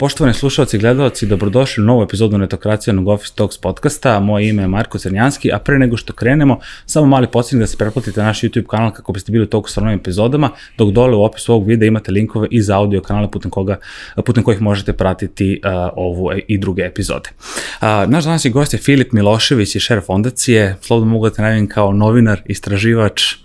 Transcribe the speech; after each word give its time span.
Poštovani 0.00 0.34
slušalci 0.34 0.76
i 0.76 0.80
gledalci, 0.80 1.26
dobrodošli 1.26 1.82
u 1.82 1.86
novu 1.86 2.02
epizodu 2.02 2.38
Netokracijanog 2.38 3.08
Office 3.08 3.34
Talks 3.34 3.58
podcasta. 3.58 4.20
Moje 4.20 4.48
ime 4.48 4.62
je 4.62 4.68
Marko 4.68 4.98
Crnjanski, 4.98 5.52
a 5.52 5.58
pre 5.58 5.78
nego 5.78 5.96
što 5.96 6.12
krenemo, 6.12 6.58
samo 6.86 7.06
mali 7.06 7.26
podsjetnik 7.26 7.60
da 7.60 7.66
se 7.66 7.76
pretplatite 7.76 8.20
na 8.20 8.26
naš 8.26 8.40
YouTube 8.40 8.66
kanal 8.66 8.92
kako 8.92 9.12
biste 9.12 9.32
bili 9.32 9.44
u 9.44 9.46
toku 9.46 9.70
sa 9.70 9.80
novim 9.80 9.98
epizodama, 9.98 10.50
dok 10.78 10.90
dole 10.90 11.16
u 11.16 11.22
opisu 11.22 11.52
ovog 11.52 11.68
videa 11.68 11.86
imate 11.86 12.12
linkove 12.12 12.48
i 12.50 12.62
za 12.62 12.76
audio 12.76 13.00
kanale 13.00 13.30
putem, 13.30 13.50
koga, 13.50 13.76
putem 14.24 14.44
kojih 14.44 14.60
možete 14.60 14.92
pratiti 14.92 15.60
uh, 15.64 15.70
ovu 15.96 16.30
i 16.48 16.58
druge 16.58 16.82
epizode. 16.82 17.28
Uh, 17.30 17.88
naš 18.06 18.24
današnji 18.24 18.50
gost 18.50 18.72
je 18.72 18.78
Filip 18.78 19.12
Milošević 19.12 19.76
iz 19.76 19.82
Share 19.82 20.00
fondacije, 20.00 20.76
slobodno 20.80 21.12
mogu 21.12 21.28
da 21.28 21.34
te 21.34 21.42
najavim 21.42 21.68
kao 21.68 21.92
novinar, 21.92 22.40
istraživač, 22.44 23.34
uh, 23.34 23.38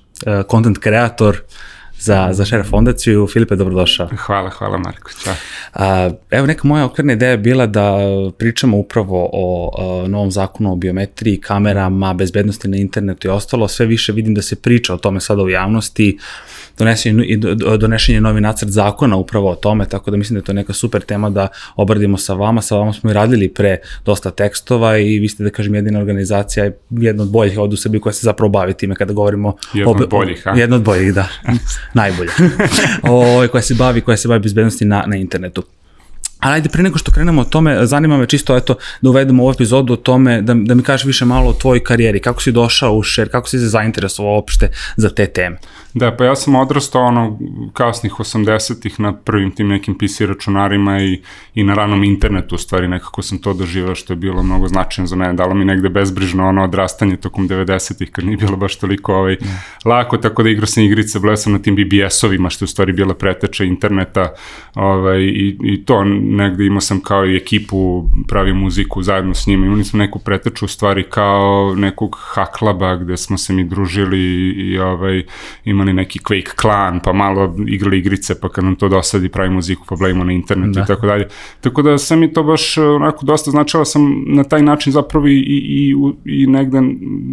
content 0.51 0.77
kreator, 0.77 1.41
za, 2.05 2.29
za 2.31 2.45
Share 2.45 2.63
fondaciju. 2.63 3.27
Filipe, 3.27 3.55
dobrodošao. 3.55 4.09
Hvala, 4.17 4.49
hvala 4.49 4.77
Marko. 4.77 5.11
Ćao. 5.23 5.33
A, 5.73 6.09
evo 6.31 6.47
neka 6.47 6.67
moja 6.67 6.85
okvirna 6.85 7.13
ideja 7.13 7.31
je 7.31 7.37
bila 7.37 7.65
da 7.65 7.97
pričamo 8.37 8.77
upravo 8.77 9.29
o 9.33 9.71
a, 9.77 10.07
novom 10.07 10.31
zakonu 10.31 10.71
o 10.71 10.75
biometriji, 10.75 11.41
kamerama, 11.41 12.13
bezbednosti 12.13 12.67
na 12.67 12.77
internetu 12.77 13.27
i 13.27 13.31
ostalo. 13.31 13.67
Sve 13.67 13.85
više 13.85 14.11
vidim 14.11 14.33
da 14.33 14.41
se 14.41 14.55
priča 14.55 14.93
o 14.93 14.97
tome 14.97 15.19
sada 15.19 15.41
u 15.41 15.49
javnosti. 15.49 16.17
Donesen 16.77 17.23
je, 18.07 18.21
novi 18.21 18.41
nacrt 18.41 18.69
zakona 18.69 19.15
upravo 19.15 19.51
o 19.51 19.55
tome, 19.55 19.85
tako 19.89 20.11
da 20.11 20.17
mislim 20.17 20.35
da 20.35 20.39
je 20.39 20.45
to 20.45 20.53
neka 20.53 20.73
super 20.73 21.01
tema 21.01 21.29
da 21.29 21.47
obradimo 21.75 22.17
sa 22.17 22.33
vama. 22.33 22.61
Sa 22.61 22.75
vama 22.75 22.93
smo 22.93 23.09
i 23.09 23.13
radili 23.13 23.49
pre 23.49 23.77
dosta 24.05 24.31
tekstova 24.31 24.97
i 24.97 25.19
vi 25.19 25.29
ste, 25.29 25.43
da 25.43 25.49
kažem, 25.49 25.75
jedina 25.75 25.99
organizacija, 25.99 26.71
jedna 26.89 27.23
od 27.23 27.29
boljih 27.29 27.59
ovde 27.59 27.73
u 27.73 27.77
Srbiji 27.77 28.01
koja 28.01 28.13
se 28.13 28.21
zapravo 28.23 28.49
bavi 28.49 28.73
time 28.73 28.95
kada 28.95 29.13
govorimo... 29.13 29.55
Jedna 29.73 29.91
od 29.91 30.09
boljih, 30.09 30.47
a? 30.47 30.53
Jedna 30.57 30.75
od 30.75 30.83
boljih, 30.83 31.13
da. 31.13 31.27
Najbolja. 31.93 32.31
o, 33.03 33.47
koja 33.51 33.61
se 33.61 33.73
bavi, 33.73 34.01
koja 34.01 34.17
se 34.17 34.27
bavi 34.27 34.39
bezbednosti 34.39 34.85
na, 34.85 35.03
na 35.07 35.15
internetu. 35.15 35.63
Ali 36.39 36.53
ajde, 36.55 36.69
pre 36.69 36.83
nego 36.83 36.97
što 36.97 37.11
krenemo 37.11 37.41
o 37.41 37.45
tome, 37.45 37.85
zanima 37.85 38.17
me 38.17 38.27
čisto 38.27 38.57
eto, 38.57 38.75
da 39.01 39.09
uvedemo 39.09 39.43
ovu 39.43 39.51
epizodu 39.51 39.93
o 39.93 39.95
tome, 39.95 40.41
da, 40.41 40.53
da 40.53 40.75
mi 40.75 40.83
kažeš 40.83 41.05
više 41.05 41.25
malo 41.25 41.49
o 41.49 41.53
tvojoj 41.53 41.83
karijeri, 41.83 42.19
kako 42.19 42.41
si 42.41 42.51
došao 42.51 42.93
u 42.93 43.03
Share, 43.03 43.29
kako 43.29 43.49
si 43.49 43.59
se 43.59 43.67
zainteresovao 43.67 44.33
uopšte 44.33 44.71
za 44.95 45.09
te 45.09 45.27
teme. 45.27 45.57
Da, 45.95 46.11
pa 46.11 46.25
ja 46.25 46.35
sam 46.35 46.55
odrastao 46.55 47.01
ono 47.01 47.39
kasnih 47.73 48.13
80-ih 48.13 48.99
na 48.99 49.13
prvim 49.13 49.51
tim 49.51 49.67
nekim 49.67 49.97
PC 49.97 50.21
računarima 50.21 51.01
i, 51.01 51.21
i 51.53 51.63
na 51.63 51.73
ranom 51.73 52.03
internetu, 52.03 52.55
u 52.55 52.57
stvari 52.57 52.87
nekako 52.87 53.21
sam 53.21 53.37
to 53.37 53.53
doživao 53.53 53.95
što 53.95 54.13
je 54.13 54.17
bilo 54.17 54.43
mnogo 54.43 54.67
značajno 54.67 55.07
za 55.07 55.15
mene, 55.15 55.33
dalo 55.33 55.53
mi 55.53 55.65
negde 55.65 55.89
bezbrižno 55.89 56.47
ono 56.47 56.63
odrastanje 56.63 57.17
tokom 57.17 57.49
90-ih 57.49 58.11
kad 58.11 58.25
nije 58.25 58.37
bilo 58.37 58.57
baš 58.57 58.75
toliko 58.75 59.13
ovaj, 59.13 59.37
ne. 59.41 59.61
lako, 59.85 60.17
tako 60.17 60.43
da 60.43 60.49
igrao 60.49 60.67
sam 60.67 60.83
igrice, 60.83 61.19
bleo 61.19 61.37
sam 61.37 61.53
na 61.53 61.59
tim 61.59 61.75
BBS-ovima 61.75 62.49
što 62.49 62.63
je 62.63 62.65
u 62.65 62.67
stvari 62.67 62.93
bila 62.93 63.13
preteča 63.13 63.63
interneta 63.63 64.33
ovaj, 64.73 65.21
i, 65.21 65.57
i 65.63 65.85
to 65.85 66.03
negde 66.21 66.65
imao 66.65 66.81
sam 66.81 67.01
kao 67.01 67.25
i 67.25 67.35
ekipu, 67.35 68.09
pravi 68.27 68.53
muziku 68.53 69.03
zajedno 69.03 69.33
s 69.33 69.47
njima, 69.47 69.65
imali 69.65 69.83
smo 69.83 69.99
neku 69.99 70.19
preteču 70.19 70.65
u 70.65 70.67
stvari 70.67 71.03
kao 71.09 71.75
nekog 71.75 72.17
haklaba 72.19 72.95
gde 72.95 73.17
smo 73.17 73.37
se 73.37 73.53
mi 73.53 73.63
družili 73.63 74.19
i, 74.19 74.51
i 74.51 74.79
ovaj, 74.79 75.23
imali 75.65 75.84
imali 75.85 75.93
neki 75.93 76.19
Quake 76.19 76.55
klan, 76.55 76.99
pa 76.99 77.13
malo 77.13 77.55
igrali 77.67 77.97
igrice, 77.97 78.39
pa 78.39 78.49
kad 78.49 78.63
nam 78.63 78.75
to 78.75 78.89
dosadi 78.89 79.29
pravi 79.29 79.49
muziku, 79.49 79.85
pa 79.89 79.95
blejimo 79.95 80.23
na 80.23 80.31
internetu 80.31 80.71
da. 80.71 80.81
i 80.81 80.85
tako 80.85 81.07
dalje. 81.07 81.27
Tako 81.61 81.81
da 81.81 81.97
sam 81.97 82.19
mi 82.19 82.33
to 82.33 82.43
baš 82.43 82.77
onako 82.77 83.25
dosta 83.25 83.51
značila 83.51 83.85
sam 83.85 84.23
na 84.27 84.43
taj 84.43 84.61
način 84.61 84.93
zapravo 84.93 85.27
i, 85.27 85.39
i, 85.39 85.95
i 86.25 86.47
negde 86.47 86.79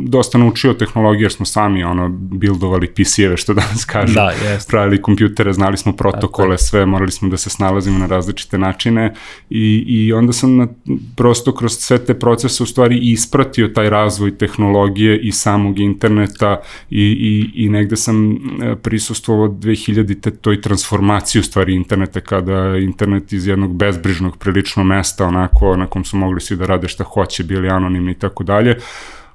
dosta 0.05 0.39
naučio 0.39 0.75
tehnologije, 0.75 1.25
jer 1.25 1.33
smo 1.33 1.47
sami 1.47 1.85
ono 1.85 2.09
buildovali 2.09 2.87
PC-eve, 2.87 3.37
što 3.37 3.55
danas 3.55 3.85
kažu. 3.85 4.15
Da, 4.15 4.31
jest. 4.31 4.69
Pravili 4.71 5.03
kompjutere, 5.03 5.53
znali 5.53 5.77
smo 5.77 5.93
protokole, 5.93 6.59
sve, 6.59 6.87
morali 6.87 7.11
smo 7.11 7.29
da 7.29 7.37
se 7.37 7.51
snalazimo 7.51 7.99
na 7.99 8.07
različite 8.07 8.59
načine 8.59 9.15
i, 9.51 9.85
i 9.87 10.13
onda 10.13 10.33
sam 10.33 10.57
na, 10.57 10.69
prosto 11.17 11.55
kroz 11.55 11.73
sve 11.73 11.99
te 11.99 12.15
procese 12.15 12.63
u 12.63 12.67
stvari 12.67 12.99
ispratio 13.03 13.69
taj 13.69 13.91
razvoj 13.91 14.39
tehnologije 14.39 15.21
i 15.21 15.33
samog 15.33 15.79
interneta 15.79 16.61
i, 16.91 17.03
i, 17.03 17.65
i 17.65 17.69
negde 17.69 17.97
sam 17.97 18.39
prisustvovao 18.83 19.49
2000-te 19.49 20.31
toj 20.31 20.61
transformaciji 20.61 21.41
u 21.41 21.43
stvari 21.43 21.75
interneta 21.75 22.21
kada 22.21 22.77
internet 22.77 23.33
iz 23.33 23.47
jednog 23.47 23.77
bezbrižnog 23.77 24.39
prilično 24.39 24.85
mesta 24.85 25.27
onako 25.27 25.77
na 25.77 25.87
kom 25.87 26.05
su 26.05 26.17
mogli 26.17 26.41
svi 26.41 26.57
da 26.57 26.67
rade 26.67 26.89
šta 26.89 27.05
hoće, 27.05 27.45
bili 27.45 27.69
anonimni 27.69 28.13
i 28.13 28.19
tako 28.19 28.45
dalje 28.45 28.79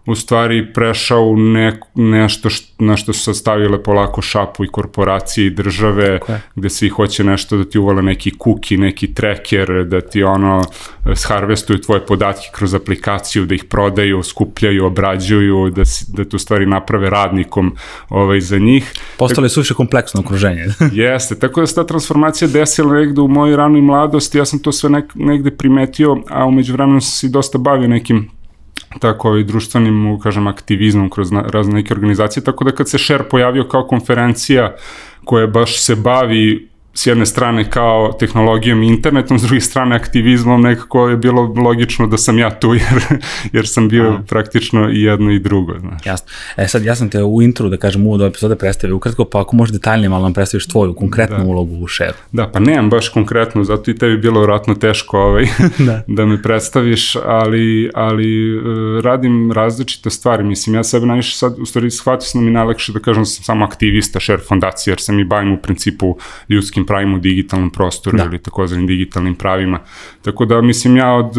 u 0.07 0.15
stvari 0.15 0.73
prešao 0.73 1.23
u 1.23 1.37
ne, 1.37 1.79
nešto 1.95 2.49
št, 2.49 2.73
na 2.79 2.97
što 2.97 3.13
su 3.13 3.33
stavile 3.33 3.83
polako 3.83 4.21
šapu 4.21 4.65
i 4.65 4.67
korporacije 4.67 5.47
i 5.47 5.49
države, 5.49 6.19
okay. 6.19 6.37
gde 6.55 6.69
svi 6.69 6.89
hoće 6.89 7.23
nešto 7.23 7.57
da 7.57 7.63
ti 7.69 7.79
uvale 7.79 8.01
neki 8.01 8.31
kuki, 8.37 8.77
neki 8.77 9.13
tracker, 9.13 9.85
da 9.85 10.01
ti 10.01 10.23
ono 10.23 10.63
sharvestuju 11.15 11.81
tvoje 11.81 12.05
podatke 12.05 12.47
kroz 12.51 12.73
aplikaciju, 12.73 13.45
da 13.45 13.55
ih 13.55 13.63
prodaju, 13.63 14.23
skupljaju, 14.23 14.85
obrađuju, 14.85 15.69
da, 15.69 15.83
da 16.07 16.29
tu 16.29 16.37
stvari 16.37 16.65
naprave 16.65 17.09
radnikom 17.09 17.75
ovaj, 18.09 18.41
za 18.41 18.57
njih. 18.59 18.93
Postale 19.17 19.49
su 19.49 19.59
više 19.59 19.73
kompleksno 19.73 20.21
okruženje. 20.21 20.65
jeste, 20.91 21.39
tako 21.39 21.61
da 21.61 21.67
se 21.67 21.75
ta 21.75 21.85
transformacija 21.85 22.47
desila 22.47 22.93
negde 22.93 23.21
u 23.21 23.27
mojoj 23.27 23.55
ranoj 23.55 23.81
mladosti, 23.81 24.37
ja 24.37 24.45
sam 24.45 24.59
to 24.59 24.71
sve 24.71 24.89
nek, 24.89 25.05
negde 25.15 25.51
primetio, 25.51 26.17
a 26.29 26.45
umeđu 26.45 26.73
vremenu 26.73 27.01
sam 27.01 27.11
se 27.11 27.27
dosta 27.27 27.57
bavio 27.57 27.87
nekim 27.87 28.36
tako 28.99 29.37
i 29.37 29.43
društvenim, 29.43 30.19
kažem, 30.23 30.47
aktivizmom 30.47 31.09
kroz 31.09 31.31
na, 31.31 31.41
razne 31.41 31.73
neke 31.73 31.93
organizacije, 31.93 32.43
tako 32.43 32.63
da 32.63 32.71
kad 32.71 32.89
se 32.89 32.97
Share 32.97 33.23
pojavio 33.23 33.63
kao 33.63 33.87
konferencija 33.87 34.75
koja 35.25 35.47
baš 35.47 35.81
se 35.81 35.95
bavi 35.95 36.66
s 36.97 37.05
jedne 37.05 37.25
strane 37.25 37.69
kao 37.69 38.13
tehnologijom 38.19 38.83
i 38.83 38.87
internetom, 38.87 39.39
s 39.39 39.41
druge 39.41 39.61
strane 39.61 39.95
aktivizmom, 39.95 40.61
nekako 40.61 41.09
je 41.09 41.17
bilo 41.17 41.41
logično 41.41 42.07
da 42.07 42.17
sam 42.17 42.39
ja 42.39 42.59
tu, 42.59 42.73
jer, 42.83 43.21
jer 43.53 43.67
sam 43.67 43.89
bio 43.89 44.09
Aha. 44.09 44.23
praktično 44.27 44.89
i 44.91 45.01
jedno 45.01 45.31
i 45.31 45.39
drugo. 45.39 45.79
Znaš. 45.79 46.05
Jasno. 46.05 46.27
E 46.57 46.67
sad, 46.67 46.85
ja 46.85 46.95
sam 46.95 47.09
te 47.09 47.23
u 47.23 47.41
intru, 47.41 47.69
da 47.69 47.77
kažem, 47.77 48.07
u 48.07 48.25
epizode 48.25 48.55
predstavio 48.55 48.95
ukratko, 48.95 49.25
pa 49.25 49.41
ako 49.41 49.55
možeš 49.55 49.73
detaljnije 49.73 50.09
malo 50.09 50.23
nam 50.23 50.33
predstaviš 50.33 50.67
tvoju 50.67 50.93
konkretnu 50.93 51.37
da. 51.37 51.43
ulogu 51.43 51.75
u 51.75 51.87
share. 51.87 52.13
Da, 52.31 52.47
pa 52.47 52.59
nemam 52.59 52.89
baš 52.89 53.09
konkretno, 53.09 53.63
zato 53.63 53.91
i 53.91 53.95
tebi 53.95 54.17
bilo 54.17 54.41
vratno 54.41 54.75
teško 54.75 55.19
ovaj, 55.19 55.47
da. 55.87 56.01
da 56.07 56.25
me 56.25 56.41
predstaviš, 56.41 57.15
ali, 57.15 57.89
ali 57.93 58.57
uh, 58.57 59.03
radim 59.03 59.51
različite 59.51 60.09
stvari. 60.09 60.43
Mislim, 60.43 60.75
ja 60.75 60.83
sebe 60.83 61.05
najviše 61.05 61.37
sad, 61.37 61.59
u 61.59 61.65
stvari, 61.65 61.91
shvatio 61.91 62.25
sam 62.25 62.41
da 62.41 62.45
mi 62.45 62.51
najlakše 62.51 62.93
da 62.93 62.99
kažem 62.99 63.21
da 63.21 63.25
sam 63.25 63.43
samo 63.43 63.65
aktivista 63.65 64.19
share 64.19 64.41
fondacije, 64.47 64.91
jer 64.91 64.99
sam 64.99 65.19
i 65.19 65.25
bavim 65.25 65.53
u 65.53 65.57
principu 65.57 66.17
ljudskim 66.49 66.86
pravima 66.87 67.15
u 67.15 67.19
digitalnom 67.19 67.69
prostoru 67.69 68.17
da. 68.17 68.23
ili 68.23 68.39
takozvanim 68.39 68.87
digitalnim 68.87 69.35
pravima. 69.35 69.79
Tako 70.21 70.45
da 70.45 70.61
mislim 70.61 70.97
ja 70.97 71.13
od 71.13 71.35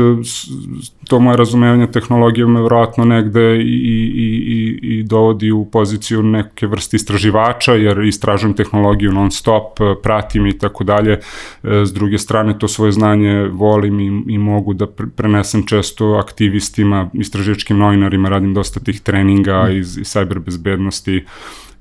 to 1.09 1.21
moje 1.21 1.37
razumevanje 1.37 1.87
tehnologije 1.87 2.47
me 2.47 2.63
vratno 2.63 3.05
negde 3.05 3.57
i, 3.57 3.63
i, 3.63 4.79
i, 4.83 4.99
i 4.99 5.03
dovodi 5.03 5.51
u 5.51 5.65
poziciju 5.65 6.23
neke 6.23 6.67
vrste 6.67 6.97
istraživača 6.97 7.75
jer 7.75 7.99
istražujem 7.99 8.55
tehnologiju 8.55 9.13
non 9.13 9.31
stop, 9.31 9.79
pratim 10.03 10.47
i 10.47 10.59
tako 10.59 10.85
dalje. 10.85 11.21
S 11.63 11.93
druge 11.93 12.19
strane 12.19 12.59
to 12.59 12.69
svoje 12.69 12.93
znanje 12.93 13.49
volim 13.53 14.01
i, 14.01 14.35
i 14.35 14.39
mogu 14.39 14.75
da 14.75 14.87
prenesem 15.17 15.67
često 15.67 16.07
aktivistima, 16.07 17.11
istraživačkim 17.13 17.79
novinarima, 17.79 18.29
radim 18.29 18.55
dosta 18.55 18.81
tih 18.81 19.01
treninga 19.01 19.65
mm. 19.65 19.77
iz, 19.77 19.99
iz 19.99 20.07
cyber 20.07 20.39
bezbednosti 20.39 21.25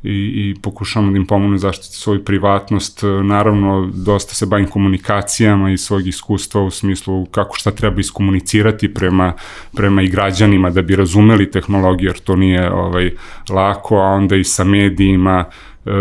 i, 0.07 0.49
i 0.49 0.55
pokušamo 0.61 1.11
da 1.11 1.17
im 1.17 1.25
pomognu 1.25 1.57
zaštiti 1.57 1.95
svoju 1.95 2.23
privatnost. 2.25 3.03
Naravno, 3.23 3.89
dosta 3.93 4.33
se 4.33 4.45
bavim 4.45 4.67
komunikacijama 4.67 5.71
i 5.71 5.77
svog 5.77 6.07
iskustva 6.07 6.61
u 6.61 6.71
smislu 6.71 7.25
kako 7.25 7.55
šta 7.55 7.71
treba 7.71 7.99
iskomunicirati 7.99 8.93
prema, 8.93 9.33
prema 9.75 10.01
i 10.01 10.07
građanima 10.07 10.69
da 10.69 10.81
bi 10.81 10.95
razumeli 10.95 11.51
tehnologiju, 11.51 12.09
jer 12.09 12.19
to 12.19 12.35
nije 12.35 12.71
ovaj, 12.71 13.11
lako, 13.49 13.97
a 13.97 14.07
onda 14.07 14.35
i 14.35 14.43
sa 14.43 14.63
medijima, 14.63 15.45
e, 15.85 15.91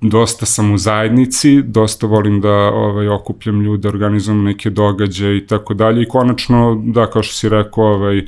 dosta 0.00 0.46
sam 0.46 0.72
u 0.72 0.78
zajednici, 0.78 1.62
dosta 1.62 2.06
volim 2.06 2.40
da 2.40 2.54
ovaj, 2.54 3.08
okupljam 3.08 3.60
ljude, 3.60 3.88
organizujem 3.88 4.44
neke 4.44 4.70
događaje 4.70 5.36
i 5.36 5.46
tako 5.46 5.74
dalje 5.74 6.02
i 6.02 6.08
konačno, 6.08 6.82
da, 6.84 7.10
kao 7.10 7.22
što 7.22 7.34
si 7.34 7.48
rekao, 7.48 7.84
ovaj, 7.84 8.24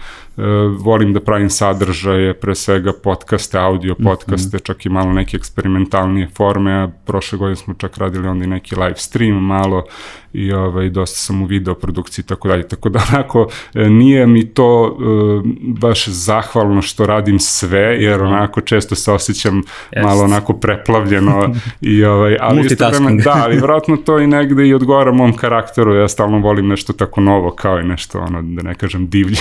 volim 0.79 1.13
da 1.13 1.21
pravim 1.21 1.51
sadržaje, 1.51 2.35
pre 2.35 2.55
svega 2.55 2.93
podcaste, 3.03 3.59
audio 3.59 3.93
mhm. 3.93 4.05
podcaste, 4.05 4.57
mm 4.57 4.61
-hmm. 4.61 4.67
čak 4.67 4.87
i 4.87 4.89
malo 4.89 5.13
neke 5.13 5.37
eksperimentalnije 5.37 6.29
forme, 6.37 6.73
a 6.73 6.89
prošle 7.07 7.39
godine 7.39 7.57
smo 7.57 7.75
čak 7.75 7.97
radili 7.97 8.29
onda 8.29 8.45
i 8.45 8.49
neki 8.49 8.77
live 8.77 8.97
stream 8.97 9.45
malo 9.45 9.85
i 10.33 10.53
ovaj, 10.53 10.89
dosta 10.89 11.17
sam 11.17 11.43
u 11.43 11.47
video 11.47 11.75
produkciji 11.75 12.23
i 12.23 12.27
tako 12.27 12.49
dalje. 12.49 12.69
Tako 12.69 12.89
da 12.89 13.01
onako 13.13 13.49
e, 13.75 13.91
nije 13.91 14.27
mi 14.27 14.49
to 14.49 14.83
uh, 14.83 15.43
baš 15.63 16.09
zahvalno 16.09 16.83
što 16.83 17.07
radim 17.07 17.39
sve, 17.39 17.97
jer 18.01 18.23
onako 18.23 18.61
često 18.61 18.95
se 18.95 19.13
osjećam 19.13 19.57
Jest. 19.57 20.07
malo 20.07 20.25
onako 20.25 20.53
preplavljen 20.53 21.23
zarobljeno. 21.23 21.55
I, 21.81 22.05
ovaj, 22.05 22.37
ali 22.41 22.57
Multitasking. 22.57 23.23
da, 23.23 23.43
ali 23.45 23.59
vratno 23.59 23.97
to 23.97 24.19
i 24.19 24.27
negde 24.27 24.69
i 24.69 24.75
odgovara 24.75 25.13
mom 25.13 25.37
karakteru, 25.37 25.95
ja 25.95 26.09
stalno 26.09 26.39
volim 26.39 26.69
nešto 26.69 26.93
tako 26.93 27.21
novo, 27.21 27.51
kao 27.51 27.81
i 27.81 27.85
nešto, 27.85 28.19
ono, 28.19 28.43
da 28.43 28.63
ne 28.63 28.75
kažem, 28.75 29.09
divlje. 29.09 29.37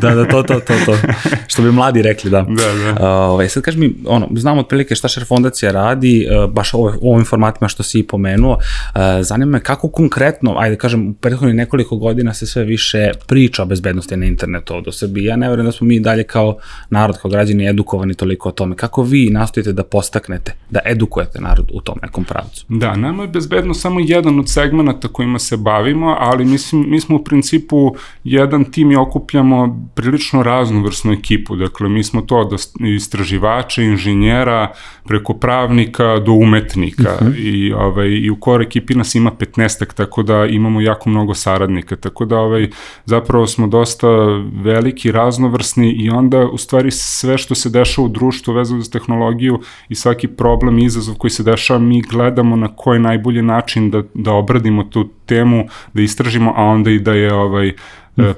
da, 0.00 0.14
da, 0.14 0.28
to, 0.28 0.35
to, 0.42 0.60
to, 0.60 0.74
to, 0.86 0.96
što 1.48 1.62
bi 1.62 1.72
mladi 1.72 2.02
rekli, 2.02 2.30
da. 2.30 2.46
Da, 2.48 2.94
da. 2.94 3.10
Ovaj, 3.10 3.48
sad 3.48 3.62
kaži 3.62 3.78
mi, 3.78 3.94
ono, 4.06 4.28
znamo 4.34 4.60
otprilike 4.60 4.94
šta 4.94 5.08
Šer 5.08 5.24
fondacija 5.24 5.72
radi, 5.72 6.26
uh, 6.44 6.50
baš 6.52 6.74
u 6.74 7.12
ovim 7.12 7.24
formatima 7.24 7.68
što 7.68 7.82
si 7.82 7.98
i 7.98 8.06
pomenuo, 8.06 8.52
uh, 8.52 9.00
zanima 9.20 9.50
me 9.50 9.60
kako 9.60 9.88
konkretno, 9.88 10.54
ajde 10.58 10.76
kažem, 10.76 11.08
u 11.08 11.14
prethodnih 11.14 11.54
nekoliko 11.54 11.96
godina 11.96 12.34
se 12.34 12.46
sve 12.46 12.64
više 12.64 13.10
priča 13.26 13.62
o 13.62 13.66
bezbednosti 13.66 14.16
na 14.16 14.26
internetu 14.26 14.74
ovde 14.74 14.88
u 14.88 14.92
Srbiji. 14.92 15.24
Ja 15.24 15.36
ne 15.36 15.48
verujem 15.48 15.66
da 15.66 15.72
smo 15.72 15.86
mi 15.86 16.00
dalje 16.00 16.22
kao 16.22 16.56
narod, 16.90 17.18
kao 17.18 17.30
građani 17.30 17.68
edukovani 17.68 18.14
toliko 18.14 18.48
o 18.48 18.52
tome. 18.52 18.76
Kako 18.76 19.02
vi 19.02 19.30
nastojite 19.30 19.72
da 19.72 19.84
postaknete, 19.84 20.54
da 20.70 20.80
edukujete 20.84 21.40
narod 21.40 21.70
u 21.72 21.80
tom 21.80 21.98
nekom 22.02 22.24
pravcu? 22.24 22.64
Da, 22.68 22.96
nama 22.96 23.22
je 23.22 23.28
bezbedno 23.28 23.74
samo 23.74 24.00
jedan 24.00 24.38
od 24.38 24.50
segmenta 24.50 25.08
kojima 25.08 25.38
se 25.38 25.56
bavimo, 25.56 26.16
ali 26.18 26.44
mislim, 26.44 26.90
mi 26.90 27.00
smo 27.00 27.16
u 27.16 27.24
principu 27.24 27.94
jedan 28.24 28.64
tim 28.64 28.92
i 28.92 28.96
okupljamo 28.96 29.88
prilično 29.94 30.25
raznovrsnu 30.34 31.12
ekipu. 31.12 31.56
Dakle, 31.56 31.88
mi 31.88 32.04
smo 32.04 32.20
to 32.20 32.36
od 32.36 32.60
istraživača, 32.80 33.82
inženjera, 33.82 34.72
preko 35.04 35.34
pravnika 35.34 36.18
do 36.18 36.32
umetnika 36.32 37.14
uh 37.14 37.22
mhm. 37.22 37.32
-huh. 37.32 37.38
i, 37.38 37.72
ovaj, 37.72 38.08
i 38.08 38.30
u 38.30 38.36
kore 38.36 38.64
ekipi 38.64 38.94
nas 38.94 39.14
ima 39.14 39.30
15 39.30 39.94
tako 39.94 40.22
da 40.22 40.46
imamo 40.46 40.80
jako 40.80 41.10
mnogo 41.10 41.34
saradnika, 41.34 41.96
tako 41.96 42.24
da 42.24 42.38
ovaj, 42.38 42.70
zapravo 43.04 43.46
smo 43.46 43.66
dosta 43.66 44.08
veliki, 44.52 45.12
raznovrsni 45.12 45.90
i 45.90 46.10
onda 46.10 46.46
u 46.46 46.58
stvari 46.58 46.90
sve 46.90 47.38
što 47.38 47.54
se 47.54 47.70
dešava 47.70 48.06
u 48.06 48.08
društvu 48.08 48.54
vezano 48.54 48.80
za 48.80 48.90
tehnologiju 48.90 49.60
i 49.88 49.94
svaki 49.94 50.28
problem 50.28 50.78
i 50.78 50.84
izazov 50.84 51.14
koji 51.14 51.30
se 51.30 51.42
dešava, 51.42 51.78
mi 51.78 52.02
gledamo 52.02 52.56
na 52.56 52.76
koji 52.76 53.00
najbolji 53.00 53.42
način 53.42 53.90
da, 53.90 54.02
da 54.14 54.32
obradimo 54.32 54.84
tu 54.84 55.08
temu, 55.26 55.66
da 55.92 56.02
istražimo, 56.02 56.52
a 56.56 56.62
onda 56.62 56.90
i 56.90 56.98
da 56.98 57.12
je 57.12 57.34
ovaj, 57.34 57.72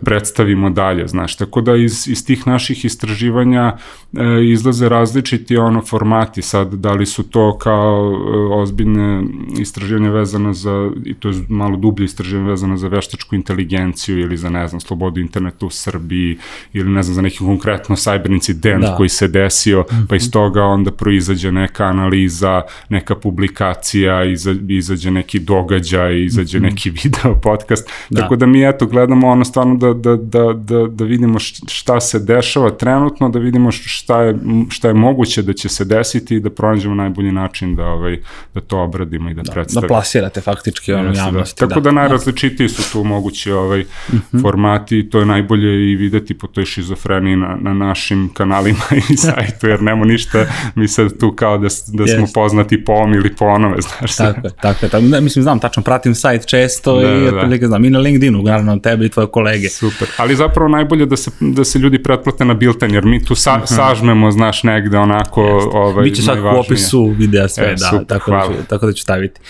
predstavimo 0.05 0.71
dalje, 0.71 1.09
znaš, 1.09 1.37
tako 1.37 1.61
da 1.61 1.77
iz, 1.77 2.09
iz 2.09 2.27
tih 2.27 2.47
naših 2.47 2.85
istraživanja 2.85 3.77
e, 4.17 4.51
izlaze 4.53 4.89
različiti 4.89 5.57
ono 5.57 5.83
formati 5.83 6.43
sad, 6.43 6.75
da 6.75 6.93
li 6.93 7.07
su 7.07 7.23
to 7.23 7.59
kao 7.59 8.13
e, 8.13 8.55
ozbiljne 8.55 9.25
istraživanja 9.59 10.11
vezane 10.11 10.55
za, 10.55 10.91
i 11.05 11.15
to 11.15 11.29
je 11.29 11.35
malo 11.49 11.77
dublje 11.77 12.05
istraživanje 12.05 12.51
vezane 12.51 12.77
za 12.77 12.89
veštačku 12.89 13.35
inteligenciju 13.35 14.19
ili 14.19 14.37
za, 14.37 14.51
ne 14.51 14.69
znam, 14.69 14.81
slobodu 14.81 15.21
interneta 15.21 15.67
u 15.67 15.71
Srbiji 15.71 16.39
ili 16.73 16.91
ne 16.91 17.03
znam, 17.03 17.15
za 17.15 17.23
neki 17.23 17.39
konkretno 17.39 17.97
cyber 17.97 18.33
incident 18.33 18.83
da. 18.85 18.97
koji 18.97 19.09
se 19.09 19.29
desio, 19.29 19.85
pa 20.09 20.17
iz 20.17 20.25
mhm. 20.25 20.33
toga 20.33 20.63
onda 20.63 20.91
proizađe 20.91 21.53
neka 21.53 21.85
analiza, 21.85 22.63
neka 22.89 23.15
publikacija, 23.15 24.25
iza, 24.25 24.55
izađe 24.69 25.11
neki 25.11 25.39
događaj, 25.39 26.25
izađe 26.25 26.59
mhm. 26.59 26.67
neki 26.67 26.91
video, 27.03 27.41
podcast, 27.43 27.91
da. 28.11 28.21
tako 28.21 28.37
da 28.37 28.47
mi 28.47 28.69
eto 28.69 28.87
gledamo 28.87 29.29
ono 29.29 29.45
stvarno 29.45 29.68
stvarno 29.77 29.95
da, 29.95 30.11
da, 30.11 30.17
da, 30.17 30.53
da, 30.53 30.87
da 30.89 31.05
vidimo 31.05 31.39
šta 31.69 32.01
se 32.01 32.19
dešava 32.19 32.71
trenutno, 32.71 33.29
da 33.29 33.39
vidimo 33.39 33.71
šta 33.73 34.23
je, 34.23 34.39
šta 34.71 34.89
je 34.89 34.95
moguće 34.95 35.43
da 35.43 35.53
će 35.53 35.69
se 35.69 35.85
desiti 35.85 36.35
i 36.35 36.41
da 36.41 36.51
pronađemo 36.51 36.95
najbolji 36.95 37.33
način 37.33 37.77
da, 37.77 37.85
ovaj, 37.85 38.19
da 38.55 38.61
to 38.61 38.79
obradimo 38.79 39.31
i 39.31 39.35
da, 39.35 39.43
da 39.43 39.53
predstavimo. 39.53 39.81
Da 39.81 39.95
plasirate 39.95 40.41
faktički 40.41 40.93
ono 40.93 41.13
da. 41.13 41.19
javnosti. 41.19 41.65
Da. 41.65 41.69
Tako 41.69 41.81
da, 41.81 41.85
da 41.85 41.95
najrazličitiji 41.95 42.69
su 42.69 42.93
tu 42.93 43.05
mogući 43.05 43.53
ovaj, 43.53 43.81
uh 43.81 44.15
mhm. 44.15 44.19
-huh. 44.33 44.43
formati, 44.43 45.11
to 45.11 45.19
je 45.19 45.27
najbolje 45.27 45.93
i 45.93 45.97
videti 45.97 46.39
po 46.39 46.47
toj 46.47 46.65
šizofreniji 46.65 47.37
na, 47.37 47.59
na 47.61 47.75
našim 47.75 48.31
kanalima 48.35 48.85
i 49.13 49.17
sajtu, 49.17 49.67
jer 49.67 49.83
nemo 49.83 50.05
ništa, 50.05 50.47
mi 50.75 50.89
sad 50.89 51.19
tu 51.19 51.33
kao 51.37 51.59
da, 51.59 51.69
da 51.93 52.07
smo 52.07 52.27
yes. 52.27 52.35
poznati 52.35 52.85
po 52.85 52.93
om 52.93 53.15
ili 53.15 53.35
po 53.35 53.45
onome, 53.45 53.77
znaš. 53.81 54.17
Tako 54.17 54.47
je, 54.47 54.53
tako 54.63 54.87
je. 54.87 54.91
Tako, 54.91 55.07
da, 55.07 55.21
mislim, 55.21 55.43
znam, 55.43 55.61
tačno 55.61 55.83
pratim 55.83 56.15
sajt 56.15 56.47
često 56.47 57.01
da, 57.01 57.15
i 57.15 57.25
da, 57.25 57.57
da. 57.61 57.67
znam, 57.67 57.85
i 57.85 57.91
na 57.91 57.99
LinkedInu, 57.99 58.43
naravno, 58.43 58.79
tebe 58.79 59.07
i 59.07 59.09
tvoje 59.09 59.27
kolege 59.27 59.58
kolege. 59.59 59.69
Super, 59.69 60.09
ali 60.17 60.37
zapravo 60.37 60.69
najbolje 60.69 61.07
da 61.07 61.17
se, 61.17 61.31
da 61.41 61.65
se 61.65 61.79
ljudi 61.79 62.03
pretplate 62.03 62.45
na 62.45 62.55
Bilten, 62.55 62.95
jer 62.95 63.05
mi 63.05 63.25
tu 63.25 63.35
sa, 63.35 63.53
uh 63.53 63.57
mhm. 63.57 63.65
-huh. 63.65 63.77
sažmemo, 63.77 64.31
znaš, 64.31 64.63
negde 64.63 64.99
onako... 64.99 65.43
Jeste. 65.43 65.71
Ovaj, 65.73 66.05
Biće 66.05 66.23
svakog 66.23 66.45
u 66.45 66.59
opisu 66.59 67.15
videa 67.19 67.49
sve, 67.49 67.65
e, 67.65 67.71
da, 67.71 67.89
super, 67.91 68.07
tako, 68.07 68.31
da 68.31 68.43
ću, 68.47 68.53
tako 68.69 68.87
da 68.87 68.93
ću 68.93 69.03
staviti. 69.03 69.41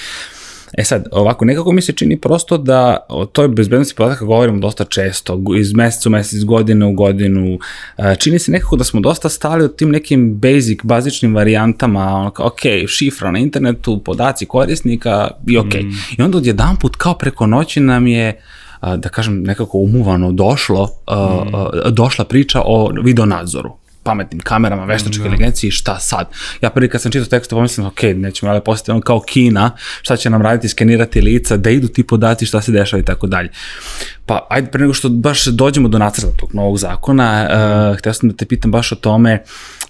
E 0.73 0.85
sad, 0.85 1.05
ovako, 1.13 1.45
nekako 1.45 1.73
mi 1.73 1.83
se 1.83 1.93
čini 1.93 2.21
prosto 2.21 2.59
da 2.59 3.07
o 3.09 3.27
toj 3.27 3.49
bezbednosti 3.49 3.95
podataka 3.95 4.25
govorimo 4.25 4.59
dosta 4.59 4.85
često, 4.85 5.41
iz 5.59 5.73
meseca 5.75 6.09
u 6.09 6.13
mesec, 6.13 6.33
iz 6.33 6.45
godine 6.45 6.87
u 6.87 6.93
godinu. 6.93 7.59
E, 7.99 8.17
čini 8.19 8.39
se 8.39 8.53
nekako 8.53 8.77
da 8.77 8.85
smo 8.85 9.01
dosta 9.01 9.29
stali 9.29 9.65
od 9.65 9.77
tim 9.77 9.91
nekim 9.91 10.35
basic, 10.35 10.79
bazičnim 10.83 11.35
varijantama, 11.35 12.15
ono 12.15 12.31
kao, 12.31 12.47
ok, 12.47 12.89
šifra 12.89 13.31
na 13.31 13.39
internetu, 13.39 14.03
podaci 14.05 14.47
korisnika 14.47 15.31
i 15.47 15.59
ok. 15.59 15.75
Mm. 15.75 16.19
I 16.19 16.23
onda 16.23 16.39
odjedan 16.39 16.77
put, 16.77 16.97
kao 16.97 17.15
preko 17.15 17.47
noći 17.47 17.81
nam 17.81 18.07
je 18.07 18.29
uh, 18.29 18.58
da 18.83 19.09
kažem, 19.09 19.43
nekako 19.43 19.79
umuvano 19.79 20.33
došlo, 20.33 20.85
mm. 20.85 21.93
došla 21.95 22.25
priča 22.25 22.63
o 22.65 22.91
videonadzoru 23.03 23.77
pametnim 24.09 24.41
kamerama, 24.41 24.85
veštačkoj 24.85 25.23
da. 25.23 25.29
inteligenciji, 25.29 25.71
šta 25.71 25.99
sad? 25.99 26.31
Ja 26.61 26.71
prvi 26.71 26.89
kad 26.89 27.03
sam 27.03 27.13
čitao 27.13 27.29
tekst, 27.29 27.51
pomislim, 27.51 27.87
ok, 27.87 28.03
nećemo 28.03 28.53
ali 28.53 28.61
postati 28.65 28.91
on 28.91 29.01
kao 29.01 29.21
Kina, 29.21 29.71
šta 30.03 30.17
će 30.17 30.31
nam 30.31 30.43
raditi, 30.43 30.69
skenirati 30.69 31.21
lica, 31.21 31.57
da 31.57 31.71
idu 31.71 31.89
ti 31.89 32.07
podaci, 32.07 32.47
šta 32.47 32.61
se 32.61 32.73
dešava 32.73 33.01
i 33.01 33.05
tako 33.05 33.27
dalje. 33.27 33.51
Pa, 34.27 34.47
ajde, 34.51 34.71
pre 34.71 34.81
nego 34.81 34.95
što 34.95 35.09
baš 35.09 35.45
dođemo 35.45 35.89
do 35.89 35.99
nacrta 35.99 36.37
tog 36.37 36.55
novog 36.55 36.79
zakona, 36.79 37.43
mm. 37.43 37.91
uh, 37.91 37.99
htio 37.99 38.13
sam 38.13 38.29
da 38.29 38.37
te 38.37 38.47
pitam 38.47 38.71
baš 38.71 38.93
o 38.93 38.97
tome, 38.97 39.43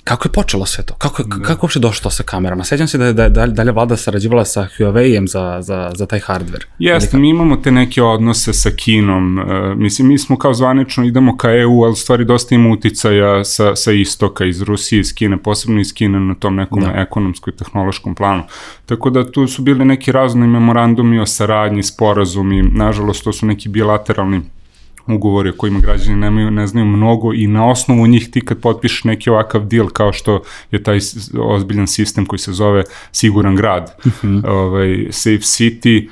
Kako 0.09 0.29
je 0.29 0.33
počelo 0.33 0.67
sve 0.67 0.85
to? 0.85 0.95
Kako, 0.95 1.23
da. 1.23 1.37
kako 1.43 1.67
uopšte 1.67 1.81
došlo 1.81 2.03
to 2.03 2.11
sa 2.11 2.23
kamerama? 2.23 2.65
Sećam 2.65 2.89
se 2.89 2.99
da 2.99 3.07
je, 3.07 3.13
da, 3.13 3.29
da, 3.29 3.47
da 3.47 3.63
je 3.63 3.73
vlada 3.73 3.97
sarađivala 3.97 4.45
sa 4.45 4.69
Huawei-em 4.79 5.27
za, 5.29 5.59
za, 5.61 5.93
za 5.95 6.07
taj 6.07 6.21
hardware. 6.21 6.65
Jeste, 6.79 7.17
mi 7.17 7.29
imamo 7.29 7.57
te 7.57 7.71
neke 7.71 8.03
odnose 8.03 8.53
sa 8.53 8.71
Kinom. 8.71 9.39
Uh, 9.39 9.45
mislim, 9.77 10.09
mi 10.09 10.19
smo 10.19 10.39
kao 10.39 10.55
zvanično 10.55 11.05
idemo 11.05 11.37
ka 11.37 11.51
EU, 11.53 11.85
ali 11.85 11.97
stvari 11.97 12.25
dosta 12.25 12.55
ima 12.55 12.71
uticaja 12.71 13.45
sa, 13.45 13.77
sa 13.77 13.93
istoka, 14.09 14.45
iz 14.45 14.63
Rusije, 14.63 15.01
iz 15.01 15.15
Kine, 15.15 15.37
posebno 15.37 15.81
iz 15.81 15.95
Kine 15.95 16.21
na 16.21 16.35
tom 16.35 16.57
nekom 16.57 16.81
da. 16.81 16.93
ekonomskom 16.97 17.53
i 17.55 17.57
tehnološkom 17.57 18.15
planu. 18.15 18.43
Tako 18.87 19.11
da 19.11 19.31
tu 19.33 19.47
su 19.47 19.63
bili 19.63 19.85
neki 19.85 20.13
razni 20.13 20.47
memorandumi 20.47 21.21
o 21.21 21.27
saradnji, 21.27 21.83
sporazumi, 21.83 22.63
nažalost 22.63 23.25
to 23.25 23.33
su 23.33 23.47
neki 23.47 23.69
bilateralni 23.69 24.41
ugovori 25.15 25.51
o 25.51 25.57
kojima 25.57 25.81
građani 25.81 26.17
nemaju, 26.17 26.51
ne 26.51 26.67
znaju 26.67 26.87
mnogo 26.87 27.33
i 27.35 27.47
na 27.47 27.69
osnovu 27.71 28.07
njih 28.07 28.31
ti 28.31 28.41
kad 28.41 28.61
potpišeš 28.61 29.05
neki 29.05 29.31
ovakav 29.31 29.67
deal 29.67 29.89
kao 29.89 30.13
što 30.13 30.43
je 30.71 30.83
taj 30.83 30.99
ozbiljan 31.41 31.87
sistem 31.87 32.27
koji 32.27 32.39
se 32.39 32.53
zove 32.53 32.83
Siguran 33.13 33.57
grad, 33.57 33.95
mhm. 34.07 34.39
ovaj, 34.45 35.07
Safe 35.11 35.37
City, 35.37 36.09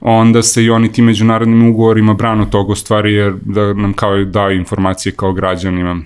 onda 0.00 0.42
se 0.42 0.64
i 0.64 0.70
oni 0.70 0.92
ti 0.92 1.02
međunarodnim 1.02 1.70
ugovorima 1.70 2.14
branu 2.14 2.50
toga 2.50 2.72
u 2.72 2.76
stvari 2.76 3.14
jer 3.14 3.34
da 3.42 3.74
nam 3.74 3.92
kao 3.92 4.24
daju 4.24 4.58
informacije 4.58 5.12
kao 5.12 5.32
građanima 5.32 6.02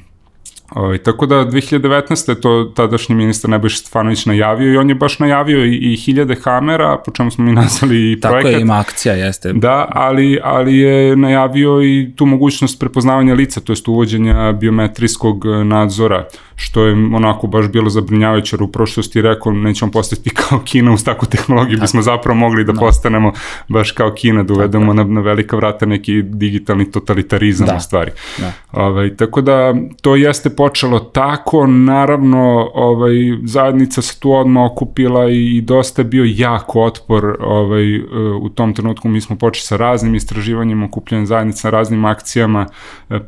Ovaj, 0.74 0.98
tako 0.98 1.26
da 1.26 1.34
2019. 1.34 2.40
to 2.40 2.72
tadašnji 2.76 3.14
ministar 3.14 3.50
Nebojša 3.50 3.76
Stefanović 3.76 4.26
najavio 4.26 4.72
i 4.72 4.76
on 4.76 4.88
je 4.88 4.94
baš 4.94 5.18
najavio 5.18 5.64
i, 5.64 5.92
i 5.92 5.96
hiljade 5.96 6.34
kamera, 6.34 6.98
po 7.04 7.10
čemu 7.10 7.30
smo 7.30 7.44
mi 7.44 7.52
nazvali 7.62 8.12
i 8.12 8.20
Tako 8.20 8.32
projekat. 8.32 8.52
Tako 8.52 8.58
je, 8.58 8.62
ima 8.62 8.78
akcija, 8.78 9.14
jeste. 9.14 9.52
Da, 9.52 9.88
ali, 9.90 10.38
ali 10.42 10.78
je 10.78 11.16
najavio 11.16 11.82
i 11.82 12.12
tu 12.16 12.26
mogućnost 12.26 12.80
prepoznavanja 12.80 13.34
lica, 13.34 13.60
to 13.60 13.72
jest 13.72 13.88
uvođenja 13.88 14.52
biometrijskog 14.52 15.44
nadzora 15.64 16.28
što 16.56 16.84
je 16.84 16.92
onako 16.92 17.46
baš 17.46 17.68
bilo 17.68 17.90
zabrinjavajuće, 17.90 18.56
jer 18.56 18.62
u 18.62 18.68
prošlosti 18.68 19.22
rekao 19.22 19.52
nećemo 19.52 19.90
postati 19.90 20.30
kao 20.30 20.60
Kina 20.64 20.92
uz 20.92 21.04
takvu 21.04 21.28
tehnologiju, 21.28 21.78
bismo 21.80 22.02
zapravo 22.02 22.38
mogli 22.38 22.64
da 22.64 22.72
no. 22.72 22.80
Da. 22.80 22.86
postanemo 22.86 23.32
baš 23.68 23.90
kao 23.90 24.10
Kina, 24.10 24.42
da 24.42 24.54
uvedemo 24.54 24.94
na, 24.94 25.04
na 25.04 25.20
velika 25.20 25.56
vrata 25.56 25.86
neki 25.86 26.22
digitalni 26.22 26.90
totalitarizam 26.90 27.66
da. 27.66 27.76
u 27.76 27.80
stvari. 27.80 28.10
Da. 28.38 28.52
Ovaj, 28.72 29.16
tako 29.16 29.40
da 29.40 29.74
to 30.02 30.16
jeste 30.16 30.50
počelo 30.50 30.98
tako, 30.98 31.66
naravno 31.66 32.70
ovaj, 32.74 33.14
zajednica 33.44 34.02
se 34.02 34.20
tu 34.20 34.32
odmah 34.32 34.70
okupila 34.72 35.30
i, 35.30 35.56
i 35.56 35.60
dosta 35.60 36.02
je 36.02 36.06
bio 36.06 36.24
jak 36.26 36.76
otpor 36.76 37.36
ovaj, 37.40 37.98
u 38.40 38.48
tom 38.48 38.74
trenutku 38.74 39.08
mi 39.08 39.20
smo 39.20 39.36
počeli 39.36 39.62
sa 39.62 39.76
raznim 39.76 40.14
istraživanjima, 40.14 40.86
okupljanjem 40.86 41.26
zajednica, 41.26 41.70
raznim 41.70 42.04
akcijama, 42.04 42.66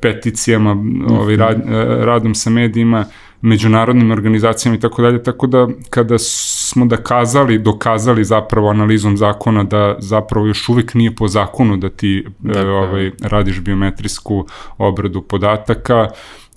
peticijama, 0.01 0.77
ovaj, 1.11 1.37
rad, 1.37 1.63
radom 2.05 2.35
sa 2.35 2.51
medijima, 2.51 3.05
međunarodnim 3.41 4.11
organizacijama 4.11 4.77
i 4.77 4.81
tako 4.81 5.03
dalje, 5.03 5.23
tako 5.23 5.47
da 5.47 5.69
kada 5.91 6.19
smo 6.19 6.87
dokazali, 6.87 7.59
dokazali 7.59 8.25
zapravo 8.25 8.69
analizom 8.69 9.17
zakona 9.17 9.65
da 9.65 9.97
zapravo 9.99 10.47
još 10.47 10.69
uvek 10.69 10.95
nije 10.95 11.15
po 11.15 11.29
zakonu 11.29 11.77
da 11.77 11.89
ti 11.89 12.27
dakle. 12.39 12.63
e, 12.63 12.67
ovaj, 12.67 13.11
radiš 13.23 13.61
biometrijsku 13.61 14.47
obradu 14.79 15.23
podataka, 15.23 16.09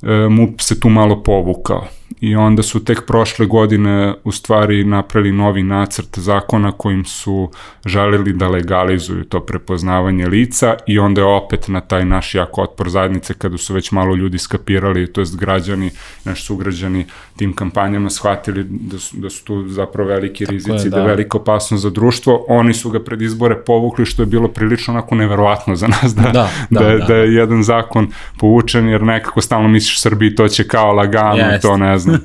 e, 0.01 0.27
MUP 0.29 0.62
se 0.62 0.79
tu 0.79 0.89
malo 0.89 1.24
povukao. 1.24 1.99
I 2.22 2.36
onda 2.36 2.63
su 2.63 2.84
tek 2.84 3.06
prošle 3.08 3.46
godine 3.46 4.13
u 4.24 4.32
stvari 4.32 4.84
napravili 4.84 5.38
novi 5.38 5.63
nacrt 5.63 6.20
zakona 6.20 6.72
kojim 6.72 7.06
su 7.06 7.51
želeli 7.86 8.34
da 8.34 8.48
legalizuju 8.48 9.24
to 9.24 9.39
prepoznavanje 9.39 10.28
lica 10.28 10.75
i 10.88 11.00
onda 11.00 11.22
je 11.22 11.28
opet 11.28 11.68
na 11.68 11.82
taj 11.82 12.06
naš 12.06 12.36
jak 12.36 12.58
otpor 12.58 12.89
zajednice 12.89 13.34
kada 13.34 13.58
su 13.58 13.74
već 13.74 13.92
malo 13.92 14.16
ljudi 14.16 14.38
skapirali, 14.38 15.13
to 15.13 15.22
jest 15.22 15.38
građani, 15.38 15.92
naši 16.25 16.44
sugrađani 16.44 17.06
tim 17.36 17.54
kampanjama 17.54 18.10
shvatili 18.10 18.66
da 18.70 19.00
su, 19.00 19.18
da 19.18 19.30
su 19.30 19.46
tu 19.46 19.68
zapravo 19.68 20.10
veliki 20.10 20.46
Tako 20.46 20.54
rizici, 20.54 20.88
je, 20.88 20.89
da. 20.89 20.96
da 20.96 21.01
je 21.01 21.08
velika 21.08 21.38
opasnost 21.38 21.84
za 21.84 21.89
društvo, 21.89 22.46
oni 22.48 22.74
su 22.74 22.89
ga 22.89 23.00
pred 23.00 23.22
izbore 23.22 23.56
povukli 23.56 24.06
što 24.06 24.22
je 24.22 24.25
bilo 24.25 24.48
prilično 24.48 24.94
onako 24.94 25.16
neverovatno 25.16 25.75
za 25.75 25.88
nas 25.88 26.16
da, 26.16 26.22
da, 26.22 26.32
da, 26.70 26.80
da, 26.80 26.98
da, 26.98 27.06
da 27.06 27.16
je 27.16 27.34
jedan 27.34 27.63
zakon 27.63 28.12
povučen 28.39 28.89
jer 28.89 29.04
nekako 29.04 29.42
stalno 29.42 29.68
misliš 29.68 30.01
Srbiji 30.01 30.36
to 30.36 30.48
će 30.48 30.68
kao 30.68 30.94
lagano, 30.94 31.44
yes. 31.44 31.62
to 31.62 31.78
ne 31.78 31.99
znam. 32.00 32.20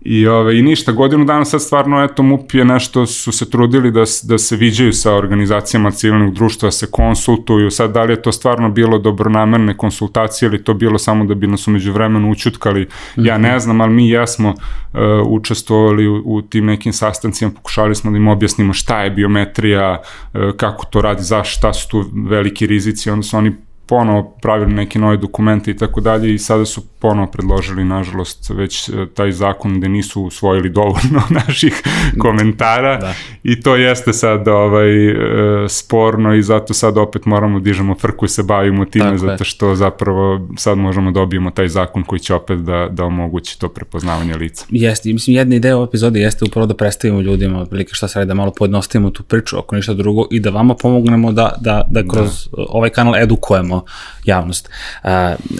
I, 0.00 0.26
ove, 0.26 0.58
I 0.58 0.62
ništa, 0.62 0.92
godinu 0.92 1.24
dana 1.24 1.44
sad 1.44 1.62
stvarno, 1.62 2.04
eto, 2.04 2.22
MUP 2.22 2.54
je 2.54 2.64
nešto, 2.64 3.06
su 3.06 3.32
se 3.32 3.50
trudili 3.50 3.90
da, 3.90 4.04
da 4.22 4.38
se 4.38 4.56
viđaju 4.56 4.92
sa 4.92 5.14
organizacijama 5.14 5.90
civilnog 5.90 6.34
društva, 6.34 6.66
da 6.66 6.70
se 6.70 6.86
konsultuju, 6.90 7.70
sad 7.70 7.92
da 7.92 8.02
li 8.02 8.12
je 8.12 8.22
to 8.22 8.32
stvarno 8.32 8.68
bilo 8.70 8.98
dobronamerne 8.98 9.76
konsultacije 9.76 10.46
ili 10.46 10.64
to 10.64 10.74
bilo 10.74 10.98
samo 10.98 11.24
da 11.24 11.34
bi 11.34 11.46
nas 11.46 11.68
umeđu 11.68 11.92
vremenu 11.92 12.30
učutkali, 12.30 12.88
ja 13.16 13.38
ne 13.38 13.50
mhm. 13.50 13.58
znam, 13.58 13.80
ali 13.80 13.92
mi 13.92 14.08
jesmo 14.08 14.48
uh, 14.48 15.00
učestvovali 15.26 16.08
u, 16.08 16.22
u 16.24 16.42
tim 16.42 16.66
nekim 16.66 16.92
sastancima, 16.92 17.50
pokušali 17.50 17.94
smo 17.94 18.10
da 18.10 18.16
im 18.16 18.28
objasnimo 18.28 18.72
šta 18.72 19.02
je 19.02 19.10
biometrija, 19.10 20.00
uh, 20.00 20.40
kako 20.56 20.86
to 20.86 21.00
radi, 21.00 21.22
zašto, 21.22 21.58
šta 21.58 21.72
su 21.72 21.88
tu 21.88 22.04
veliki 22.28 22.66
rizici, 22.66 23.10
onda 23.10 23.22
su 23.22 23.36
oni 23.36 23.52
ponovo 23.88 24.36
pravili 24.42 24.72
neke 24.72 24.98
nove 24.98 25.16
dokumente 25.16 25.70
i 25.70 25.76
tako 25.76 26.00
dalje 26.00 26.34
i 26.34 26.38
sada 26.38 26.64
su 26.64 26.82
ponovo 26.98 27.26
predložili, 27.26 27.84
nažalost, 27.84 28.50
već 28.50 28.88
e, 28.88 28.92
taj 29.14 29.32
zakon 29.32 29.78
gde 29.78 29.88
nisu 29.88 30.22
usvojili 30.22 30.70
dovoljno 30.70 31.22
naših 31.46 31.82
komentara 32.18 32.96
da. 32.96 33.14
i 33.42 33.60
to 33.60 33.76
jeste 33.76 34.12
sad 34.12 34.48
ovaj, 34.48 35.08
e, 35.08 35.68
sporno 35.68 36.34
i 36.34 36.42
zato 36.42 36.74
sad 36.74 36.98
opet 36.98 37.24
moramo 37.24 37.58
da 37.58 37.64
dižemo 37.64 37.94
frku 37.94 38.24
i 38.24 38.28
se 38.28 38.42
bavimo 38.42 38.84
time 38.84 39.04
tako 39.04 39.18
zato 39.18 39.44
što 39.44 39.74
zapravo 39.74 40.48
sad 40.56 40.78
možemo 40.78 41.10
da 41.10 41.20
dobijemo 41.20 41.50
taj 41.50 41.68
zakon 41.68 42.02
koji 42.02 42.20
će 42.20 42.34
opet 42.34 42.58
da, 42.58 42.88
da 42.90 43.04
omogući 43.04 43.60
to 43.60 43.68
prepoznavanje 43.68 44.36
lica. 44.36 44.64
Jeste, 44.70 45.12
mislim 45.12 45.36
jedna 45.36 45.56
ideja 45.56 45.76
ove 45.76 45.84
epizode 45.84 46.20
jeste 46.20 46.44
upravo 46.44 46.66
da 46.66 46.74
predstavimo 46.74 47.20
ljudima 47.20 47.60
otprilike 47.60 47.94
šta 47.94 48.08
se 48.08 48.18
radi, 48.18 48.28
da 48.28 48.34
malo 48.34 48.52
pojednostavimo 48.58 49.10
tu 49.10 49.22
priču 49.22 49.58
ako 49.58 49.76
ništa 49.76 49.94
drugo 49.94 50.26
i 50.30 50.40
da 50.40 50.50
vama 50.50 50.74
pomognemo 50.74 51.32
da, 51.32 51.52
da, 51.60 51.82
da 51.90 52.02
kroz 52.12 52.48
da. 52.56 52.64
ovaj 52.68 52.90
kanal 52.90 53.16
edukujemo 53.16 53.84
javnost. 54.24 54.70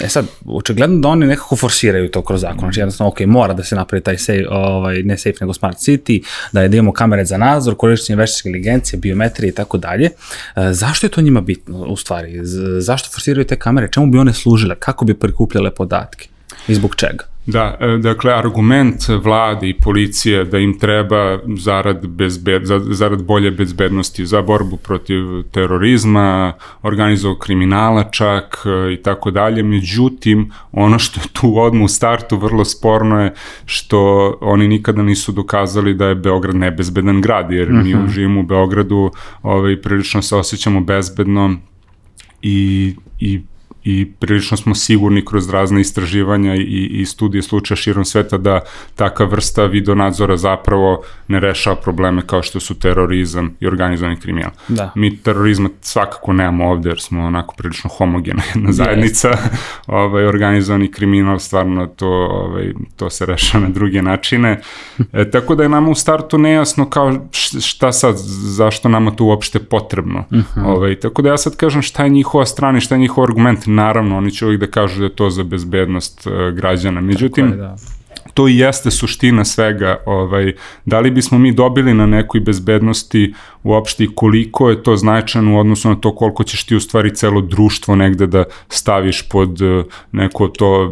E 0.03 0.09
sad, 0.09 0.27
očigledno 0.47 1.01
da 1.01 1.09
oni 1.09 1.27
nekako 1.29 1.57
forsiraju 1.57 2.11
to 2.11 2.23
kroz 2.23 2.41
zakon, 2.41 2.59
znači 2.59 2.81
jednostavno, 2.81 3.09
ok, 3.09 3.21
mora 3.21 3.55
da 3.55 3.65
se 3.65 3.77
napravi 3.77 4.03
taj 4.03 4.19
safe, 4.19 4.45
ovaj, 4.51 5.03
ne 5.03 5.19
safe 5.19 5.37
nego 5.41 5.55
smart 5.55 5.79
city, 5.79 6.25
da 6.53 6.63
je 6.63 6.69
da 6.69 6.77
imamo 6.77 6.93
kamere 6.93 7.25
za 7.25 7.37
nadzor, 7.37 7.75
korišćenje 7.77 8.17
veštačke 8.17 8.49
inteligencije, 8.49 8.99
biometrije 9.01 9.49
i 9.49 9.55
tako 9.55 9.79
dalje. 9.79 10.07
E, 10.07 10.73
zašto 10.73 11.07
je 11.07 11.11
to 11.11 11.21
njima 11.21 11.41
bitno 11.41 11.79
u 11.79 11.97
stvari? 11.97 12.41
Zašto 12.81 13.11
forsiraju 13.11 13.47
te 13.47 13.57
kamere? 13.57 13.89
Čemu 13.93 14.07
bi 14.07 14.19
one 14.19 14.33
služile? 14.33 14.75
Kako 14.79 15.05
bi 15.05 15.15
prikupljale 15.15 15.71
podatke? 15.71 16.29
I 16.69 16.75
zbog 16.75 16.97
čega? 16.97 17.25
Da, 17.51 17.77
e, 17.81 17.99
dakle, 17.99 18.33
argument 18.33 19.09
vlade 19.23 19.69
i 19.69 19.75
policije 19.75 20.45
da 20.45 20.59
im 20.59 20.79
treba 20.79 21.39
zarad, 21.57 22.07
bezbed, 22.07 22.63
zarad 22.91 23.23
bolje 23.25 23.51
bezbednosti 23.51 24.27
za 24.27 24.43
borbu 24.43 24.77
protiv 24.77 25.43
terorizma, 25.53 26.53
organizovog 26.83 27.39
kriminala 27.39 28.05
čak 28.05 28.59
e, 28.67 28.93
i 28.93 28.97
tako 28.97 29.31
dalje. 29.31 29.63
Međutim, 29.63 30.51
ono 30.73 30.99
što 30.99 31.21
je 31.21 31.27
tu 31.33 31.59
odmah 31.59 31.85
u 31.85 31.89
startu 31.89 32.37
vrlo 32.37 32.65
sporno 32.65 33.23
je 33.23 33.35
što 33.65 33.99
oni 34.41 34.69
nikada 34.69 35.03
nisu 35.03 35.33
dokazali 35.33 35.95
da 35.95 36.07
je 36.07 36.15
Beograd 36.15 36.55
nebezbedan 36.55 37.21
grad, 37.21 37.51
jer 37.51 37.69
uh 37.69 37.75
-huh. 37.75 37.85
mi 37.85 37.95
mhm. 37.95 38.09
živimo 38.09 38.41
u 38.41 38.43
Beogradu 38.43 39.11
ovaj, 39.43 39.81
prilično 39.81 40.23
se 40.23 40.37
osjećamo 40.37 40.81
bezbedno 40.81 41.57
i, 42.43 42.95
i 43.21 43.41
i 43.89 44.07
prilično 44.19 44.57
smo 44.57 44.75
sigurni 44.75 45.25
kroz 45.25 45.51
razne 45.51 45.81
istraživanja 45.81 46.55
i, 46.55 46.89
i 46.91 47.07
studije 47.07 47.43
slučaja 47.43 47.77
širom 47.77 48.05
sveta 48.05 48.39
da 48.39 48.61
taka 48.97 49.25
vrsta 49.25 49.65
videonadzora 49.65 50.37
zapravo 50.37 51.03
ne 51.29 51.41
rešava 51.41 51.77
probleme 51.77 52.23
kao 52.27 52.43
što 52.43 52.61
su 52.61 52.79
terorizam 52.79 53.57
i 53.61 53.67
organizovani 53.67 54.21
kriminal. 54.21 54.51
Da. 54.69 54.93
Mi 54.95 55.17
terorizma 55.17 55.69
svakako 55.81 56.33
nemamo 56.33 56.71
ovde 56.71 56.89
jer 56.89 57.01
smo 57.01 57.25
onako 57.25 57.55
prilično 57.59 57.91
homogena 57.91 58.43
jedna 58.55 58.73
zajednica. 58.73 59.29
Yes. 59.29 59.37
ovaj, 60.03 60.27
organizovani 60.27 60.91
kriminal 60.93 61.39
stvarno 61.39 61.87
to, 61.87 62.09
ovaj, 62.31 62.73
to 62.97 63.11
se 63.11 63.27
rešava 63.27 63.65
na 63.65 63.71
druge 63.71 64.03
načine. 64.03 64.61
E, 65.13 65.31
tako 65.31 65.55
da 65.55 65.63
je 65.63 65.69
nama 65.69 65.91
u 65.91 65.95
startu 65.95 66.39
nejasno 66.39 66.91
kao 66.91 67.13
šta 67.61 67.93
sad, 67.93 68.15
zašto 68.57 68.89
nama 68.89 69.11
to 69.11 69.25
uopšte 69.25 69.59
potrebno. 69.59 70.25
Uh 70.31 70.37
mhm. 70.39 70.61
-huh. 70.61 70.67
ovaj, 70.67 71.01
tako 71.01 71.23
da 71.23 71.29
ja 71.29 71.39
sad 71.39 71.57
kažem 71.57 71.83
šta 71.83 72.05
je 72.05 72.11
njihova 72.11 72.47
strana 72.47 72.79
i 72.79 72.81
šta 72.81 72.95
je 72.95 72.99
njihov 72.99 73.25
argument 73.25 73.67
naravno, 73.79 74.17
oni 74.17 74.31
će 74.31 74.47
uvijek 74.47 74.61
da 74.61 74.67
kažu 74.67 74.99
da 74.99 75.05
je 75.05 75.17
to 75.17 75.31
za 75.31 75.45
bezbednost 75.45 76.27
uh, 76.27 76.33
građana. 76.55 77.01
Međutim, 77.01 77.51
je, 77.51 77.57
da 77.57 77.77
to 78.39 78.49
i 78.49 78.59
jeste 78.59 78.91
suština 78.91 79.45
svega, 79.45 79.97
ovaj, 80.07 80.53
da 80.85 81.01
li 81.01 81.11
bismo 81.11 81.39
mi 81.39 81.53
dobili 81.53 81.95
na 81.95 82.07
nekoj 82.07 82.41
bezbednosti 82.41 83.35
uopšte 83.63 84.05
i 84.05 84.09
koliko 84.15 84.71
je 84.71 84.83
to 84.83 84.97
značajno 84.97 85.57
u 85.57 85.59
odnosu 85.59 85.89
na 85.89 85.95
to 85.95 86.15
koliko 86.15 86.45
ćeš 86.45 86.65
ti 86.65 86.77
u 86.77 86.81
stvari 86.81 87.15
celo 87.15 87.41
društvo 87.41 87.97
negde 87.97 88.27
da 88.27 88.45
staviš 88.69 89.29
pod 89.29 89.63
eh, 89.63 89.83
neko 90.13 90.49
to 90.49 90.83
uh, 90.83 90.91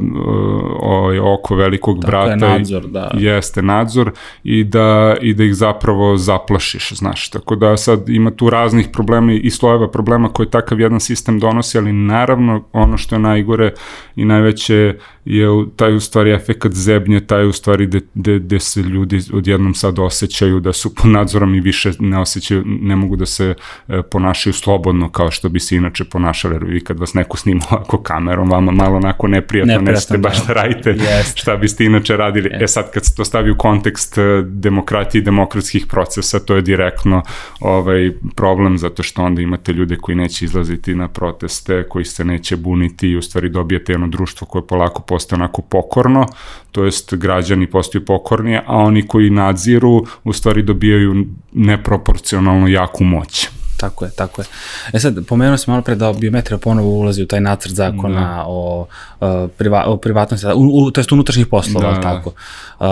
ovaj, 0.80 1.18
oko 1.18 1.54
velikog 1.54 2.00
Tako 2.00 2.10
brata. 2.10 2.38
Tako 2.38 2.52
je 2.52 2.58
nadzor, 2.58 2.86
da. 2.86 3.10
Jeste 3.14 3.62
nadzor 3.62 4.10
i 4.44 4.64
da, 4.64 5.16
i 5.20 5.34
da 5.34 5.44
ih 5.44 5.54
zapravo 5.54 6.16
zaplašiš, 6.16 6.92
znaš. 6.92 7.30
Tako 7.30 7.56
da 7.56 7.76
sad 7.76 8.08
ima 8.08 8.30
tu 8.30 8.50
raznih 8.50 8.88
problema 8.92 9.32
i 9.32 9.50
slojeva 9.50 9.90
problema 9.90 10.28
koje 10.28 10.50
takav 10.50 10.80
jedan 10.80 11.00
sistem 11.00 11.38
donosi, 11.38 11.78
ali 11.78 11.92
naravno 11.92 12.64
ono 12.72 12.96
što 12.98 13.14
je 13.14 13.18
najgore 13.18 13.72
i 14.16 14.24
najveće 14.24 14.94
je 15.26 15.46
taj 15.76 15.94
u 15.94 16.00
stvari 16.00 16.30
efekat 16.30 16.72
zebnje, 16.72 17.20
taj 17.20 17.46
u 17.46 17.52
stvari 17.52 17.90
gde 18.14 18.60
se 18.60 18.80
ljudi 18.80 19.20
odjednom 19.32 19.74
sad 19.74 19.98
osjećaju 19.98 20.60
da 20.60 20.72
su 20.72 20.94
pod 20.94 21.06
nadzorom 21.06 21.54
i 21.54 21.60
više 21.60 21.92
ne 21.98 22.18
osjećaju, 22.18 22.62
ne 22.66 22.96
mogu 22.96 23.16
da 23.16 23.26
se 23.26 23.54
e, 23.88 24.02
ponašaju 24.10 24.54
slobodno 24.54 25.08
kao 25.08 25.30
što 25.30 25.48
bi 25.48 25.60
se 25.60 25.76
inače 25.76 26.04
ponašali, 26.04 26.54
jer 26.54 26.64
vi 26.64 26.84
kad 26.84 26.98
vas 26.98 27.14
neko 27.14 27.36
snima 27.36 27.60
ovako 27.70 28.02
kamerom, 28.02 28.50
vama 28.50 28.72
malo 28.72 28.96
onako 28.96 29.28
neprijatno, 29.28 29.72
neprijatno 29.72 29.92
nećete 29.92 30.18
baš 30.18 30.46
da, 30.46 30.54
da 30.54 30.60
radite 30.60 30.94
yes. 30.94 31.36
šta 31.36 31.56
biste 31.56 31.84
inače 31.84 32.16
radili. 32.16 32.50
Yes. 32.50 32.62
E 32.62 32.68
sad 32.68 32.90
kad 32.90 33.04
se 33.04 33.14
to 33.14 33.24
stavi 33.24 33.50
u 33.50 33.56
kontekst 33.56 34.18
e, 34.18 34.22
demokratije 34.42 35.20
i 35.20 35.24
demokratskih 35.24 35.86
procesa, 35.86 36.40
to 36.40 36.56
je 36.56 36.62
direktno 36.62 37.22
ovaj 37.60 38.12
problem, 38.36 38.78
zato 38.78 39.02
što 39.02 39.22
onda 39.22 39.42
imate 39.42 39.72
ljude 39.72 39.96
koji 39.96 40.16
neće 40.16 40.44
izlaziti 40.44 40.94
na 40.94 41.08
proteste, 41.08 41.84
koji 41.88 42.04
se 42.04 42.24
neće 42.24 42.56
buniti 42.56 43.08
i 43.08 43.16
u 43.16 43.22
stvari 43.22 43.48
dobijete 43.48 43.92
jedno 43.92 44.08
društvo 44.08 44.46
koje 44.46 44.66
polako 44.66 45.02
postaje 45.16 45.40
onako 45.40 45.62
pokorno, 45.62 46.26
to 46.72 46.84
jest 46.84 47.14
građani 47.14 47.66
postaju 47.70 48.04
pokorni, 48.04 48.56
a 48.56 48.76
oni 48.76 49.06
koji 49.06 49.30
nadziru 49.30 50.04
u 50.24 50.32
stvari 50.32 50.62
dobijaju 50.62 51.26
neproporcionalno 51.52 52.68
jaku 52.68 53.04
moć. 53.04 53.48
Tako 53.76 54.04
je, 54.04 54.10
tako 54.16 54.42
je. 54.42 54.46
E 54.92 55.00
sad, 55.00 55.26
pomenuo 55.26 55.56
sam 55.56 55.72
malo 55.72 55.82
pre 55.82 55.94
da 55.94 56.12
biometrija 56.12 56.58
ponovo 56.58 56.88
ulazi 56.88 57.22
u 57.22 57.26
taj 57.26 57.40
nacrt 57.40 57.74
zakona 57.74 58.20
da. 58.20 58.44
o, 58.46 58.86
uh, 59.20 59.50
priva, 59.56 59.84
o 59.86 59.96
privatnosti, 59.96 60.46
u, 60.54 60.84
u, 60.84 60.90
to 60.90 61.00
jest 61.00 61.12
unutrašnjih 61.12 61.46
poslova, 61.46 61.92
da, 61.92 62.00
tako. 62.00 62.32
Uh, 62.80 62.86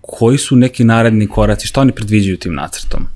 koji 0.00 0.38
su 0.38 0.56
neki 0.56 0.84
naredni 0.84 1.26
koraci, 1.26 1.66
što 1.66 1.80
oni 1.80 1.92
predviđaju 1.92 2.36
tim 2.36 2.54
nacrtom? 2.54 3.06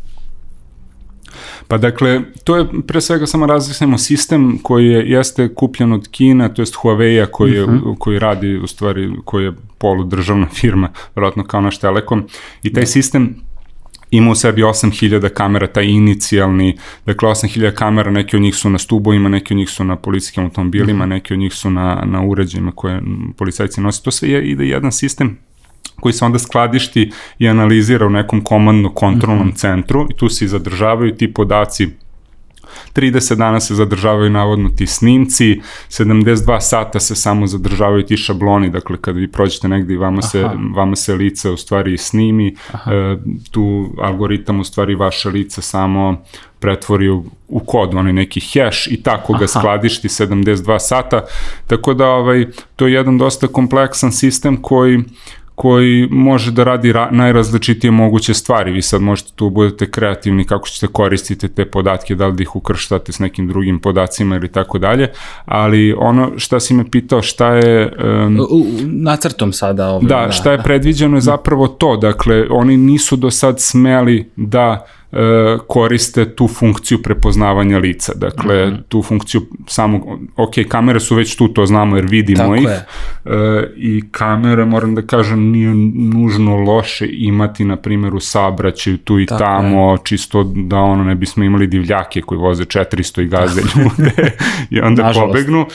Pa 1.70 1.78
dakle, 1.78 2.20
to 2.44 2.56
je 2.56 2.66
pre 2.86 3.00
svega 3.00 3.26
samo 3.26 3.46
različnemo 3.46 3.98
sistem 3.98 4.58
koji 4.62 4.86
je, 4.86 5.10
jeste 5.10 5.54
kupljen 5.54 5.92
od 5.92 6.08
Kina, 6.08 6.48
to 6.48 6.62
jest 6.62 6.74
Huawei-a 6.74 7.26
koji, 7.26 7.52
je, 7.52 7.64
uh 7.64 7.70
mhm. 7.70 7.84
-huh. 7.84 7.98
koji 7.98 8.18
radi, 8.18 8.56
u 8.56 8.66
stvari, 8.66 9.12
koji 9.24 9.44
je 9.44 9.52
poludržavna 9.78 10.46
firma, 10.60 10.88
vjerojatno 11.16 11.44
kao 11.44 11.60
naš 11.60 11.78
Telekom, 11.78 12.24
i 12.62 12.72
taj 12.72 12.82
da. 12.82 12.86
sistem 12.86 13.36
ima 14.10 14.30
u 14.30 14.34
sebi 14.34 14.62
8000 14.62 15.28
kamera, 15.28 15.66
taj 15.66 15.84
inicijalni, 15.84 16.78
dakle 17.06 17.28
8000 17.28 17.74
kamera, 17.74 18.10
neki 18.10 18.36
od 18.36 18.42
njih 18.42 18.54
su 18.54 18.70
na 18.70 18.78
stubovima, 18.78 19.28
neki 19.28 19.54
od 19.54 19.58
njih 19.58 19.70
su 19.70 19.84
na 19.84 19.96
policijskim 19.96 20.44
automobilima, 20.44 21.04
mhm. 21.04 21.10
neki 21.10 21.32
od 21.34 21.38
njih 21.38 21.54
su 21.54 21.70
na, 21.70 22.02
na 22.06 22.22
uređajima 22.22 22.72
koje 22.72 23.02
policajci 23.36 23.80
nose. 23.80 24.02
To 24.02 24.10
sve 24.10 24.28
je, 24.28 24.50
ide 24.50 24.64
jedan 24.64 24.92
sistem 24.92 25.38
koji 26.00 26.12
se 26.12 26.24
onda 26.24 26.38
skladišti 26.38 27.10
i 27.38 27.48
analizira 27.48 28.06
u 28.06 28.10
nekom 28.10 28.44
komandno-kontrolnom 28.44 29.46
mm 29.46 29.50
-hmm. 29.50 29.56
centru 29.56 30.06
i 30.10 30.16
tu 30.16 30.28
se 30.28 30.46
zadržavaju 30.46 31.16
ti 31.16 31.34
podaci 31.34 31.88
30 32.94 33.34
dana 33.34 33.60
se 33.60 33.74
zadržavaju 33.74 34.30
navodno 34.30 34.68
ti 34.68 34.86
snimci, 34.86 35.60
72 35.88 36.60
sata 36.60 37.00
se 37.00 37.14
samo 37.14 37.46
zadržavaju 37.46 38.02
ti 38.02 38.16
šabloni, 38.16 38.70
dakle 38.70 38.96
kada 39.00 39.18
vi 39.18 39.28
prođete 39.28 39.68
negde 39.68 39.94
i 39.94 39.96
vama 39.96 40.22
se, 40.22 40.48
vama 40.74 40.96
se 40.96 41.14
lice 41.14 41.50
u 41.50 41.56
stvari 41.56 41.98
snimi, 41.98 42.54
Aha. 42.72 42.94
e, 42.94 43.16
tu 43.50 43.94
algoritam 43.98 44.60
u 44.60 44.64
stvari 44.64 44.94
vaše 44.94 45.28
lice 45.28 45.62
samo 45.62 46.24
pretvori 46.58 47.08
u, 47.08 47.24
u 47.48 47.60
kod, 47.60 47.94
onaj 47.94 48.12
neki 48.12 48.40
hash 48.40 48.88
i 48.88 49.02
tako 49.02 49.32
ga 49.32 49.44
Aha. 49.44 49.46
skladišti 49.46 50.08
72 50.08 50.78
sata, 50.78 51.24
tako 51.66 51.94
da 51.94 52.06
ovaj, 52.06 52.46
to 52.76 52.86
je 52.86 52.92
jedan 52.92 53.18
dosta 53.18 53.46
kompleksan 53.46 54.12
sistem 54.12 54.62
koji 54.62 55.04
koji 55.60 56.08
može 56.10 56.52
da 56.52 56.64
radi 56.64 56.92
ra 56.92 57.08
najrazličitije 57.10 57.90
moguće 57.90 58.34
stvari. 58.34 58.72
Vi 58.72 58.82
sad 58.82 59.02
možete 59.02 59.32
tu 59.34 59.50
budete 59.50 59.90
kreativni 59.90 60.44
kako 60.44 60.68
ćete 60.68 60.86
koristiti 60.86 61.48
te 61.48 61.64
podatke, 61.64 62.14
da 62.14 62.26
li 62.26 62.36
da 62.36 62.42
ih 62.42 62.56
ukrštate 62.56 63.12
s 63.12 63.18
nekim 63.18 63.48
drugim 63.48 63.78
podacima 63.78 64.36
ili 64.36 64.48
tako 64.48 64.78
dalje, 64.78 65.10
ali 65.44 65.94
ono 65.98 66.30
šta 66.36 66.60
si 66.60 66.74
me 66.74 66.90
pitao 66.90 67.22
šta 67.22 67.54
je... 67.54 67.92
Um, 68.26 68.40
u, 68.40 68.64
nacrtom 68.86 69.52
sada. 69.52 69.88
Ovim, 69.88 70.08
da, 70.08 70.26
da, 70.26 70.32
šta 70.32 70.52
je 70.52 70.62
predviđeno 70.62 71.16
je 71.16 71.20
zapravo 71.20 71.68
to, 71.68 71.96
dakle 71.96 72.46
oni 72.50 72.76
nisu 72.76 73.16
do 73.16 73.30
sad 73.30 73.60
smeli 73.60 74.30
da 74.36 74.86
E, 74.99 74.99
koriste 75.66 76.34
tu 76.34 76.48
funkciju 76.48 77.02
prepoznavanja 77.02 77.78
lica. 77.78 78.12
Dakle, 78.14 78.66
mm 78.66 78.70
-hmm. 78.70 78.82
tu 78.88 79.02
funkciju 79.02 79.42
samo, 79.66 80.18
ok, 80.36 80.54
kamere 80.68 81.00
su 81.00 81.14
već 81.14 81.36
tu, 81.36 81.48
to 81.48 81.66
znamo 81.66 81.96
jer 81.96 82.06
vidimo 82.06 82.38
Tako 82.38 82.54
ih. 82.54 82.62
Je. 82.62 82.86
E, 83.24 83.72
I 83.76 84.02
kamere, 84.10 84.64
moram 84.64 84.94
da 84.94 85.02
kažem, 85.02 85.50
nije 85.50 85.74
nužno 85.94 86.56
loše 86.56 87.08
imati, 87.10 87.64
na 87.64 87.76
primjer, 87.76 88.14
u 88.14 88.20
sabraćaju 88.20 88.98
tu 88.98 89.20
i 89.20 89.26
Tako 89.26 89.44
tamo, 89.44 89.92
je. 89.92 89.98
čisto 90.04 90.44
da 90.44 90.76
ono 90.76 91.04
ne 91.04 91.14
bismo 91.14 91.44
imali 91.44 91.66
divljake 91.66 92.20
koji 92.20 92.38
voze 92.38 92.64
400 92.64 93.22
i 93.22 93.26
gaze 93.26 93.60
ljude 93.60 94.32
i 94.70 94.80
onda 94.80 95.02
Nažalost. 95.02 95.32
pobegnu. 95.32 95.66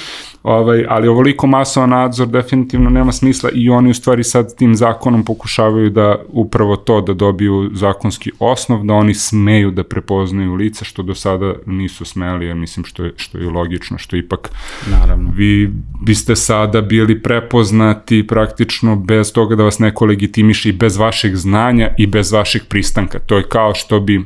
Ovaj, 0.43 0.85
ali 0.89 1.07
ovoliko 1.07 1.47
masovan 1.47 1.89
nadzor 1.89 2.27
definitivno 2.27 2.89
nema 2.89 3.11
smisla 3.11 3.49
i 3.53 3.69
oni 3.69 3.89
u 3.89 3.93
stvari 3.93 4.23
sad 4.23 4.55
tim 4.55 4.75
zakonom 4.75 5.25
pokušavaju 5.25 5.89
da 5.89 6.15
upravo 6.27 6.75
to 6.75 7.01
da 7.01 7.13
dobiju 7.13 7.69
zakonski 7.73 8.31
osnov, 8.39 8.83
da 8.83 8.93
oni 8.93 9.13
smeju 9.27 9.71
da 9.71 9.83
prepoznaju 9.83 10.55
lica, 10.55 10.85
što 10.85 11.03
do 11.03 11.15
sada 11.15 11.53
nisu 11.65 12.05
smeli, 12.05 12.47
ja 12.47 12.55
mislim 12.55 12.85
što 12.85 13.03
je, 13.03 13.13
što 13.15 13.37
je 13.37 13.49
logično, 13.49 13.97
što 13.97 14.15
ipak 14.15 14.49
Naravno. 14.91 15.31
vi 15.35 15.71
biste 16.01 16.35
sada 16.35 16.81
bili 16.81 17.21
prepoznati 17.21 18.27
praktično 18.27 18.95
bez 18.95 19.33
toga 19.33 19.55
da 19.55 19.63
vas 19.63 19.79
neko 19.79 20.05
legitimiše 20.05 20.69
i 20.69 20.73
bez 20.73 20.97
vašeg 20.97 21.35
znanja 21.35 21.89
i 21.97 22.07
bez 22.07 22.31
vašeg 22.31 22.61
pristanka. 22.69 23.19
To 23.19 23.37
je 23.37 23.43
kao 23.43 23.75
što 23.75 23.99
bi 23.99 24.21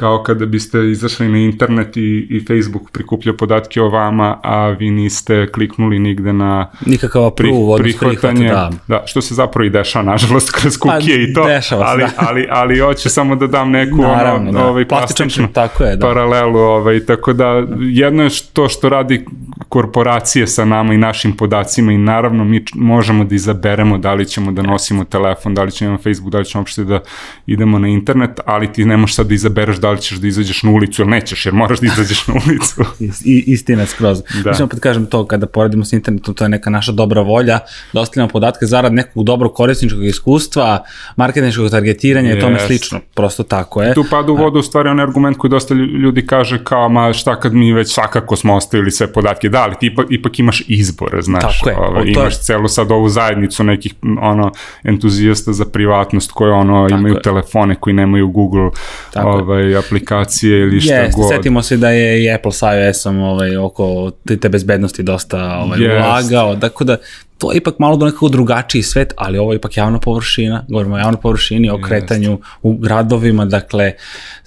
kao 0.00 0.22
kada 0.22 0.46
biste 0.46 0.90
izašli 0.90 1.28
na 1.28 1.38
internet 1.38 1.96
i, 1.96 2.26
i 2.30 2.44
Facebook 2.48 2.90
prikupljao 2.90 3.36
podatke 3.36 3.82
o 3.82 3.88
vama, 3.88 4.38
a 4.42 4.68
vi 4.68 4.90
niste 4.90 5.46
kliknuli 5.52 5.98
nigde 5.98 6.32
na 6.32 6.70
nikakav 6.86 7.26
approve, 7.26 7.82
pri, 7.82 7.92
prihvatanje. 7.92 8.48
Da. 8.48 8.70
da. 8.88 9.02
što 9.06 9.20
se 9.20 9.34
zapravo 9.34 9.66
i 9.66 9.70
dešava, 9.70 10.04
nažalost, 10.04 10.50
kroz 10.50 10.78
kukije 10.78 11.16
pa, 11.16 11.30
i 11.30 11.34
to, 11.34 11.46
dešava 11.46 11.84
ali, 11.86 12.02
da. 12.02 12.10
ali, 12.16 12.46
ali 12.50 12.78
hoće 12.78 13.08
samo 13.08 13.36
da 13.36 13.46
dam 13.46 13.70
neku 13.70 13.96
Naravno, 13.96 14.48
ono, 14.48 14.58
da. 14.58 14.66
ovaj, 14.66 14.88
plastičnu 14.88 15.48
tako 15.52 15.84
je, 15.84 15.96
da. 15.96 16.06
paralelu, 16.06 16.58
ovaj, 16.58 17.00
tako 17.00 17.32
da 17.32 17.66
jedno 17.80 18.22
je 18.22 18.30
to 18.52 18.68
što 18.68 18.88
radi 18.88 19.26
korporacije 19.68 20.46
sa 20.46 20.64
nama 20.64 20.94
i 20.94 20.98
našim 20.98 21.36
podacima 21.36 21.92
i 21.92 21.98
naravno 21.98 22.44
mi 22.44 22.64
možemo 22.74 23.24
da 23.24 23.34
izaberemo 23.34 23.98
da 23.98 24.14
li 24.14 24.26
ćemo 24.26 24.52
da 24.52 24.62
nosimo 24.62 25.04
telefon, 25.04 25.54
da 25.54 25.62
li 25.62 25.70
ćemo 25.70 25.90
na 25.90 25.98
Facebook, 25.98 26.32
da 26.32 26.38
li 26.38 26.44
ćemo 26.44 26.60
uopšte 26.60 26.84
da 26.84 27.00
idemo 27.46 27.78
na 27.78 27.88
internet, 27.88 28.40
ali 28.46 28.72
ti 28.72 28.84
ne 28.84 28.96
možeš 28.96 29.16
sad 29.16 29.26
da 29.26 29.34
izabereš 29.34 29.76
da 29.76 29.89
li 29.90 30.00
ćeš 30.00 30.18
da 30.18 30.26
izađeš 30.26 30.62
na 30.62 30.70
ulicu 30.70 31.02
ili 31.02 31.10
nećeš, 31.10 31.46
jer 31.46 31.54
moraš 31.54 31.80
da 31.80 31.86
izađeš 31.86 32.26
na 32.26 32.34
ulicu. 32.46 32.84
I, 33.24 33.44
istina 33.46 33.86
skroz. 33.86 34.22
Da. 34.44 34.50
Mislim, 34.50 34.66
opet 34.66 34.80
kažem 34.80 35.06
to, 35.06 35.26
kada 35.26 35.46
poredimo 35.46 35.84
s 35.84 35.92
internetom, 35.92 36.34
to 36.34 36.44
je 36.44 36.48
neka 36.48 36.70
naša 36.70 36.92
dobra 36.92 37.20
volja, 37.20 37.58
da 37.92 38.00
ostavljamo 38.00 38.28
podatke 38.28 38.66
zarad 38.66 38.92
nekog 38.92 39.24
dobrog 39.24 39.54
korisničkog 39.54 40.04
iskustva, 40.04 40.84
marketinškog 41.16 41.70
targetiranja 41.70 42.30
yes. 42.30 42.38
i 42.38 42.40
tome 42.40 42.58
slično. 42.58 43.00
Prosto 43.14 43.42
tako 43.42 43.82
je. 43.82 43.94
Tu 43.94 44.04
pada 44.10 44.32
u 44.32 44.36
vodu 44.36 44.58
u 44.58 44.62
stvari 44.62 44.88
onaj 44.88 45.02
argument 45.02 45.36
koji 45.38 45.50
dosta 45.50 45.74
ljudi 45.74 46.26
kaže 46.26 46.64
kao, 46.64 46.88
ma 46.88 47.12
šta 47.12 47.40
kad 47.40 47.54
mi 47.54 47.72
već 47.72 47.94
svakako 47.94 48.36
smo 48.36 48.54
ostavili 48.54 48.90
sve 48.90 49.12
podatke, 49.12 49.48
da, 49.48 49.62
ali 49.62 49.74
ti 49.80 49.86
ipak, 49.86 50.06
ipak 50.10 50.38
imaš 50.38 50.62
izbor, 50.68 51.18
znaš. 51.22 51.58
Tako 51.58 51.70
je. 51.70 51.76
Ovaj, 51.76 52.04
imaš 52.06 52.34
je... 52.34 52.42
celu 52.42 52.68
sad 52.68 52.90
ovu 52.90 53.08
zajednicu 53.08 53.64
nekih 53.64 53.94
ono, 54.20 54.52
entuzijasta 54.84 55.52
za 55.52 55.64
privatnost 55.64 56.32
koje 56.32 56.52
ono, 56.52 56.88
tako 56.88 56.98
imaju 56.98 57.14
je. 57.14 57.22
telefone 57.22 57.74
koji 57.74 57.94
nemaju 57.94 58.28
Google 58.28 58.70
tako 59.12 59.28
ovaj, 59.28 59.79
aplikacije 59.86 60.58
ili 60.60 60.80
šta 60.80 60.94
yes, 60.94 61.16
god. 61.16 61.28
Setimo 61.28 61.62
se 61.62 61.76
da 61.76 61.90
je 61.90 62.24
i 62.24 62.30
Apple 62.30 62.52
sa 62.52 62.74
iOS-om 62.74 63.18
ovaj, 63.18 63.56
oko 63.56 64.12
te, 64.26 64.36
te 64.36 64.48
bezbednosti 64.48 65.02
dosta 65.02 65.58
ovaj, 65.58 65.78
yes. 65.78 66.06
ulagao, 66.06 66.56
tako 66.56 66.84
da 66.84 66.96
to 67.38 67.52
je 67.52 67.56
ipak 67.56 67.78
malo 67.78 67.96
do 67.96 68.06
nekako 68.06 68.28
drugačiji 68.28 68.82
svet, 68.82 69.12
ali 69.16 69.38
ovo 69.38 69.52
je 69.52 69.56
ipak 69.56 69.76
javna 69.76 69.98
površina, 69.98 70.64
govorimo 70.68 70.94
o 70.94 70.98
javnoj 70.98 71.20
površini, 71.20 71.70
o 71.70 71.80
kretanju 71.82 72.38
yes. 72.38 72.58
u 72.62 72.76
gradovima, 72.76 73.44
dakle, 73.44 73.92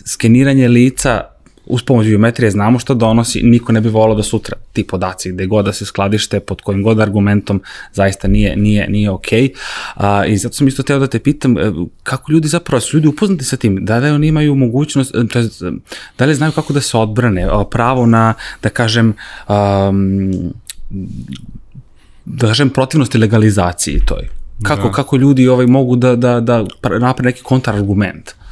skeniranje 0.05 0.67
lica 0.67 1.21
uz 1.65 1.83
pomoć 1.83 2.07
biometrije 2.07 2.51
znamo 2.51 2.79
što 2.79 2.93
donosi, 2.93 3.43
niko 3.43 3.71
ne 3.71 3.81
bi 3.81 3.89
volao 3.89 4.15
da 4.15 4.23
sutra 4.23 4.57
ti 4.73 4.83
podaci 4.87 5.31
gde 5.31 5.45
god 5.45 5.65
da 5.65 5.73
se 5.73 5.85
skladište, 5.85 6.39
pod 6.39 6.61
kojim 6.61 6.83
god 6.83 6.99
argumentom, 6.99 7.61
zaista 7.93 8.27
nije, 8.27 8.55
nije, 8.55 8.89
nije 8.89 9.09
okej. 9.09 9.49
Okay. 9.97 10.27
I 10.27 10.37
zato 10.37 10.53
sam 10.53 10.67
isto 10.67 10.83
teo 10.83 10.99
da 10.99 11.07
te 11.07 11.19
pitam, 11.19 11.57
e, 11.57 11.71
kako 12.03 12.31
ljudi 12.31 12.47
zapravo, 12.47 12.81
su 12.81 12.97
ljudi 12.97 13.07
upoznati 13.07 13.43
sa 13.43 13.57
tim, 13.57 13.85
da 13.85 13.97
li 13.97 14.09
oni 14.09 14.27
imaju 14.27 14.55
mogućnost, 14.55 15.11
to 15.31 15.39
je, 15.39 15.49
da 16.17 16.25
li 16.25 16.35
znaju 16.35 16.51
kako 16.51 16.73
da 16.73 16.81
se 16.81 16.97
odbrane, 16.97 17.47
pravo 17.71 18.05
na, 18.05 18.33
da 18.63 18.69
kažem, 18.69 19.13
um, 19.49 20.31
da 22.25 22.47
kažem, 22.47 22.69
protivnosti 22.69 23.17
legalizaciji 23.17 23.99
toj. 24.05 24.27
Kako, 24.63 24.87
da. 24.87 24.91
kako 24.93 25.17
ljudi 25.17 25.47
ovaj 25.47 25.67
mogu 25.67 25.95
da, 25.95 26.15
da, 26.15 26.39
da 26.39 26.65
napre 26.99 27.25
neki 27.25 27.43
kontrargument? 27.43 28.42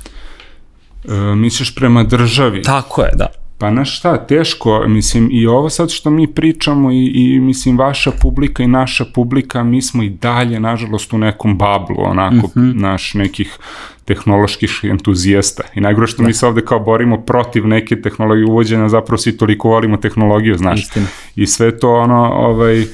E, 1.06 1.36
misliš 1.36 1.76
prema 1.76 2.04
državi? 2.04 2.62
Tako 2.62 3.02
je, 3.02 3.12
da. 3.16 3.28
Pa 3.58 3.72
na 3.72 3.86
šta, 3.86 4.18
teško, 4.18 4.84
mislim, 4.88 5.30
i 5.32 5.48
ovo 5.48 5.70
sad 5.70 5.92
što 5.92 6.10
mi 6.10 6.28
pričamo 6.28 6.92
i, 6.92 7.12
i 7.16 7.40
mislim, 7.40 7.78
vaša 7.78 8.12
publika 8.12 8.64
i 8.64 8.68
naša 8.68 9.06
publika, 9.14 9.64
mi 9.64 9.82
smo 9.82 10.04
i 10.04 10.10
dalje, 10.10 10.60
nažalost, 10.60 11.14
u 11.14 11.18
nekom 11.18 11.58
bablu, 11.58 11.96
onako, 12.00 12.48
mm 12.48 12.52
-hmm. 12.56 12.82
naš 12.82 13.14
nekih 13.14 13.58
tehnoloških 14.06 14.80
entuzijasta. 14.84 15.64
I 15.76 15.82
najgore 15.82 16.08
što 16.08 16.22
da. 16.22 16.28
mi 16.28 16.34
se 16.34 16.48
ovde 16.48 16.66
kao 16.66 16.80
borimo 16.80 17.22
protiv 17.22 17.68
neke 17.68 18.02
tehnologije 18.02 18.46
uvođenja, 18.46 18.90
zapravo 18.90 19.18
svi 19.18 19.38
toliko 19.38 19.70
volimo 19.70 19.98
tehnologiju, 19.98 20.58
znaš. 20.58 20.82
Istina. 20.82 21.08
I 21.36 21.48
sve 21.48 21.80
to, 21.80 21.94
ono, 21.94 22.32
ovaj, 22.34 22.86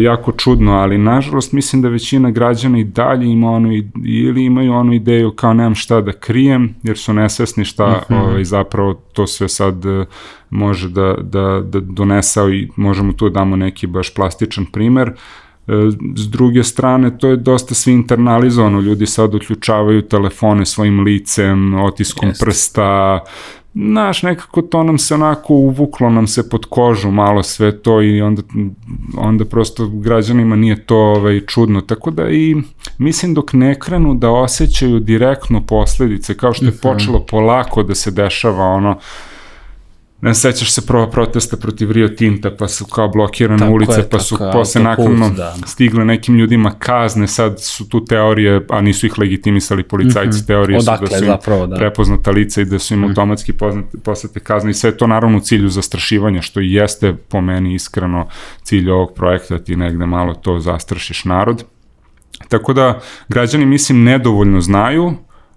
jako 0.00 0.32
čudno, 0.32 0.72
ali 0.72 0.98
nažalost 0.98 1.52
mislim 1.52 1.82
da 1.82 1.88
većina 1.88 2.30
građana 2.30 2.78
i 2.78 2.84
dalje 2.84 3.26
ima 3.26 3.50
onu 3.50 3.72
ili 4.04 4.44
imaju 4.44 4.72
onu 4.72 4.92
ideju 4.92 5.30
kao 5.30 5.54
nemam 5.54 5.74
šta 5.74 6.00
da 6.00 6.12
krijem 6.12 6.74
jer 6.82 6.98
su 6.98 7.12
nesvesni 7.12 7.64
šta 7.64 7.86
uh 7.86 7.92
mhm. 7.92 8.14
-huh. 8.14 8.28
ovaj, 8.28 8.44
zapravo 8.44 8.94
to 8.94 9.26
sve 9.26 9.48
sad 9.48 9.86
e, 9.86 10.04
može 10.50 10.88
da, 10.88 11.14
da, 11.22 11.60
da 11.64 11.80
donesao 11.80 12.50
i 12.50 12.68
možemo 12.76 13.12
tu 13.12 13.28
da 13.28 13.34
damo 13.40 13.56
neki 13.56 13.86
baš 13.86 14.14
plastičan 14.14 14.66
primer. 14.66 15.08
E, 15.08 15.72
s 16.16 16.28
druge 16.28 16.64
strane, 16.64 17.18
to 17.18 17.28
je 17.28 17.36
dosta 17.36 17.74
svi 17.74 17.92
internalizovano, 17.92 18.80
ljudi 18.80 19.06
sad 19.06 19.34
uključavaju 19.34 20.02
telefone 20.02 20.66
svojim 20.66 21.00
licem, 21.00 21.74
otiskom 21.74 22.28
Jest. 22.28 22.40
prsta, 22.40 23.20
Znaš, 23.74 24.22
nekako 24.22 24.62
to 24.62 24.82
nam 24.82 24.98
se 24.98 25.14
onako 25.14 25.54
uvuklo 25.54 26.10
nam 26.10 26.26
se 26.26 26.48
pod 26.48 26.66
kožu 26.66 27.10
malo 27.10 27.42
sve 27.42 27.82
to 27.82 28.02
i 28.02 28.22
onda, 28.22 28.42
onda 29.16 29.44
prosto 29.44 29.88
građanima 29.88 30.56
nije 30.56 30.86
to 30.86 30.96
ovaj, 30.96 31.40
čudno. 31.46 31.80
Tako 31.80 32.10
da 32.10 32.30
i 32.30 32.56
mislim 32.98 33.34
dok 33.34 33.52
ne 33.52 33.78
krenu 33.80 34.14
da 34.14 34.30
osjećaju 34.30 35.00
direktno 35.00 35.66
posledice, 35.66 36.36
kao 36.36 36.52
što 36.52 36.64
je 36.64 36.70
mhm. 36.70 36.78
počelo 36.82 37.26
polako 37.26 37.82
da 37.82 37.94
se 37.94 38.10
dešava 38.10 38.64
ono, 38.64 38.98
ne 40.24 40.34
sećaš 40.34 40.72
se 40.72 40.86
prva 40.86 41.10
protesta 41.10 41.56
protiv 41.56 41.90
Rio 41.90 42.08
Tinta, 42.08 42.50
pa 42.58 42.68
su 42.68 42.84
kao 42.84 43.08
blokirane 43.08 43.58
tako 43.58 43.72
ulice, 43.72 44.00
je, 44.00 44.08
pa 44.10 44.18
su 44.18 44.38
posle 44.52 44.82
nakon 44.82 45.34
da. 45.36 45.54
stigle 45.66 46.04
nekim 46.04 46.36
ljudima 46.36 46.70
kazne, 46.78 47.26
sad 47.26 47.62
su 47.62 47.88
tu 47.88 48.04
teorije, 48.04 48.66
a 48.70 48.80
nisu 48.80 49.06
ih 49.06 49.18
legitimisali 49.18 49.82
policajci, 49.82 50.38
mm 50.38 50.42
-hmm. 50.42 50.46
teorije 50.46 50.78
Odakle, 50.78 51.06
su 51.06 51.12
da 51.12 51.18
su 51.18 51.24
im 51.24 51.30
zapravo, 51.30 51.66
da. 51.66 51.76
prepoznata 51.76 52.30
lica 52.30 52.60
i 52.60 52.64
da 52.64 52.78
su 52.78 52.94
im 52.94 53.00
mm 53.00 53.04
-hmm. 53.04 53.08
automatski 53.08 53.52
poznate, 53.52 53.98
poslate 53.98 54.40
kazne 54.40 54.70
i 54.70 54.74
sve 54.74 54.96
to 54.96 55.06
naravno 55.06 55.38
u 55.38 55.40
cilju 55.40 55.68
zastrašivanja, 55.68 56.42
što 56.42 56.60
i 56.60 56.72
jeste 56.72 57.14
po 57.28 57.40
meni 57.40 57.74
iskreno 57.74 58.28
cilj 58.62 58.90
ovog 58.90 59.14
projekta, 59.14 59.58
ti 59.58 59.76
negde 59.76 60.06
malo 60.06 60.34
to 60.34 60.60
zastrašiš 60.60 61.24
narod. 61.24 61.64
Tako 62.48 62.72
da 62.72 63.00
građani 63.28 63.66
mislim 63.66 64.04
nedovoljno 64.04 64.60
znaju, 64.60 65.14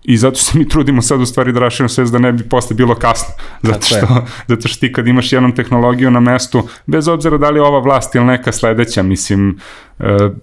I 0.07 0.17
zato 0.17 0.35
se 0.35 0.57
mi 0.57 0.67
trudimo 0.67 1.01
sad 1.01 1.21
u 1.21 1.25
stvari 1.25 1.51
da 1.51 1.59
raširamo 1.59 1.89
sve 1.89 2.05
da 2.05 2.19
ne 2.19 2.31
bi 2.31 2.43
posle 2.43 2.75
bilo 2.75 2.95
kasno. 2.95 3.33
Zato 3.61 3.85
što, 3.85 4.25
zato 4.47 4.67
što 4.67 4.79
ti 4.79 4.93
kad 4.93 5.07
imaš 5.07 5.33
jednom 5.33 5.55
tehnologiju 5.55 6.11
na 6.11 6.19
mestu, 6.19 6.67
bez 6.85 7.07
obzira 7.07 7.37
da 7.37 7.49
li 7.49 7.59
je 7.59 7.63
ova 7.63 7.79
vlast 7.79 8.15
ili 8.15 8.25
neka 8.25 8.51
sledeća, 8.51 9.03
mislim, 9.03 9.49
e, 9.49 9.86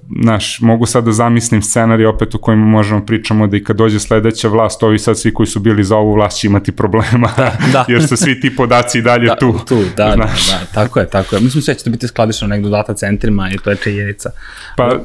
naš, 0.08 0.60
mogu 0.60 0.86
sad 0.86 1.04
da 1.04 1.12
zamislim 1.12 1.62
scenarij 1.62 2.06
opet 2.06 2.34
u 2.34 2.38
kojem 2.38 2.58
možemo 2.58 3.06
pričamo 3.06 3.46
da 3.46 3.56
i 3.56 3.64
kad 3.64 3.76
dođe 3.76 4.00
sledeća 4.00 4.48
vlast, 4.48 4.82
ovi 4.82 4.98
sad 4.98 5.18
svi 5.18 5.34
koji 5.34 5.46
su 5.46 5.60
bili 5.60 5.84
za 5.84 5.96
ovu 5.96 6.14
vlast 6.14 6.38
će 6.38 6.46
imati 6.46 6.72
problema, 6.72 7.30
da, 7.36 7.52
da. 7.72 7.84
jer 7.92 8.08
su 8.08 8.16
svi 8.16 8.40
ti 8.40 8.56
podaci 8.56 8.98
i 8.98 9.02
dalje 9.02 9.26
da, 9.26 9.36
tu. 9.36 9.60
Tu, 9.68 9.76
da, 9.96 10.04
da, 10.08 10.16
da, 10.16 10.66
tako 10.74 11.00
je, 11.00 11.08
tako 11.08 11.36
je. 11.36 11.42
Mislim 11.42 11.62
sve 11.62 11.74
će 11.74 11.84
to 11.84 11.90
biti 11.90 12.08
skladišno 12.08 12.48
negdje 12.48 12.68
u 12.68 12.70
data 12.70 12.94
centrima 12.94 13.50
i 13.50 13.58
to 13.58 13.70
je 13.70 13.76
činjenica. 13.76 14.30
Pa, 14.76 14.98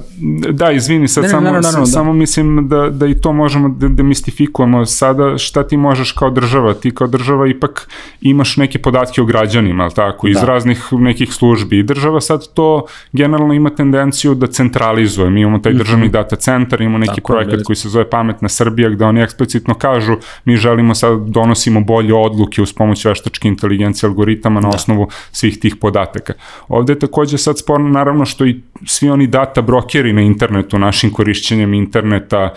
da, 0.51 0.71
izvini, 0.71 1.07
sad 1.07 1.23
ne, 1.23 1.27
ne, 1.27 1.31
samo, 1.31 1.41
naravno, 1.41 1.67
naravno, 1.67 1.85
da. 1.85 1.91
samo 1.91 2.13
mislim 2.13 2.67
da, 2.67 2.89
da 2.89 3.07
i 3.07 3.21
to 3.21 3.33
možemo 3.33 3.69
da 3.69 3.88
demistifikujemo. 3.88 4.85
Sada 4.85 5.38
šta 5.38 5.67
ti 5.67 5.77
možeš 5.77 6.12
kao 6.12 6.29
država? 6.29 6.73
Ti 6.73 6.91
kao 6.95 7.07
država 7.07 7.47
ipak 7.47 7.89
imaš 8.21 8.57
neke 8.57 8.79
podatke 8.79 9.21
o 9.21 9.25
građanima, 9.25 9.83
ali 9.83 9.93
tako, 9.93 10.27
iz 10.27 10.35
da. 10.35 10.45
raznih 10.45 10.83
nekih 10.91 11.33
službi. 11.33 11.79
I 11.79 11.83
država 11.83 12.21
sad 12.21 12.47
to 12.53 12.85
generalno 13.13 13.53
ima 13.53 13.69
tendenciju 13.69 14.38
da 14.39 14.47
centralizuje. 14.47 15.30
Mi 15.30 15.41
imamo 15.41 15.60
taj 15.60 15.73
državni 15.73 16.06
mm 16.06 16.10
-hmm. 16.10 16.13
data 16.13 16.36
centar, 16.36 16.82
imamo 16.82 16.97
neki 16.97 17.15
tako, 17.15 17.34
projekat 17.34 17.63
koji 17.63 17.75
se 17.75 17.89
zove 17.89 18.10
Pametna 18.10 18.49
Srbija, 18.49 18.89
gde 18.89 19.06
oni 19.06 19.21
eksplicitno 19.21 19.73
kažu 19.73 20.15
mi 20.45 20.56
želimo 20.56 20.95
sad 20.95 21.19
donosimo 21.19 21.82
bolje 21.82 22.13
odluke 22.13 22.62
uz 22.62 22.73
pomoć 22.73 23.06
veštačke 23.06 23.47
inteligencije 23.47 24.08
algoritama 24.08 24.60
na 24.60 24.69
da. 24.69 24.75
osnovu 24.75 25.08
svih 25.32 25.60
tih 25.60 25.75
podataka. 25.75 26.34
Ovde 26.67 26.93
je 26.93 26.99
takođe 26.99 27.38
sad 27.38 27.60
sporno 27.60 27.89
naravno 27.89 28.25
što 28.25 28.45
i 28.45 28.62
svi 28.86 29.10
oni 29.10 29.28
data 29.28 29.62
brokeri 29.62 30.13
na 30.13 30.21
internetu, 30.21 30.80
našim 30.80 31.12
korišćenjem 31.12 31.73
interneta, 31.73 32.54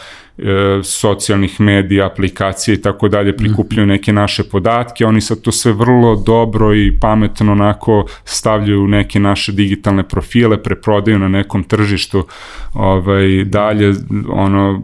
socijalnih 0.83 1.61
medija, 1.61 2.07
aplikacije 2.07 2.75
i 2.75 2.83
tako 2.83 3.09
dalje 3.09 3.37
prikupljaju 3.37 3.87
neke 3.87 4.13
naše 4.13 4.45
podatke, 4.45 5.07
oni 5.07 5.21
sad 5.21 5.41
to 5.41 5.53
sve 5.53 5.73
vrlo 5.73 6.17
dobro 6.27 6.75
i 6.75 6.99
pametno 7.01 7.53
onako 7.53 8.07
stavljaju 8.25 8.89
neke 8.89 9.21
naše 9.21 9.53
digitalne 9.53 10.09
profile, 10.09 10.63
preprodaju 10.63 11.19
na 11.19 11.29
nekom 11.29 11.65
tržištu, 11.65 12.27
ovaj, 12.75 13.45
dalje 13.45 13.95
ono, 14.29 14.83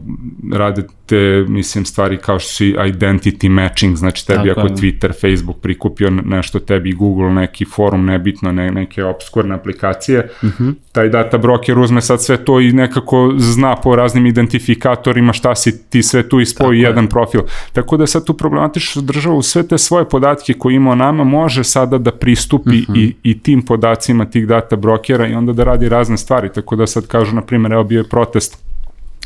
rade 0.52 0.82
te, 1.08 1.44
mislim, 1.48 1.84
stvari 1.84 2.16
kao 2.16 2.38
što 2.38 2.52
su 2.52 2.64
identity 2.64 3.48
matching, 3.48 3.96
znači 3.96 4.26
tebi 4.26 4.48
Tako, 4.48 4.60
ako 4.60 4.68
Twitter, 4.68 5.20
Facebook 5.20 5.60
prikupio 5.60 6.10
nešto 6.10 6.58
tebi, 6.58 6.92
Google, 6.92 7.32
neki 7.32 7.64
forum, 7.64 8.04
nebitno, 8.04 8.52
ne, 8.52 8.70
neke 8.70 9.04
obskurne 9.04 9.54
aplikacije, 9.54 10.30
uh 10.42 10.48
mhm. 10.48 10.64
-huh. 10.64 10.74
taj 10.92 11.08
data 11.08 11.38
broker 11.38 11.78
uzme 11.78 12.00
sad 12.00 12.22
sve 12.22 12.44
to 12.44 12.60
i 12.60 12.72
nekako 12.72 13.34
zna 13.36 13.76
po 13.76 13.96
raznim 13.96 14.26
identifikatorima 14.26 15.32
šta 15.38 15.54
si 15.54 15.82
ti 15.90 16.02
sve 16.02 16.28
tu 16.28 16.40
ispoji 16.40 16.80
jedan 16.80 17.04
je. 17.04 17.10
profil. 17.10 17.40
Tako 17.72 17.96
da 17.96 18.06
sad 18.06 18.24
tu 18.24 18.34
problematično 18.34 19.02
država 19.02 19.36
u 19.36 19.42
sve 19.42 19.62
te 19.68 19.78
svoje 19.78 20.08
podatke 20.08 20.54
koje 20.54 20.74
ima 20.74 20.90
o 20.90 20.94
nama 20.94 21.24
može 21.24 21.64
sada 21.64 21.98
da 21.98 22.12
pristupi 22.12 22.84
uh 22.88 22.94
-huh. 22.94 22.98
i, 22.98 23.14
i 23.22 23.38
tim 23.38 23.62
podacima 23.62 24.24
tih 24.24 24.46
data 24.46 24.76
brokera 24.76 25.26
i 25.26 25.34
onda 25.34 25.52
da 25.52 25.64
radi 25.64 25.88
razne 25.88 26.16
stvari. 26.16 26.52
Tako 26.54 26.76
da 26.76 26.86
sad 26.86 27.06
kažu, 27.06 27.34
na 27.34 27.42
primjer, 27.42 27.72
evo 27.72 27.84
bio 27.84 27.98
je 27.98 28.08
protest 28.08 28.58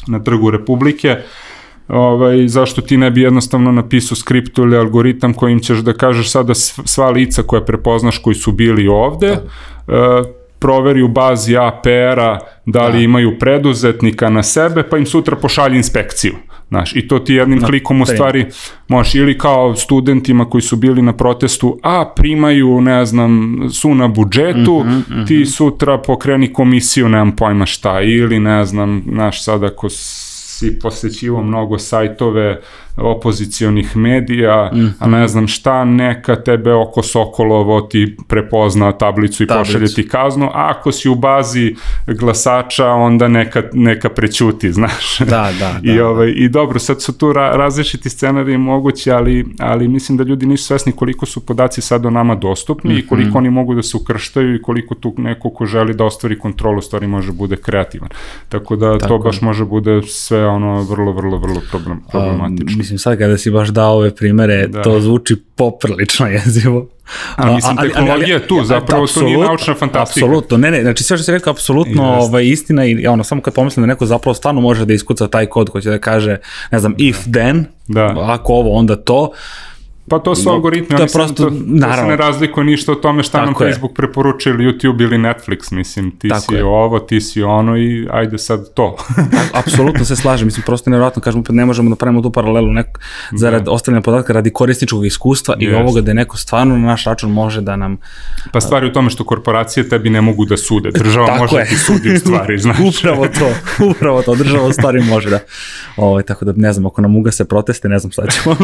na 0.07 0.23
trgu 0.23 0.51
Republike, 0.51 1.17
ovaj, 1.89 2.49
zašto 2.49 2.83
ti 2.83 2.97
ne 2.97 3.11
bi 3.11 3.21
jednostavno 3.21 3.73
napisao 3.73 4.17
skript 4.17 4.59
ili 4.59 4.77
algoritam 4.77 5.35
kojim 5.35 5.61
ćeš 5.61 5.79
da 5.79 5.93
kažeš 5.93 6.31
sada 6.31 6.55
sva 6.55 7.11
lica 7.11 7.43
koja 7.43 7.63
prepoznaš 7.63 8.19
koji 8.19 8.35
su 8.35 8.53
bili 8.53 8.89
ovde, 8.89 9.37
da. 9.87 10.19
uh, 10.21 10.42
proveri 10.63 11.03
u 11.03 11.09
bazi 11.09 11.57
APR-a 11.57 12.39
da 12.67 12.87
li 12.87 12.93
da. 12.93 12.99
imaju 12.99 13.39
preduzetnika 13.39 14.31
na 14.31 14.43
sebe, 14.43 14.83
pa 14.83 14.99
im 14.99 15.07
sutra 15.07 15.37
pošalji 15.37 15.77
inspekciju. 15.77 16.35
Znaš, 16.69 16.97
i 16.97 17.09
to 17.09 17.19
ti 17.19 17.35
jednim 17.35 17.59
na, 17.59 17.67
klikom 17.67 18.01
u 18.03 18.07
stvari 18.07 18.47
možeš 18.89 19.15
ili 19.15 19.39
kao 19.39 19.77
studentima 19.77 20.51
koji 20.51 20.63
su 20.63 20.77
bili 20.77 21.03
na 21.03 21.13
protestu, 21.13 21.79
a 21.83 22.13
primaju, 22.17 22.81
ne 22.81 23.05
znam, 23.07 23.61
su 23.73 23.95
na 23.95 24.09
budžetu, 24.09 24.85
mm 24.85 24.89
-hmm, 24.89 24.99
mm 24.99 25.05
-hmm. 25.15 25.27
ti 25.27 25.47
sutra 25.47 25.99
pokreni 25.99 26.53
komisiju, 26.53 27.09
nemam 27.09 27.37
pojma 27.37 27.67
šta, 27.67 28.01
ili 28.01 28.39
ne 28.39 28.65
znam, 28.65 29.03
znaš, 29.09 29.45
sad 29.45 29.65
ako 29.65 29.89
si 29.89 30.79
posjećivo 30.79 31.43
mnogo 31.43 31.79
sajtove 31.79 32.61
opozicionih 32.97 33.97
medija, 33.97 34.71
mm 34.73 34.79
-hmm. 34.79 34.93
a 34.99 35.09
ne 35.09 35.29
znam 35.29 35.49
šta, 35.49 35.85
neka 35.85 36.37
tebe 36.37 36.73
oko 36.73 37.03
Sokolovo 37.03 37.81
ti 37.81 38.17
prepozna 38.29 38.93
tablicu 38.93 39.43
i 39.43 39.47
tablicu. 39.47 39.73
pošalje 39.73 39.95
ti 39.95 40.09
kaznu, 40.09 40.47
a 40.47 40.71
ako 40.71 40.93
si 40.93 41.09
u 41.09 41.15
bazi 41.15 41.75
glasača, 42.07 42.87
onda 42.89 43.29
neka, 43.29 43.63
neka 43.73 44.09
prećuti, 44.09 44.73
znaš. 44.79 45.19
Da, 45.19 45.27
da, 45.27 45.81
da. 45.83 45.93
I, 45.93 46.01
ovaj, 46.01 46.33
I 46.37 46.49
dobro, 46.49 46.79
sad 46.79 47.03
su 47.03 47.19
tu 47.19 47.33
ra 47.33 47.51
različiti 47.51 48.11
scenariji 48.11 48.59
mogući, 48.59 49.11
ali, 49.11 49.47
ali 49.59 49.89
mislim 49.89 50.19
da 50.19 50.25
ljudi 50.25 50.47
nisu 50.47 50.65
svesni 50.65 50.93
koliko 50.93 51.27
su 51.27 51.47
podaci 51.47 51.81
sad 51.81 52.07
o 52.07 52.11
nama 52.11 52.35
dostupni 52.35 52.93
mm 52.93 52.97
-hmm. 52.97 53.05
i 53.05 53.07
koliko 53.07 53.29
mhm. 53.29 53.39
oni 53.39 53.51
mogu 53.51 53.75
da 53.75 53.83
se 53.83 53.97
ukrštaju 53.97 54.55
i 54.55 54.63
koliko 54.63 54.95
tu 54.95 55.15
neko 55.19 55.51
ko 55.51 55.67
želi 55.67 55.95
da 55.95 56.05
ostvari 56.05 56.39
kontrolu 56.39 56.81
stvari 56.81 57.07
može 57.07 57.33
bude 57.33 57.57
kreativan. 57.57 58.09
Tako 58.49 58.77
da 58.77 58.99
Tako. 58.99 59.09
to 59.09 59.19
baš 59.19 59.41
može 59.41 59.65
bude 59.65 60.03
sve 60.03 60.47
ono 60.47 60.83
vrlo, 60.83 61.13
vrlo, 61.13 61.39
vrlo 61.39 61.61
problem, 61.71 62.01
problematično. 62.11 62.81
Um, 62.81 62.82
mislim, 62.83 62.99
sad 62.99 63.19
kada 63.19 63.39
si 63.39 63.51
baš 63.51 63.69
dao 63.69 63.97
ove 63.97 64.15
primere, 64.15 64.67
da. 64.67 64.83
to 64.83 65.01
zvuči 65.01 65.37
poprilično 65.57 66.27
jezivo. 66.45 66.89
A, 67.37 67.55
mislim, 67.55 67.77
ali, 67.79 67.93
tehnologija 67.93 68.37
je 68.37 68.47
tu, 68.47 68.65
zapravo 68.65 69.07
to 69.07 69.23
nije 69.23 69.39
naučna 69.39 69.75
fantastika. 69.75 70.27
Apsolutno, 70.27 70.57
ne, 70.57 70.71
ne, 70.71 70.83
znači 70.83 71.05
sve 71.05 71.17
što 71.17 71.25
si 71.25 71.33
rekao, 71.33 71.51
apsolutno 71.51 72.03
ovaj, 72.05 72.47
istina 72.47 72.85
i 72.85 73.07
ono, 73.07 73.25
samo 73.25 73.43
kad 73.43 73.55
pomislim 73.55 73.83
da 73.83 73.87
neko 73.87 74.07
zapravo 74.07 74.35
stvarno 74.35 74.61
može 74.61 74.85
da 74.85 74.95
iskuca 74.95 75.29
taj 75.29 75.47
kod 75.47 75.71
koji 75.71 75.83
će 75.83 75.91
da 75.91 75.99
kaže, 75.99 76.37
ne 76.71 76.79
znam, 76.79 76.95
if 76.99 77.19
then, 77.33 77.65
da. 77.89 78.15
ako 78.19 78.53
ovo, 78.53 78.73
onda 78.73 78.97
to, 78.97 79.31
Pa 80.09 80.19
to 80.19 80.35
su 80.35 80.51
algoritmi, 80.51 80.97
to, 80.97 81.03
je 81.03 81.09
prosto, 81.13 81.35
to, 81.35 81.51
to 81.51 81.97
se 81.97 82.07
ne 82.07 82.17
razlikuje 82.17 82.65
ništa 82.65 82.93
o 82.93 82.95
tome 82.95 83.23
šta 83.23 83.39
Tako 83.39 83.45
nam 83.47 83.71
Facebook 83.71 83.93
je. 83.93 83.95
preporučuje 83.95 84.55
ili 84.55 84.65
YouTube 84.65 85.03
ili 85.03 85.19
Netflix, 85.19 85.73
mislim, 85.73 86.11
ti 86.11 86.29
Tako 86.29 86.41
si 86.41 86.55
je. 86.55 86.65
ovo, 86.65 86.99
ti 86.99 87.21
si 87.21 87.43
ono 87.43 87.77
i 87.77 88.09
ajde 88.11 88.39
sad 88.39 88.75
to. 88.75 88.97
Apsolutno 89.65 90.05
se 90.05 90.17
slažem, 90.17 90.47
mislim, 90.47 90.63
prosto 90.67 90.91
nevjerojatno, 90.91 91.23
kažemo, 91.23 91.45
ne 91.49 91.65
možemo 91.67 91.91
da 91.91 91.97
pravimo 91.97 92.23
tu 92.23 92.33
paralelu 92.33 92.73
nek, 92.73 92.87
zarad 93.33 93.65
da. 93.65 93.71
ostavljanja 93.71 94.03
podatka 94.03 94.33
radi 94.33 94.51
korisničkog 94.51 95.07
iskustva 95.07 95.55
yes. 95.59 95.71
i 95.71 95.75
ovoga 95.75 96.01
da 96.01 96.13
neko 96.13 96.37
stvarno 96.37 96.79
na 96.79 96.87
naš 96.87 97.05
račun 97.05 97.33
može 97.33 97.61
da 97.61 97.77
nam... 97.77 97.97
Pa 98.53 98.61
stvari 98.61 98.87
u 98.87 98.93
tome 98.93 99.11
što 99.11 99.25
korporacije 99.25 99.89
tebi 99.89 100.11
ne 100.11 100.21
mogu 100.21 100.45
da 100.45 100.57
sude, 100.57 100.91
država 100.91 101.27
Tako 101.33 101.43
može 101.43 101.57
je. 101.57 101.67
ti 101.67 101.77
sudi 101.77 102.19
stvari, 102.19 102.59
znaš. 102.65 102.79
upravo 102.99 103.27
to, 103.27 103.49
upravo 103.91 104.23
to, 104.23 104.35
država 104.35 104.67
u 104.67 104.73
stvari 104.73 105.01
može 105.03 105.31
da, 105.31 105.39
ovaj, 105.97 106.23
tako 106.23 106.45
da 106.45 106.53
ne 106.57 106.73
znam, 106.73 106.87
ako 106.87 107.03
nam 107.03 107.17
ugase 107.17 107.45
proteste, 107.45 107.89
ne 107.89 107.99
znam 107.99 108.11
šta 108.13 108.27
ćemo. 108.27 108.57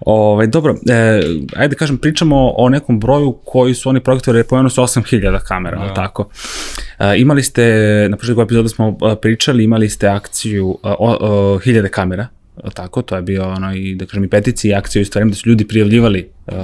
ovaj, 0.00 0.49
dobro, 0.50 0.74
e, 0.90 1.22
ajde 1.56 1.76
kažem, 1.76 1.98
pričamo 1.98 2.52
o 2.56 2.68
nekom 2.68 3.00
broju 3.00 3.32
koji 3.44 3.74
su 3.74 3.88
oni 3.88 4.00
projektovali, 4.00 4.44
pojeno 4.44 4.70
su 4.70 4.82
8000 4.82 5.40
kamera, 5.40 5.86
da. 5.86 5.94
tako. 5.94 6.28
E, 6.98 7.20
imali 7.20 7.42
ste, 7.42 8.06
na 8.10 8.16
početku 8.16 8.42
epizoda 8.42 8.68
smo 8.68 8.96
e, 9.12 9.16
pričali, 9.16 9.64
imali 9.64 9.88
ste 9.88 10.08
akciju 10.08 10.78
e, 10.84 10.88
o, 10.98 11.16
o, 11.20 11.58
hiljade 11.58 11.88
kamera, 11.88 12.26
tako, 12.74 13.02
to 13.02 13.16
je 13.16 13.22
bio 13.22 13.48
ono 13.48 13.74
i 13.74 13.94
da 13.94 14.06
kažem 14.06 14.24
i 14.24 14.28
peticija 14.28 14.76
i 14.76 14.78
akcija 14.78 15.02
u 15.02 15.04
stvari 15.04 15.28
da 15.28 15.34
su 15.34 15.48
ljudi 15.48 15.68
prijavljivali 15.68 16.28
uh, 16.46 16.54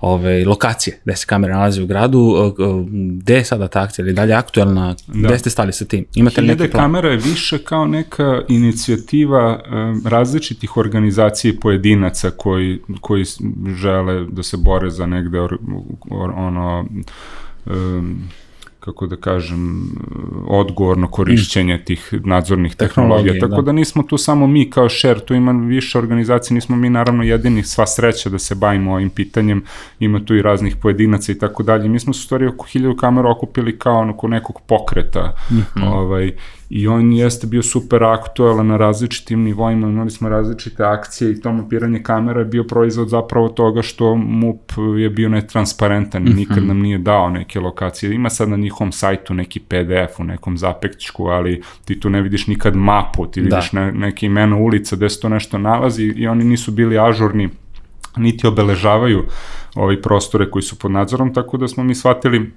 ove 0.00 0.44
lokacije 0.44 1.00
gde 1.04 1.16
se 1.16 1.26
kamere 1.26 1.52
nalaze 1.52 1.82
u 1.82 1.86
gradu, 1.86 2.18
uh, 2.18 2.86
gde 3.20 3.34
je 3.34 3.44
sada 3.44 3.68
ta 3.68 3.82
akcija 3.82 4.04
ili 4.04 4.14
dalje 4.14 4.34
aktuelna, 4.34 4.94
da. 5.06 5.28
gde 5.28 5.38
ste 5.38 5.50
stali 5.50 5.72
sa 5.72 5.84
tim? 5.84 6.04
Imate 6.14 6.40
li 6.40 6.46
neki 6.46 6.70
plan? 6.70 6.84
kamera 6.84 7.08
je 7.08 7.16
više 7.16 7.58
kao 7.58 7.86
neka 7.86 8.42
inicijativa 8.48 9.62
um, 9.70 10.02
različitih 10.06 10.76
organizacija 10.76 11.52
i 11.54 11.60
pojedinaca 11.60 12.30
koji, 12.30 12.78
koji 13.00 13.24
žele 13.76 14.24
da 14.24 14.42
se 14.42 14.56
bore 14.56 14.90
za 14.90 15.06
negde 15.06 15.40
or, 15.40 15.58
or, 16.10 16.30
ono 16.30 16.86
um, 17.66 18.22
kako 18.86 19.06
da 19.06 19.16
kažem, 19.16 19.90
odgovorno 20.46 21.08
korišćenje 21.08 21.84
tih 21.84 22.14
nadzornih 22.24 22.74
tehnologija. 22.74 23.32
tehnologija 23.32 23.48
Tako 23.48 23.62
da. 23.62 23.66
da 23.66 23.72
nismo 23.72 24.02
tu 24.02 24.18
samo 24.18 24.46
mi 24.46 24.70
kao 24.70 24.88
share, 24.88 25.20
tu 25.20 25.34
ima 25.34 25.52
više 25.52 25.98
organizacija, 25.98 26.54
nismo 26.54 26.76
mi 26.76 26.90
naravno 26.90 27.22
jedini, 27.22 27.62
sva 27.62 27.86
sreća 27.86 28.30
da 28.30 28.38
se 28.38 28.54
bavimo 28.54 28.92
ovim 28.92 29.10
pitanjem, 29.10 29.64
ima 30.00 30.24
tu 30.24 30.34
i 30.34 30.42
raznih 30.42 30.76
pojedinaca 30.76 31.32
i 31.32 31.38
tako 31.38 31.62
dalje. 31.62 31.88
Mi 31.88 32.00
smo 32.00 32.12
su 32.12 32.22
stvari 32.22 32.46
oko 32.46 32.66
hiljadu 32.66 32.96
kamera 32.96 33.30
okupili 33.30 33.78
kao 33.78 34.10
oko 34.10 34.28
nekog 34.28 34.60
pokreta, 34.66 35.36
mm 35.50 35.54
-hmm. 35.54 35.88
ovaj, 35.92 36.32
i 36.70 36.88
on 36.88 37.12
jeste 37.12 37.46
bio 37.46 37.62
super 37.62 38.04
aktualan 38.04 38.66
na 38.66 38.76
različitim 38.76 39.42
nivoima, 39.42 39.88
imali 39.88 40.10
smo 40.10 40.28
različite 40.28 40.84
akcije 40.84 41.32
i 41.32 41.40
to 41.40 41.52
mapiranje 41.52 42.02
kamera 42.02 42.40
je 42.40 42.44
bio 42.44 42.64
proizvod 42.64 43.08
zapravo 43.08 43.48
toga 43.48 43.82
što 43.82 44.14
MUP 44.14 44.72
je 44.98 45.10
bio 45.10 45.28
netransparentan 45.28 46.22
i 46.22 46.30
mm 46.30 46.32
-hmm. 46.32 46.36
nikad 46.36 46.64
nam 46.64 46.78
nije 46.78 46.98
dao 46.98 47.30
neke 47.30 47.60
lokacije. 47.60 48.14
Ima 48.14 48.30
sad 48.30 48.48
na 48.48 48.56
njihovom 48.56 48.92
sajtu 48.92 49.34
neki 49.34 49.60
PDF 49.60 50.20
u 50.20 50.24
nekom 50.24 50.58
zapekćku, 50.58 51.24
ali 51.26 51.62
ti 51.84 52.00
tu 52.00 52.10
ne 52.10 52.22
vidiš 52.22 52.46
nikad 52.46 52.76
mapu, 52.76 53.26
ti 53.26 53.40
vidiš 53.40 53.70
da. 53.70 53.80
ne, 53.80 53.92
neke 53.92 54.26
imena 54.26 54.56
ulica 54.56 54.96
gde 54.96 55.08
se 55.08 55.20
to 55.20 55.28
nešto 55.28 55.58
nalazi 55.58 56.04
i 56.04 56.26
oni 56.26 56.44
nisu 56.44 56.72
bili 56.72 56.98
ažurni 56.98 57.48
niti 58.16 58.46
obeležavaju 58.46 59.24
ovi 59.74 60.02
prostore 60.02 60.50
koji 60.50 60.62
su 60.62 60.78
pod 60.78 60.90
nadzorom, 60.90 61.34
tako 61.34 61.56
da 61.56 61.68
smo 61.68 61.84
mi 61.84 61.94
shvatili 61.94 62.52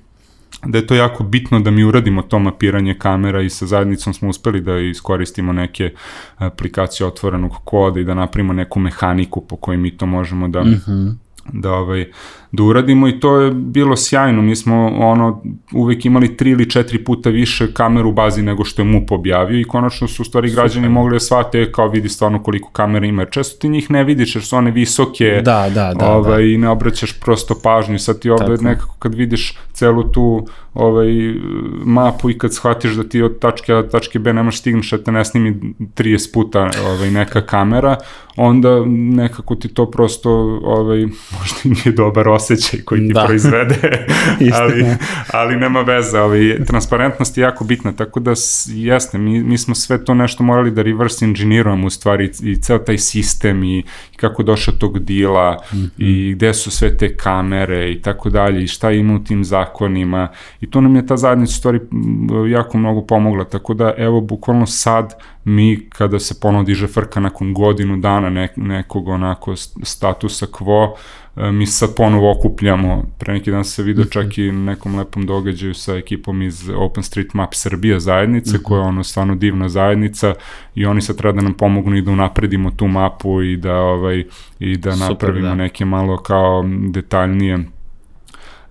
da 0.66 0.78
je 0.78 0.88
to 0.88 0.96
jako 0.96 1.24
bitno 1.24 1.60
da 1.60 1.72
mi 1.72 1.84
uradimo 1.84 2.22
to 2.22 2.40
mapiranje 2.40 2.94
kamera 2.94 3.42
i 3.42 3.50
sa 3.50 3.66
zajednicom 3.66 4.14
smo 4.14 4.30
uspeli 4.30 4.62
da 4.62 4.80
iskoristimo 4.80 5.54
neke 5.54 5.94
aplikacije 6.38 7.08
otvorenog 7.08 7.52
koda 7.64 8.00
i 8.00 8.04
da 8.04 8.14
napravimo 8.14 8.54
neku 8.54 8.80
mehaniku 8.80 9.42
po 9.42 9.56
kojoj 9.56 9.78
mi 9.78 9.98
to 9.98 10.06
možemo 10.06 10.48
da 10.48 10.64
mm 10.64 10.82
-hmm 10.88 11.29
da 11.54 11.72
ovaj 11.72 12.06
da 12.52 12.64
uradimo 12.64 13.08
i 13.08 13.20
to 13.20 13.36
je 13.36 13.52
bilo 13.52 13.96
sjajno. 13.96 14.42
Mi 14.42 14.56
smo 14.56 14.88
ono 14.88 15.44
uvek 15.74 16.06
imali 16.06 16.38
tri 16.38 16.50
ili 16.50 16.70
četiri 16.70 17.04
puta 17.04 17.30
više 17.30 17.74
kameru 17.74 18.10
u 18.10 18.14
bazi 18.14 18.42
nego 18.42 18.66
što 18.66 18.82
je 18.82 18.86
MUP 18.86 19.12
objavio 19.12 19.60
i 19.60 19.64
konačno 19.64 20.08
su 20.08 20.22
u 20.22 20.26
stvari 20.26 20.52
građani 20.52 20.86
Super. 20.86 20.90
mogli 20.90 21.16
da 21.16 21.20
shvate 21.20 21.72
kao 21.72 21.88
vidi 21.88 22.10
stvarno 22.10 22.44
koliko 22.44 22.72
kamera 22.72 23.06
ima. 23.06 23.26
Često 23.26 23.60
ti 23.60 23.70
njih 23.70 23.92
ne 23.92 24.04
vidiš 24.04 24.36
jer 24.36 24.44
su 24.44 24.56
one 24.56 24.72
visoke 24.72 25.42
da, 25.46 25.70
da, 25.74 25.94
da, 25.94 26.12
ovaj, 26.12 26.38
da. 26.38 26.50
i 26.50 26.58
ne 26.58 26.70
obraćaš 26.70 27.20
prosto 27.20 27.56
pažnju. 27.64 28.00
Sad 28.00 28.20
ti 28.20 28.30
ovde 28.30 28.58
nekako 28.62 28.96
kad 29.00 29.16
vidiš 29.16 29.58
celu 29.74 30.04
tu 30.04 30.48
ovaj, 30.74 31.10
mapu 31.86 32.30
i 32.30 32.38
kad 32.38 32.54
shvatiš 32.54 32.92
da 32.92 33.04
ti 33.04 33.22
od 33.22 33.40
tačke 33.40 33.74
A 33.74 33.82
do 33.82 33.88
tačke 33.88 34.20
B 34.20 34.34
nemaš 34.34 34.60
stigneš, 34.60 34.92
da 34.92 35.04
te 35.04 35.12
ne 35.12 35.26
snimi 35.26 35.74
30 35.80 36.34
puta 36.34 36.70
ovaj, 36.86 37.12
neka 37.12 37.42
kamera, 37.42 37.98
onda 38.36 38.86
nekako 38.86 39.56
ti 39.56 39.68
to 39.68 39.92
prosto 39.92 40.32
ovaj, 40.64 41.06
možda 41.40 41.60
nije 41.64 41.96
dobar 41.96 42.28
osjećaj 42.28 42.80
koji 42.82 43.08
ti 43.08 43.14
da. 43.14 43.26
proizvede, 43.26 44.08
ali, 44.60 44.86
ali 45.34 45.56
nema 45.56 45.82
veze, 45.82 46.20
ovaj, 46.20 46.66
transparentnost 46.68 47.38
je 47.38 47.42
jako 47.42 47.64
bitna, 47.64 47.92
tako 47.92 48.20
da 48.20 48.34
jeste, 48.68 49.18
mi, 49.18 49.44
mi 49.44 49.58
smo 49.58 49.76
sve 49.76 50.06
to 50.06 50.14
nešto 50.14 50.44
morali 50.44 50.72
da 50.72 50.82
reverse 50.82 51.26
engineerujemo 51.26 51.88
u 51.88 51.90
stvari 51.90 52.32
i 52.42 52.56
ceo 52.56 52.78
taj 52.78 52.98
sistem 52.98 53.64
i, 53.64 53.80
i 54.14 54.18
kako 54.18 54.44
došao 54.44 54.74
tog 54.74 55.00
dila 55.00 55.64
mm 55.74 55.76
-hmm. 55.76 55.90
i 55.98 56.34
gde 56.34 56.54
su 56.54 56.72
sve 56.72 56.98
te 56.98 57.18
kamere 57.18 57.92
i 57.92 58.02
tako 58.02 58.30
dalje 58.30 58.64
i 58.64 58.68
šta 58.68 58.92
ima 58.92 59.16
u 59.16 59.20
tim 59.20 59.44
zakonima 59.44 60.28
i 60.62 60.70
tu 60.70 60.82
nam 60.82 60.96
je 60.96 61.06
ta 61.06 61.18
zajednica 61.18 61.54
stvari 61.54 61.80
jako 62.50 62.78
mnogo 62.78 63.02
pomogla, 63.02 63.44
tako 63.44 63.74
da 63.74 63.94
evo 63.98 64.22
bukvalno 64.22 64.66
sad 64.66 65.14
mi 65.44 65.90
kada 65.90 66.20
se 66.20 66.40
ponovo 66.42 66.64
diže 66.64 66.88
frka 66.88 67.20
nakon 67.20 67.54
godinu 67.54 67.98
dana 67.98 68.30
nek, 68.30 68.52
nekog 68.56 69.08
onako 69.08 69.56
statusa 69.84 70.46
quo, 70.46 70.94
e, 71.36 71.52
mi 71.52 71.66
sad 71.66 71.96
ponovo 71.96 72.32
okupljamo, 72.32 73.04
pre 73.18 73.34
neki 73.34 73.52
dan 73.52 73.64
se 73.64 73.84
vidio 73.84 74.06
čak 74.06 74.38
i 74.38 74.52
nekom 74.52 74.96
lepom 74.96 75.26
događaju 75.26 75.74
sa 75.74 75.96
ekipom 75.96 76.42
iz 76.42 76.70
OpenStreetMap 76.76 77.54
Srbija 77.54 78.00
zajednice, 78.00 78.56
mhm. 78.56 78.64
koja 78.64 78.82
je 78.82 78.88
ono 78.88 79.04
stvarno 79.04 79.36
divna 79.36 79.70
zajednica 79.70 80.34
i 80.76 80.86
oni 80.86 81.02
sad 81.02 81.18
treba 81.18 81.36
da 81.36 81.42
nam 81.42 81.54
pomognu 81.54 81.98
i 81.98 82.02
da 82.02 82.12
unapredimo 82.12 82.72
tu 82.72 82.88
mapu 82.88 83.42
i 83.42 83.58
da, 83.58 83.76
ovaj, 83.76 84.24
i 84.60 84.78
da 84.78 84.92
Super, 84.92 85.10
napravimo 85.10 85.48
da. 85.48 85.56
neke 85.56 85.86
malo 85.86 86.18
kao 86.18 86.66
detaljnije 86.90 87.79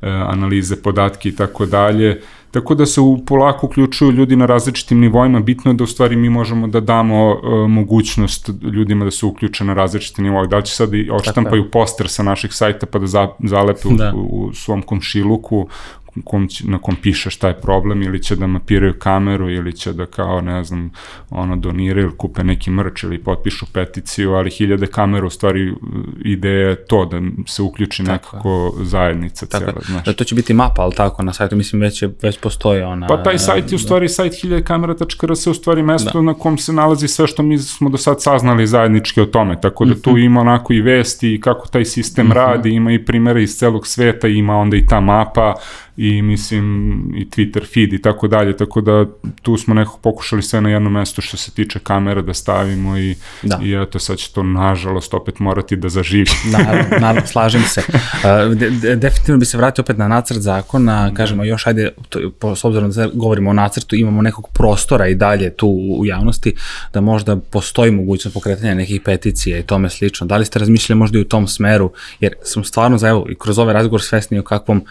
analize 0.06 0.82
podatke 0.82 1.28
i 1.28 1.36
tako 1.36 1.66
dalje 1.66 2.20
Tako 2.50 2.74
da 2.74 2.86
se 2.86 3.00
u, 3.00 3.18
polako 3.26 3.66
uključuju 3.66 4.10
ljudi 4.12 4.36
na 4.36 4.46
različitim 4.46 5.00
nivoima, 5.00 5.40
bitno 5.40 5.70
je 5.70 5.74
da 5.74 5.84
u 5.84 5.86
stvari 5.86 6.16
mi 6.16 6.30
možemo 6.30 6.66
da 6.66 6.80
damo 6.80 7.30
uh, 7.30 7.68
mogućnost 7.70 8.50
ljudima 8.62 9.04
da 9.04 9.10
se 9.10 9.26
uključe 9.26 9.64
na 9.64 9.74
različite 9.74 10.22
nivoje. 10.22 10.46
Da 10.46 10.56
li 10.56 10.64
će 10.64 10.74
sad 10.74 10.94
i 10.94 11.10
oštampaju 11.10 11.70
poster 11.70 12.08
sa 12.08 12.22
naših 12.22 12.52
sajta 12.52 12.86
pa 12.86 12.98
da 12.98 13.06
za, 13.06 13.28
zalepe 13.44 13.88
da. 13.90 14.12
u, 14.14 14.46
u 14.46 14.54
svom 14.54 14.82
komšiluku 14.82 15.68
kom 16.24 16.48
će, 16.48 16.64
na 16.66 16.78
kom 16.78 16.96
piše 17.02 17.30
šta 17.30 17.48
je 17.48 17.60
problem 17.60 18.02
ili 18.02 18.22
će 18.22 18.36
da 18.36 18.46
mapiraju 18.46 18.94
kameru 18.98 19.50
ili 19.50 19.72
će 19.72 19.92
da 19.92 20.06
kao 20.06 20.40
ne 20.40 20.64
znam 20.64 20.90
ono 21.30 21.56
doniraju 21.56 22.06
ili 22.06 22.16
kupe 22.16 22.44
neki 22.44 22.70
mrč 22.70 23.02
ili 23.02 23.18
potpišu 23.18 23.66
peticiju 23.72 24.32
ali 24.32 24.50
hiljade 24.50 24.86
kamera 24.86 25.26
u 25.26 25.30
stvari 25.30 25.74
ideja 26.24 26.68
je 26.68 26.86
to 26.86 27.04
da 27.04 27.20
se 27.46 27.62
uključi 27.62 28.04
tako. 28.04 28.12
nekako 28.12 28.74
zajednica 28.82 29.46
tako. 29.46 29.64
cijela 29.64 29.80
znaš. 29.86 30.04
Da 30.04 30.12
to 30.12 30.24
će 30.24 30.34
biti 30.34 30.54
mapa 30.54 30.82
ali 30.82 30.94
tako 30.94 31.22
na 31.22 31.32
sajtu 31.32 31.56
mislim 31.56 31.82
već, 31.82 32.02
je, 32.02 32.10
već 32.22 32.38
postoje 32.40 32.86
ona 32.86 33.06
pa 33.06 33.22
taj 33.22 33.38
sajt 33.38 33.72
je 33.72 33.76
u 33.76 33.78
stvari 33.78 34.04
da. 34.04 34.12
sajt 34.12 34.40
hiljadkamera.rs 34.40 35.46
u 35.46 35.54
stvari 35.54 35.82
mesto 35.82 36.18
da. 36.18 36.22
na 36.22 36.34
kom 36.34 36.58
se 36.58 36.72
nalazi 36.72 37.08
sve 37.08 37.26
što 37.26 37.42
mi 37.42 37.58
smo 37.58 37.90
do 37.90 37.98
sad 37.98 38.22
saznali 38.22 38.66
zajednički 38.66 39.20
o 39.20 39.26
tome 39.26 39.60
tako 39.60 39.84
da 39.84 39.94
tu 39.94 40.10
mhm. 40.10 40.20
ima 40.20 40.40
onako 40.40 40.72
i 40.72 40.80
vesti 40.80 41.34
i 41.34 41.40
kako 41.40 41.68
taj 41.68 41.84
sistem 41.84 42.26
mm 42.26 42.30
-hmm. 42.30 42.34
radi 42.34 42.70
ima 42.70 42.92
i 42.92 43.04
primere 43.04 43.42
iz 43.42 43.56
celog 43.56 43.86
sveta 43.86 44.28
ima 44.28 44.56
onda 44.56 44.76
i 44.76 44.86
ta 44.86 45.00
mapa 45.00 45.54
i 46.00 46.22
mislim 46.22 46.94
i 47.16 47.26
Twitter 47.30 47.74
feed 47.74 47.92
i 47.92 48.02
tako 48.02 48.28
dalje, 48.28 48.56
tako 48.56 48.80
da 48.80 49.06
tu 49.42 49.56
smo 49.56 49.74
nekako 49.74 49.98
pokušali 49.98 50.42
sve 50.42 50.60
na 50.60 50.70
jedno 50.70 50.90
mesto 50.90 51.22
što 51.22 51.36
se 51.36 51.50
tiče 51.50 51.78
kamera 51.78 52.22
da 52.22 52.34
stavimo 52.34 52.98
i, 52.98 53.14
da. 53.42 53.60
i 53.62 53.82
eto 53.82 53.98
sad 53.98 54.18
će 54.18 54.32
to 54.32 54.42
nažalost 54.42 55.14
opet 55.14 55.38
morati 55.38 55.76
da 55.76 55.88
zaživi. 55.88 56.30
naravno, 56.52 56.98
naravno, 57.00 57.26
slažem 57.26 57.62
se. 57.62 57.82
De, 58.58 58.70
de, 58.70 58.96
definitivno 58.96 59.38
bi 59.38 59.46
se 59.46 59.56
vratio 59.56 59.82
opet 59.82 59.98
na 59.98 60.08
nacrt 60.08 60.38
zakona, 60.40 61.08
da. 61.08 61.14
kažemo 61.14 61.44
još 61.44 61.66
ajde, 61.66 61.90
to, 62.08 62.30
po, 62.38 62.56
s 62.56 62.64
obzirom 62.64 62.90
da 62.90 63.08
govorimo 63.14 63.50
o 63.50 63.52
nacrtu, 63.52 63.96
imamo 63.96 64.22
nekog 64.22 64.48
prostora 64.52 65.08
i 65.08 65.14
dalje 65.14 65.50
tu 65.50 65.68
u 65.68 66.06
javnosti, 66.06 66.54
da 66.92 67.00
možda 67.00 67.36
postoji 67.36 67.90
mogućnost 67.90 68.34
pokretanja 68.34 68.74
nekih 68.74 69.00
peticija 69.04 69.58
i 69.58 69.62
tome 69.62 69.90
slično. 69.90 70.26
Da 70.26 70.36
li 70.36 70.44
ste 70.44 70.58
razmišljali 70.58 70.98
možda 70.98 71.18
i 71.18 71.20
u 71.20 71.28
tom 71.28 71.48
smeru, 71.48 71.92
jer 72.20 72.34
sam 72.42 72.64
stvarno 72.64 72.98
za 72.98 73.08
evo 73.08 73.26
i 73.30 73.34
kroz 73.34 73.58
ovaj 73.58 73.74
razgovor 73.74 74.02
svesni 74.02 74.38
o 74.38 74.42
kakvom 74.42 74.84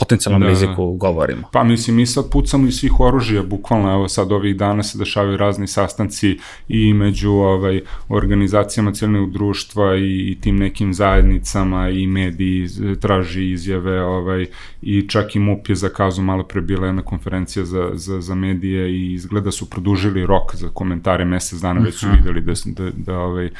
potencijalnom 0.00 0.42
da, 0.42 0.48
riziku 0.48 0.92
govorimo. 0.92 1.48
Pa 1.52 1.64
mislim, 1.64 1.96
mi 1.96 2.06
sad 2.06 2.30
pucamo 2.30 2.66
iz 2.66 2.74
svih 2.74 3.00
oružja, 3.00 3.42
bukvalno, 3.42 3.92
evo 3.92 4.08
sad 4.08 4.32
ovih 4.32 4.56
dana 4.56 4.82
se 4.82 4.98
dešavaju 4.98 5.36
razni 5.36 5.66
sastanci 5.66 6.38
i 6.68 6.94
među 6.94 7.30
ovaj, 7.30 7.80
organizacijama 8.08 8.92
cijelnog 8.92 9.32
društva 9.32 9.96
i, 9.96 10.30
i 10.30 10.38
tim 10.40 10.56
nekim 10.56 10.94
zajednicama 10.94 11.88
i 11.88 12.06
mediji 12.06 12.68
traži 13.00 13.50
izjave 13.50 14.02
ovaj, 14.02 14.46
i 14.82 15.08
čak 15.08 15.36
i 15.36 15.38
MUP 15.38 15.68
je 15.68 15.74
zakazao 15.74 16.24
malo 16.24 16.42
pre 16.42 16.60
bila 16.60 16.86
jedna 16.86 17.02
konferencija 17.02 17.64
za, 17.64 17.90
za, 17.94 18.20
za 18.20 18.34
medije 18.34 18.90
i 18.90 19.12
izgleda 19.12 19.50
su 19.50 19.70
produžili 19.70 20.26
rok 20.26 20.54
za 20.54 20.68
komentare 20.68 21.24
mesec 21.24 21.60
dana, 21.60 21.80
već 21.80 21.94
su 21.94 22.06
videli 22.16 22.40
da, 22.40 22.52
da, 22.66 22.90
da 22.96 23.18
ovaj, 23.18 23.50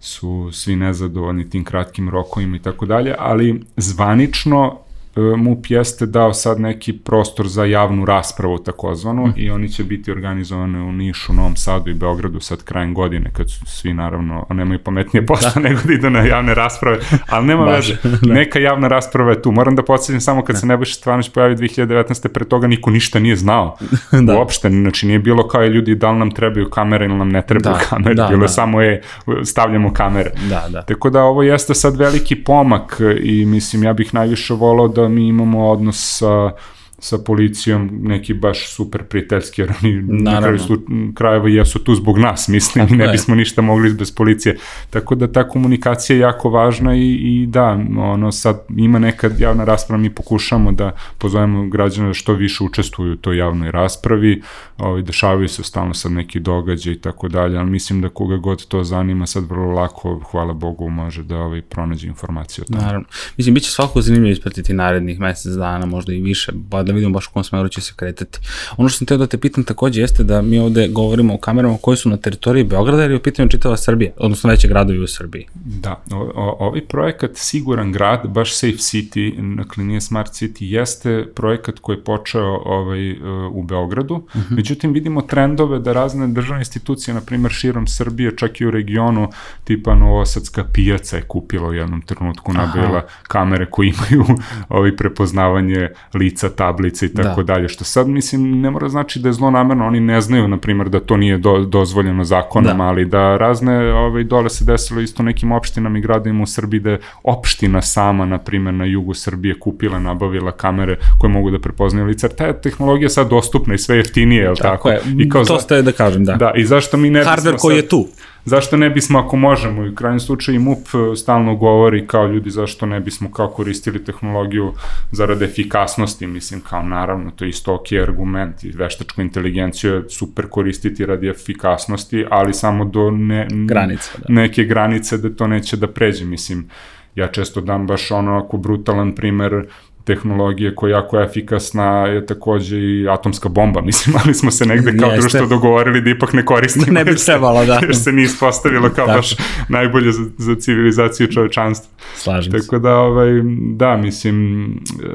su 0.00 0.48
svi 0.52 0.76
nezadovoljni 0.76 1.50
tim 1.50 1.64
kratkim 1.64 2.08
rokovima 2.08 2.56
i 2.56 2.60
tako 2.60 2.86
dalje, 2.86 3.14
ali 3.18 3.62
zvanično 3.76 4.78
MUP 5.16 5.66
jeste 5.68 6.06
dao 6.06 6.32
sad 6.32 6.60
neki 6.60 6.92
prostor 6.92 7.48
za 7.48 7.64
javnu 7.64 8.04
raspravu 8.04 8.58
takozvanu 8.58 9.26
mm. 9.26 9.32
i 9.36 9.50
oni 9.50 9.68
će 9.68 9.84
biti 9.84 10.10
organizovane 10.10 10.80
u 10.82 10.92
Nišu, 10.92 11.32
Novom 11.32 11.56
Sadu 11.56 11.90
i 11.90 11.94
Beogradu 11.94 12.40
sad 12.40 12.64
krajem 12.64 12.94
godine 12.94 13.30
kad 13.32 13.50
su 13.50 13.66
svi 13.66 13.94
naravno 13.94 14.46
nemaju 14.50 14.78
pametnije 14.78 15.26
posla 15.26 15.50
da. 15.54 15.60
nego 15.68 15.80
da 15.84 15.92
idu 15.92 16.10
na 16.10 16.20
javne 16.20 16.54
rasprave, 16.54 16.98
ali 17.28 17.46
nema 17.46 17.64
veze, 17.64 17.96
da. 18.22 18.34
neka 18.34 18.58
javna 18.58 18.88
rasprava 18.88 19.30
je 19.30 19.42
tu. 19.42 19.52
Moram 19.52 19.76
da 19.76 19.82
podsjetim 19.82 20.20
samo 20.20 20.44
kad 20.44 20.54
da. 20.56 20.60
se 20.60 20.66
Nebojša 20.66 20.94
Stvanić 20.94 21.28
pojavio 21.28 21.56
2019. 21.56 22.28
pre 22.28 22.44
toga 22.44 22.66
niko 22.66 22.90
ništa 22.90 23.18
nije 23.18 23.36
znao. 23.36 23.76
da. 24.26 24.38
Uopšte, 24.38 24.68
znači 24.70 25.06
nije 25.06 25.18
bilo 25.18 25.48
kao 25.48 25.62
je 25.62 25.68
ljudi 25.68 25.94
da 25.94 26.10
li 26.10 26.18
nam 26.18 26.30
trebaju 26.30 26.70
kamere 26.70 27.04
ili 27.04 27.14
nam 27.14 27.28
ne 27.28 27.42
trebaju 27.46 27.74
da. 27.74 27.80
kamere, 27.80 28.14
da, 28.14 28.26
bilo 28.28 28.42
da. 28.42 28.48
samo 28.48 28.80
je 28.80 29.02
stavljamo 29.44 29.92
kamere. 29.92 30.30
Da, 30.48 30.66
da. 30.68 30.82
Tako 30.82 31.10
da 31.10 31.22
ovo 31.22 31.42
jeste 31.42 31.74
sad 31.74 31.96
veliki 31.96 32.44
pomak 32.44 33.00
i 33.22 33.46
mislim 33.46 33.82
ja 33.82 33.92
bih 33.92 34.14
najviše 34.14 34.54
volao 34.54 34.88
da 34.88 34.99
mi 35.08 35.28
imamo 35.28 35.70
odnos 35.70 36.18
sa 36.18 36.52
sa 37.00 37.18
policijom 37.18 37.90
neki 38.02 38.34
baš 38.34 38.68
super 38.68 39.02
prijateljski, 39.02 39.60
jer 39.60 39.72
oni 39.82 40.02
Naravno. 40.02 40.30
na 40.30 40.40
kraju 40.40 40.58
su, 40.58 40.82
krajeva 41.14 41.48
jesu 41.48 41.78
tu 41.78 41.94
zbog 41.94 42.18
nas, 42.18 42.48
mislim, 42.48 42.84
Tako 42.84 42.96
ne 42.96 43.04
je. 43.04 43.12
bismo 43.12 43.34
ništa 43.34 43.62
mogli 43.62 43.94
bez 43.94 44.12
policije. 44.12 44.56
Tako 44.90 45.14
da 45.14 45.32
ta 45.32 45.48
komunikacija 45.48 46.16
je 46.16 46.20
jako 46.20 46.50
važna 46.50 46.96
i, 46.96 47.12
i 47.12 47.46
da, 47.46 47.80
ono 47.98 48.32
sad 48.32 48.64
ima 48.76 48.98
neka 48.98 49.30
javna 49.38 49.64
rasprava, 49.64 50.02
mi 50.02 50.10
pokušamo 50.10 50.72
da 50.72 50.92
pozovemo 51.18 51.68
građane 51.68 52.08
da 52.08 52.14
što 52.14 52.32
više 52.32 52.64
učestvuju 52.64 53.12
u 53.12 53.16
toj 53.16 53.36
javnoj 53.38 53.70
raspravi, 53.70 54.42
ovaj, 54.78 55.02
dešavaju 55.02 55.48
se 55.48 55.62
stalno 55.62 55.94
sad 55.94 56.12
neki 56.12 56.40
događaj 56.40 56.92
i 56.92 56.98
tako 56.98 57.28
dalje, 57.28 57.58
ali 57.58 57.70
mislim 57.70 58.00
da 58.00 58.08
koga 58.08 58.36
god 58.36 58.66
to 58.66 58.84
zanima 58.84 59.26
sad 59.26 59.44
vrlo 59.50 59.70
lako, 59.72 60.20
hvala 60.30 60.52
Bogu, 60.52 60.90
može 60.90 61.22
da 61.22 61.36
ovaj, 61.38 61.62
pronađe 61.62 62.06
informacije 62.08 62.62
o 62.62 62.72
tome. 62.72 62.82
Naravno. 62.82 63.06
Mislim, 63.36 63.54
bit 63.54 63.64
će 63.64 63.70
svako 63.70 64.02
zanimljivo 64.02 64.32
ispratiti 64.32 64.72
narednih 64.72 65.20
mesec 65.20 65.52
dana, 65.52 65.86
možda 65.86 66.12
i 66.12 66.20
više, 66.20 66.52
pa 66.70 66.82
da 66.90 66.94
vidimo 66.94 67.12
baš 67.12 67.26
u 67.26 67.30
kom 67.30 67.44
smeru 67.44 67.68
će 67.68 67.80
se 67.80 67.92
kretati. 67.96 68.38
Ono 68.76 68.88
što 68.88 68.98
sam 68.98 69.06
teo 69.06 69.16
da 69.16 69.26
te 69.26 69.38
pitam 69.38 69.64
takođe 69.64 70.00
jeste 70.00 70.24
da 70.24 70.42
mi 70.42 70.58
ovde 70.58 70.88
govorimo 70.88 71.34
o 71.34 71.38
kamerama 71.38 71.76
koje 71.82 71.96
su 71.96 72.08
na 72.08 72.16
teritoriji 72.16 72.64
Beograda 72.64 73.04
ili 73.04 73.12
je 73.12 73.16
u 73.16 73.22
pitanju 73.22 73.48
čitava 73.48 73.76
Srbija, 73.76 74.12
odnosno 74.16 74.50
veće 74.50 74.68
gradovi 74.68 74.98
u 74.98 75.06
Srbiji. 75.06 75.46
Da, 75.54 76.02
o, 76.10 76.16
o, 76.34 76.56
ovaj 76.66 76.80
projekat 76.86 77.30
Siguran 77.34 77.92
grad, 77.92 78.28
baš 78.28 78.54
Safe 78.54 78.72
City, 78.72 79.56
dakle 79.56 79.84
nije 79.84 80.00
Smart 80.00 80.32
City, 80.32 80.64
jeste 80.64 81.26
projekat 81.34 81.78
koji 81.78 81.96
je 81.96 82.04
počeo 82.04 82.62
ovaj, 82.64 83.12
u 83.52 83.62
Beogradu, 83.62 84.14
uh 84.14 84.36
mhm. 84.36 84.40
-huh. 84.40 84.56
međutim 84.56 84.92
vidimo 84.92 85.22
trendove 85.22 85.78
da 85.78 85.92
razne 85.92 86.28
državne 86.28 86.60
institucije, 86.60 87.14
na 87.14 87.20
primjer 87.20 87.52
širom 87.52 87.86
Srbije, 87.86 88.36
čak 88.36 88.60
i 88.60 88.66
u 88.66 88.70
regionu, 88.70 89.28
tipa 89.64 89.94
Novosadska 89.94 90.64
pijaca 90.72 91.16
je 91.16 91.22
kupila 91.22 91.68
u 91.68 91.74
jednom 91.74 92.02
trenutku, 92.02 92.52
nabila 92.52 93.06
kamere 93.22 93.66
koje 93.66 93.88
imaju 93.88 94.24
ovaj 94.68 94.96
prepoznavanje 94.96 95.88
lica, 96.14 96.48
tablice 96.80 97.06
i 97.06 97.14
tako 97.14 97.42
da. 97.42 97.54
dalje, 97.54 97.68
što 97.68 97.84
sad 97.84 98.08
mislim 98.08 98.60
ne 98.60 98.70
mora 98.70 98.88
znači 98.88 99.18
da 99.18 99.28
je 99.28 99.32
zlonamerno, 99.32 99.86
oni 99.86 100.00
ne 100.00 100.20
znaju 100.20 100.48
na 100.48 100.56
primjer 100.56 100.88
da 100.88 101.00
to 101.00 101.16
nije 101.16 101.38
do, 101.38 101.58
dozvoljeno 101.58 102.24
zakonom, 102.24 102.78
da. 102.78 102.84
ali 102.84 103.04
da 103.04 103.36
razne 103.36 103.92
ovaj 103.92 104.24
dole 104.24 104.50
se 104.50 104.64
desilo 104.64 105.00
isto 105.00 105.22
nekim 105.22 105.52
opštinama 105.52 105.98
i 105.98 106.00
gradovima 106.00 106.42
u 106.42 106.46
Srbiji 106.46 106.80
da 106.80 106.90
je 106.90 107.00
opština 107.22 107.82
sama 107.82 108.26
na 108.26 108.38
primjer 108.38 108.74
na 108.74 108.84
jugu 108.84 109.14
Srbije 109.14 109.58
kupila, 109.58 109.98
nabavila 109.98 110.52
kamere 110.52 110.98
koje 111.18 111.30
mogu 111.30 111.50
da 111.50 111.58
prepoznaju 111.58 112.06
lica. 112.06 112.28
Ta 112.28 112.52
tehnologija 112.52 113.08
sad 113.08 113.28
dostupna 113.28 113.74
i 113.74 113.78
sve 113.78 113.96
jeftinije, 113.96 114.42
je 114.42 114.54
tako? 114.54 114.62
tako? 114.62 114.88
Je. 114.90 115.00
I 115.18 115.28
kao 115.28 115.44
to 115.44 115.60
ste 115.60 115.82
da 115.82 115.92
kažem, 115.92 116.24
da. 116.24 116.34
Da, 116.34 116.52
i 116.56 116.64
zašto 116.64 116.96
mi 116.96 117.10
ne 117.10 117.24
Hardware 117.24 117.58
koji 117.58 117.76
sad, 117.76 117.84
je 117.84 117.88
tu. 117.88 118.06
Zašto 118.44 118.76
ne 118.76 118.90
bismo 118.90 119.18
ako 119.18 119.36
možemo 119.36 119.84
i 119.84 119.88
u 119.88 119.94
krajnjem 119.94 120.20
slučaju 120.20 120.56
i 120.56 120.58
MUP 120.58 120.78
e, 120.78 121.16
stalno 121.16 121.56
govori 121.56 122.06
kao 122.06 122.26
ljudi 122.26 122.50
zašto 122.50 122.86
ne 122.86 123.00
bismo 123.00 123.30
kao 123.32 123.48
koristili 123.48 124.04
tehnologiju 124.04 124.72
zarad 125.12 125.42
efikasnosti, 125.42 126.26
mislim 126.26 126.60
kao 126.60 126.82
naravno 126.82 127.30
to 127.30 127.44
je 127.44 127.48
isto 127.48 127.74
ok 127.74 127.86
argument 128.02 128.64
i 128.64 128.70
veštačku 128.70 129.20
inteligenciju 129.20 129.94
je 129.94 130.08
super 130.08 130.46
koristiti 130.48 131.06
radi 131.06 131.28
efikasnosti, 131.28 132.26
ali 132.30 132.54
samo 132.54 132.84
do 132.84 133.10
ne, 133.10 133.48
granice, 133.50 134.10
da. 134.18 134.34
neke 134.34 134.64
granice 134.64 135.18
da 135.18 135.30
to 135.30 135.46
neće 135.46 135.76
da 135.76 135.88
pređe, 135.88 136.24
mislim 136.24 136.68
ja 137.14 137.28
često 137.28 137.60
dam 137.60 137.86
baš 137.86 138.10
ono 138.10 138.38
ako 138.38 138.56
brutalan 138.56 139.14
primer 139.14 139.66
tehnologije 140.04 140.74
koja 140.74 140.90
je 140.90 140.92
jako 140.92 141.20
efikasna 141.20 142.06
je 142.06 142.26
takođe 142.26 142.78
i 142.78 143.08
atomska 143.08 143.48
bomba, 143.48 143.80
mislim, 143.90 144.16
ali 144.24 144.34
smo 144.34 144.50
se 144.50 144.66
negde 144.66 144.96
kao 144.98 145.10
Jeste. 145.10 145.20
društvo 145.20 145.46
dogovorili 145.46 146.00
da 146.00 146.10
ipak 146.10 146.32
ne 146.32 146.44
koristimo. 146.44 146.86
Ne 146.90 147.04
bi 147.04 147.16
trebalo, 147.16 147.64
da. 147.64 147.78
Jer 147.82 147.96
se 147.96 148.12
nije 148.12 148.24
ispostavilo 148.24 148.90
kao 148.90 149.06
Tako. 149.06 149.16
baš 149.18 149.34
najbolje 149.68 150.12
za, 150.12 150.24
za 150.38 150.54
civilizaciju 150.54 151.26
čovečanstva. 151.26 151.90
Slažem 152.14 152.52
Tako 152.52 152.76
se. 152.76 152.78
da, 152.78 152.96
ovaj, 152.96 153.30
da, 153.72 153.96
mislim, 153.96 154.68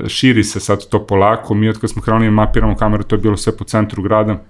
širi 0.07 0.43
se 0.43 0.59
sad 0.59 0.89
to 0.89 1.05
polako. 1.05 1.53
Mi 1.53 1.69
od 1.69 1.79
kad 1.79 1.89
smo 1.89 2.01
krenuli 2.01 2.31
mapiramo 2.31 2.75
kameru, 2.75 3.03
to 3.03 3.15
je 3.15 3.19
bilo 3.19 3.37
sve 3.37 3.57
po 3.57 3.63
centru 3.63 4.03
grada 4.03 4.43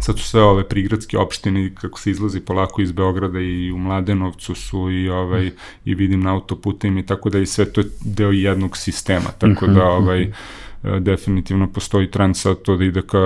sad 0.00 0.18
su 0.18 0.24
sve 0.24 0.42
ove 0.42 0.68
prigradske 0.68 1.18
opštine 1.18 1.74
kako 1.74 2.00
se 2.00 2.10
izlazi 2.10 2.40
polako 2.40 2.82
iz 2.82 2.92
Beograda 2.92 3.40
i 3.40 3.72
u 3.72 3.78
Mladenovcu 3.78 4.54
su 4.54 4.90
i 4.90 5.08
ovaj 5.08 5.50
i 5.84 5.94
vidim 5.94 6.20
na 6.20 6.34
autoputima 6.34 7.00
i 7.00 7.06
tako 7.06 7.30
da 7.30 7.38
i 7.38 7.46
sve 7.46 7.72
to 7.72 7.80
je 7.80 7.86
deo 8.00 8.30
jednog 8.30 8.76
sistema 8.76 9.30
tako 9.38 9.66
da 9.66 9.72
mhm, 9.72 10.04
ovaj 10.04 10.20
mhm. 10.20 10.30
E, 10.30 10.34
definitivno 10.82 11.66
postoji 11.72 12.10
trend 12.10 12.36
sad 12.36 12.62
to 12.62 12.76
da 12.76 12.84
ide 12.84 13.02
ka, 13.02 13.18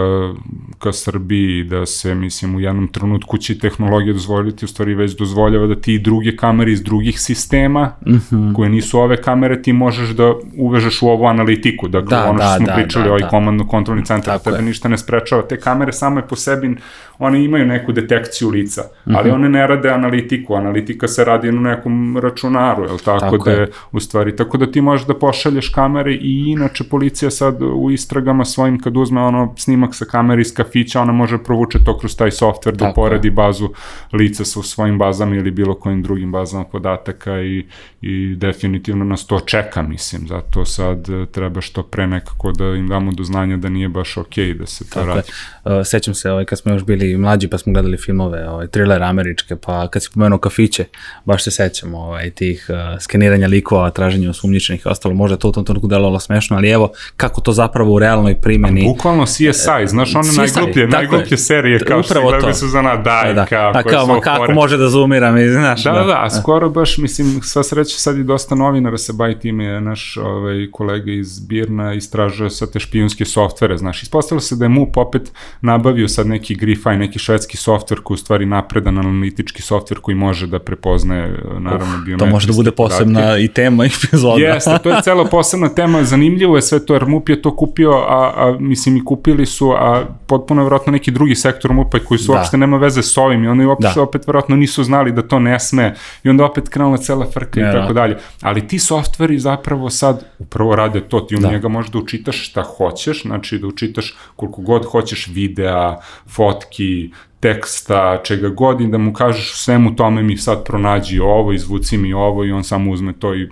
ka 0.79 0.93
Srbiji, 0.93 1.65
da 1.65 1.87
se, 1.87 2.15
mislim, 2.15 2.57
u 2.57 2.61
jednom 2.61 2.89
trenutku 2.89 3.39
će 3.39 3.59
tehnologija 3.59 4.13
dozvoliti, 4.13 4.65
u 4.65 4.69
stvari 4.69 4.95
već 4.95 5.17
dozvoljava 5.17 5.67
da 5.67 5.75
ti 5.75 5.99
druge 5.99 6.37
kamere 6.37 6.73
iz 6.73 6.83
drugih 6.83 7.21
sistema, 7.21 7.93
mm 8.07 8.13
-hmm. 8.13 8.55
koje 8.55 8.71
nisu 8.71 8.99
ove 8.99 9.17
kamere, 9.23 9.63
ti 9.63 9.73
možeš 9.73 10.09
da 10.11 10.35
uvežeš 10.57 11.03
u 11.03 11.09
ovu 11.09 11.27
analitiku, 11.27 11.89
dakle, 11.89 12.17
da, 12.17 12.31
ono 12.31 12.39
što 12.39 12.49
da, 12.49 12.57
smo 12.57 12.67
da, 12.67 12.75
pričali, 12.75 13.05
da, 13.05 13.11
ovaj 13.11 13.23
da. 13.23 13.29
komandno-kontrolni 13.29 14.05
centar, 14.05 14.35
Tako 14.35 14.45
tebe 14.45 14.57
je. 14.57 14.63
ništa 14.63 14.89
ne 14.89 14.99
sprečava, 14.99 15.43
te 15.43 15.57
kamere 15.57 15.93
same 15.93 16.27
po 16.29 16.37
sebi, 16.37 16.77
one 17.19 17.45
imaju 17.45 17.67
neku 17.67 17.93
detekciju 17.93 18.49
lica, 18.49 18.83
mm 18.83 19.11
-hmm. 19.11 19.17
ali 19.19 19.31
one 19.31 19.49
ne 19.49 19.67
rade 19.67 19.91
analitiku, 19.91 20.55
analitika 20.55 21.09
se 21.09 21.25
radi 21.25 21.53
na 21.53 21.61
nekom 21.61 22.19
računaru, 22.19 22.83
je 22.83 22.89
tako, 23.05 23.21
tako 23.21 23.39
da 23.39 23.51
je, 23.51 23.71
u 23.93 24.01
stvari, 24.01 24.37
tako 24.37 24.59
da 24.59 24.71
ti 24.71 24.81
možeš 24.81 25.07
da 25.07 25.15
pošalješ 25.15 25.69
kamere 25.69 26.15
i 26.15 26.45
inače 26.47 26.85
policija 26.85 27.31
sad 27.43 27.63
u 27.63 27.91
istragama 27.91 28.45
svojim 28.45 28.81
kad 28.81 28.97
uzme 28.97 29.23
ono 29.23 29.55
snimak 29.57 29.95
sa 29.95 30.05
kamere 30.05 30.43
iz 30.43 30.55
kafića, 30.55 31.01
ona 31.01 31.13
može 31.13 31.39
provuče 31.39 31.79
to 31.85 31.99
kroz 31.99 32.17
taj 32.17 32.31
softver 32.31 32.77
da 32.77 32.91
uporedi 32.91 33.31
bazu 33.31 33.69
lica 34.13 34.45
sa 34.45 34.63
svojim 34.63 34.99
bazama 34.99 35.37
ili 35.37 35.51
bilo 35.51 35.75
kojim 35.75 36.03
drugim 36.03 36.33
bazama 36.33 36.65
podataka 36.65 37.41
i, 37.41 37.67
i 38.03 38.35
definitivno 38.37 39.05
nas 39.05 39.27
to 39.27 39.41
čeka, 39.41 39.83
mislim, 39.83 40.27
zato 40.29 40.65
sad 40.65 41.09
e, 41.09 41.27
treba 41.27 41.61
što 41.61 41.83
pre 41.83 42.07
nekako 42.07 42.53
da 42.53 42.65
im 42.65 42.89
damo 42.89 43.13
do 43.13 43.25
znanja 43.25 43.57
da 43.57 43.69
nije 43.69 43.89
baš 43.89 44.17
okej 44.17 44.45
okay 44.45 44.59
da 44.59 44.67
se 44.67 44.85
to 44.85 44.95
Tako 44.95 45.07
radi. 45.07 45.29
Je. 45.65 45.85
Sećam 45.85 46.15
se 46.15 46.31
ovaj, 46.31 46.45
kad 46.45 46.59
smo 46.59 46.73
još 46.73 46.85
bili 46.85 47.17
mlađi 47.17 47.49
pa 47.49 47.59
smo 47.59 47.73
gledali 47.73 47.97
filmove, 47.97 48.49
ovaj, 48.49 48.67
thriller 48.67 49.03
američke, 49.03 49.57
pa 49.57 49.89
kad 49.89 50.03
si 50.03 50.11
pomenuo 50.15 50.39
kafiće, 50.39 50.85
baš 51.25 51.45
se 51.45 51.51
sećam 51.51 51.95
ovaj, 51.95 52.31
tih 52.31 52.67
uh, 52.69 53.01
skeniranja 53.01 53.47
likova, 53.47 53.91
traženja 53.91 54.31
osumnjičenih 54.31 54.83
i 54.87 54.89
ostalo, 54.89 55.15
možda 55.15 55.37
to 55.37 55.49
u 55.49 55.53
tom 55.53 55.65
trenutku 55.65 55.89
delovalo 55.89 56.21
smešno, 56.21 56.57
ali 56.57 56.71
evo, 56.71 56.93
kako 57.17 57.32
to 57.41 57.53
zapravo 57.53 57.95
u 57.95 57.99
realnoj 57.99 58.41
primjeni. 58.41 58.85
Bukvalno 58.85 59.27
CSI, 59.27 59.87
znaš 59.87 60.15
one 60.15 60.25
CSI, 60.25 60.39
najgluplje, 60.39 60.87
najgluplje 60.87 61.37
serije 61.37 61.79
kao 61.79 62.03
što 62.03 62.15
se 62.15 62.21
gleda 62.21 62.55
su 62.55 62.69
za 62.69 62.83
na 62.83 62.97
daj, 62.97 63.35
da, 63.35 63.47
kao, 63.47 63.73
da, 63.73 63.83
kao, 63.83 64.21
kako 64.21 64.37
fore. 64.37 64.55
može 64.55 64.77
da 64.77 64.89
zoomiram 64.89 65.39
i 65.39 65.49
znaš. 65.49 65.85
Da, 65.85 65.93
da, 65.93 66.05
da, 66.05 66.23
a 66.25 66.31
skoro 66.31 66.71
baš, 66.71 66.99
mislim, 66.99 67.43
sva 67.43 67.63
sreća 67.63 67.97
sad 67.99 68.19
i 68.19 68.25
dosta 68.25 68.55
novinara 68.55 68.99
se 68.99 69.13
bavi 69.13 69.39
time, 69.39 69.81
naš 69.81 70.17
ovaj, 70.17 70.69
kolega 70.73 71.13
iz 71.13 71.41
Birna 71.41 71.95
istražuje 71.95 72.51
sa 72.51 72.67
te 72.67 72.81
špijunske 72.81 73.25
softvere, 73.25 73.77
znaš, 73.77 74.03
ispostavilo 74.03 74.41
se 74.41 74.57
da 74.57 74.65
je 74.65 74.69
MUP 74.69 74.97
opet 74.97 75.33
nabavio 75.61 76.09
sad 76.09 76.27
neki 76.27 76.55
Grifaj, 76.55 76.99
neki 76.99 77.19
švedski 77.19 77.57
softver 77.57 78.01
koji 78.01 78.15
u 78.15 78.19
stvari 78.19 78.47
napredan 78.47 78.99
analitički 78.99 79.63
softver 79.63 79.99
koji 79.99 80.15
može 80.15 80.47
da 80.47 80.59
prepoznaje, 80.59 81.43
naravno, 81.59 81.97
biometrijske 82.05 82.19
To 82.19 82.27
može 82.27 82.47
da 82.47 82.53
bude 82.53 82.71
posebna 82.71 83.39
i 83.39 83.49
tema 83.49 83.85
epizoda. 83.85 84.45
Jeste, 84.45 84.79
to 84.83 84.91
je 84.91 85.03
cela 85.03 85.25
posebna 85.25 85.69
tema, 85.69 86.05
zanimljivo 86.05 86.57
je 86.57 86.63
sve 86.63 86.87
to, 86.87 86.95
jer 86.95 87.07
MUP 87.07 87.22
je 87.29 87.43
to 87.43 87.57
kupio, 87.57 87.93
a, 87.93 88.33
a 88.37 88.57
mislim 88.61 88.97
i 88.97 89.05
kupili 89.05 89.47
su, 89.47 89.71
a 89.71 90.05
potpuno 90.27 90.63
vjerojatno 90.63 90.93
neki 90.93 91.11
drugi 91.11 91.35
sektor 91.35 91.73
MUPA 91.73 91.99
koji 91.99 92.19
su 92.19 92.33
da. 92.33 92.39
uopšte 92.39 92.57
nema 92.57 92.77
veze 92.77 93.03
s 93.03 93.17
ovim 93.17 93.45
i 93.45 93.49
oni 93.49 93.67
uopšte 93.67 93.93
da. 93.95 94.03
opet 94.03 94.27
vjerojatno 94.27 94.57
nisu 94.57 94.85
znali 94.85 95.13
da 95.13 95.23
to 95.23 95.39
ne 95.39 95.61
sme 95.61 95.95
i 96.25 96.29
onda 96.29 96.45
opet 96.45 96.69
krenula 96.69 96.97
cela 96.97 97.27
frka 97.35 97.61
ja, 97.61 97.71
i 97.71 97.73
tako 97.73 97.93
dalje. 97.93 98.19
Ali 98.41 98.69
ti 98.69 98.79
softveri 98.79 99.39
zapravo 99.39 99.91
sad 99.91 100.25
upravo 100.39 100.77
rade 100.77 101.01
to, 101.01 101.21
ti 101.21 101.37
u 101.37 101.39
da. 101.39 101.51
njega 101.51 101.69
možeš 101.69 101.91
da 101.91 101.99
učitaš 101.99 102.49
šta 102.49 102.63
hoćeš, 102.63 103.23
znači 103.23 103.59
da 103.59 103.67
učitaš 103.67 104.17
koliko 104.37 104.63
god 104.63 104.85
hoćeš 104.85 105.29
videa, 105.29 105.97
fotki, 106.29 107.11
teksta, 107.43 108.21
čega 108.25 108.49
god 108.49 108.81
i 108.81 108.87
da 108.87 108.99
mu 108.99 109.13
kažeš 109.13 109.55
svemu 109.55 109.97
tome 109.97 110.23
mi 110.23 110.37
sad 110.37 110.65
pronađi 110.65 111.19
ovo, 111.19 111.53
izvuci 111.53 111.97
mi 111.97 112.13
ovo 112.13 112.45
i 112.45 112.53
on 112.53 112.65
samo 112.65 112.91
uzme 112.91 113.13
to 113.13 113.35
i... 113.35 113.49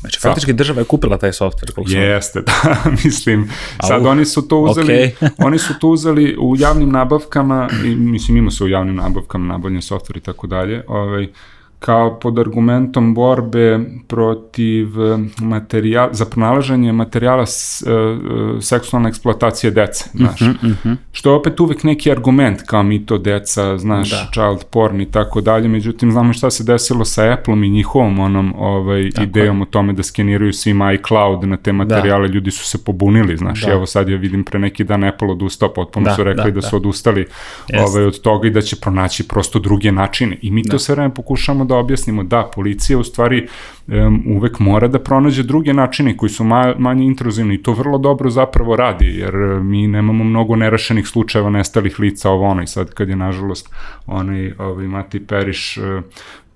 Znači, 0.00 0.20
faktički 0.20 0.52
država 0.52 0.80
je 0.80 0.84
kupila 0.84 1.18
taj 1.18 1.32
softver. 1.32 1.70
Jeste, 1.86 2.42
da, 2.46 2.76
mislim. 3.04 3.50
Sad 3.86 4.06
Au, 4.06 4.10
oni 4.10 4.24
su 4.24 4.48
to 4.48 4.60
uzeli, 4.60 4.92
okay. 4.92 5.30
oni 5.46 5.58
su 5.58 5.74
to 5.80 5.88
uzeli 5.88 6.36
u 6.40 6.54
javnim 6.58 6.90
nabavkama, 6.90 7.68
i, 7.84 7.94
mislim 7.94 8.36
ima 8.36 8.50
se 8.50 8.64
u 8.64 8.68
javnim 8.68 8.96
nabavkama 8.96 9.52
nabavljen 9.52 9.82
softver 9.82 10.16
i 10.16 10.20
tako 10.20 10.46
dalje, 10.46 10.84
ovaj, 10.88 11.28
kao 11.78 12.18
pod 12.20 12.38
argumentom 12.38 13.14
borbe 13.14 13.80
protiv 14.08 14.86
eh, 15.00 15.18
materijala, 15.40 16.08
za 16.12 16.24
pronalaženje 16.24 16.92
materijala 16.92 17.46
s, 17.46 17.82
e, 17.82 18.60
seksualne 18.60 19.08
eksploatacije 19.08 19.70
dece, 19.70 20.10
znaš. 20.14 20.40
Mm 20.40 20.44
-hmm, 20.44 20.68
mm 20.68 20.78
-hmm. 20.84 20.96
Što 21.12 21.30
je 21.30 21.34
opet 21.34 21.60
uvek 21.60 21.84
neki 21.84 22.10
argument, 22.10 22.62
kao 22.66 22.82
mi 22.82 23.06
to 23.06 23.18
deca, 23.18 23.78
znaš, 23.78 24.10
da. 24.10 24.28
child 24.32 24.64
porn 24.70 25.00
i 25.00 25.10
tako 25.10 25.40
dalje, 25.40 25.68
međutim, 25.68 26.12
znamo 26.12 26.32
šta 26.32 26.50
se 26.50 26.64
desilo 26.64 27.04
sa 27.04 27.32
Apple-om 27.32 27.64
i 27.64 27.68
njihovom 27.68 28.18
onom 28.18 28.54
ovaj, 28.58 29.10
tako 29.10 29.24
idejom 29.24 29.56
je. 29.56 29.62
o 29.62 29.64
tome 29.64 29.92
da 29.92 30.02
skeniraju 30.02 30.52
svima 30.52 30.92
iCloud 30.92 31.48
na 31.48 31.56
te 31.56 31.72
materijale, 31.72 32.28
da. 32.28 32.34
ljudi 32.34 32.50
su 32.50 32.64
se 32.64 32.84
pobunili, 32.84 33.36
znaš, 33.36 33.62
da. 33.62 33.72
evo 33.72 33.86
sad 33.86 34.08
ja 34.08 34.16
vidim 34.16 34.44
pre 34.44 34.58
neki 34.58 34.84
dan 34.84 35.04
Apple 35.04 35.28
odustao, 35.28 35.72
potpuno 35.72 36.04
da, 36.04 36.14
su 36.14 36.24
rekli 36.24 36.44
da, 36.44 36.50
da, 36.50 36.60
da 36.60 36.62
su 36.62 36.76
odustali 36.76 37.26
yes. 37.68 37.88
ovaj, 37.88 38.04
od 38.04 38.20
toga 38.20 38.48
i 38.48 38.50
da 38.50 38.60
će 38.60 38.76
pronaći 38.76 39.28
prosto 39.28 39.58
druge 39.58 39.92
načine. 39.92 40.38
I 40.42 40.50
mi 40.50 40.62
da. 40.62 40.70
to 40.70 40.78
sve 40.78 40.94
vreme 40.94 41.14
pokušamo 41.14 41.65
da 41.66 41.76
objasnimo 41.76 42.22
da 42.22 42.50
policija 42.54 42.98
u 42.98 43.04
stvari 43.04 43.46
um, 43.86 44.22
uvek 44.26 44.58
mora 44.58 44.88
da 44.88 44.98
pronađe 44.98 45.42
druge 45.42 45.72
načine 45.72 46.16
koji 46.16 46.30
su 46.30 46.44
ma, 46.44 46.74
manje 46.78 47.04
intruzivni 47.04 47.54
i 47.54 47.62
to 47.62 47.72
vrlo 47.72 47.98
dobro 47.98 48.30
zapravo 48.30 48.76
radi, 48.76 49.06
jer 49.06 49.34
e, 49.34 49.60
mi 49.60 49.88
nemamo 49.88 50.24
mnogo 50.24 50.56
nerašenih 50.56 51.06
slučajeva 51.06 51.50
nestalih 51.50 52.00
lica 52.00 52.30
ovo 52.30 52.46
ono 52.46 52.62
i 52.62 52.66
sad 52.66 52.94
kad 52.94 53.08
je 53.08 53.16
nažalost 53.16 53.70
onaj 54.06 54.52
ovaj, 54.58 54.86
Mati 54.86 55.26
Periš 55.26 55.76
uh, 55.76 56.02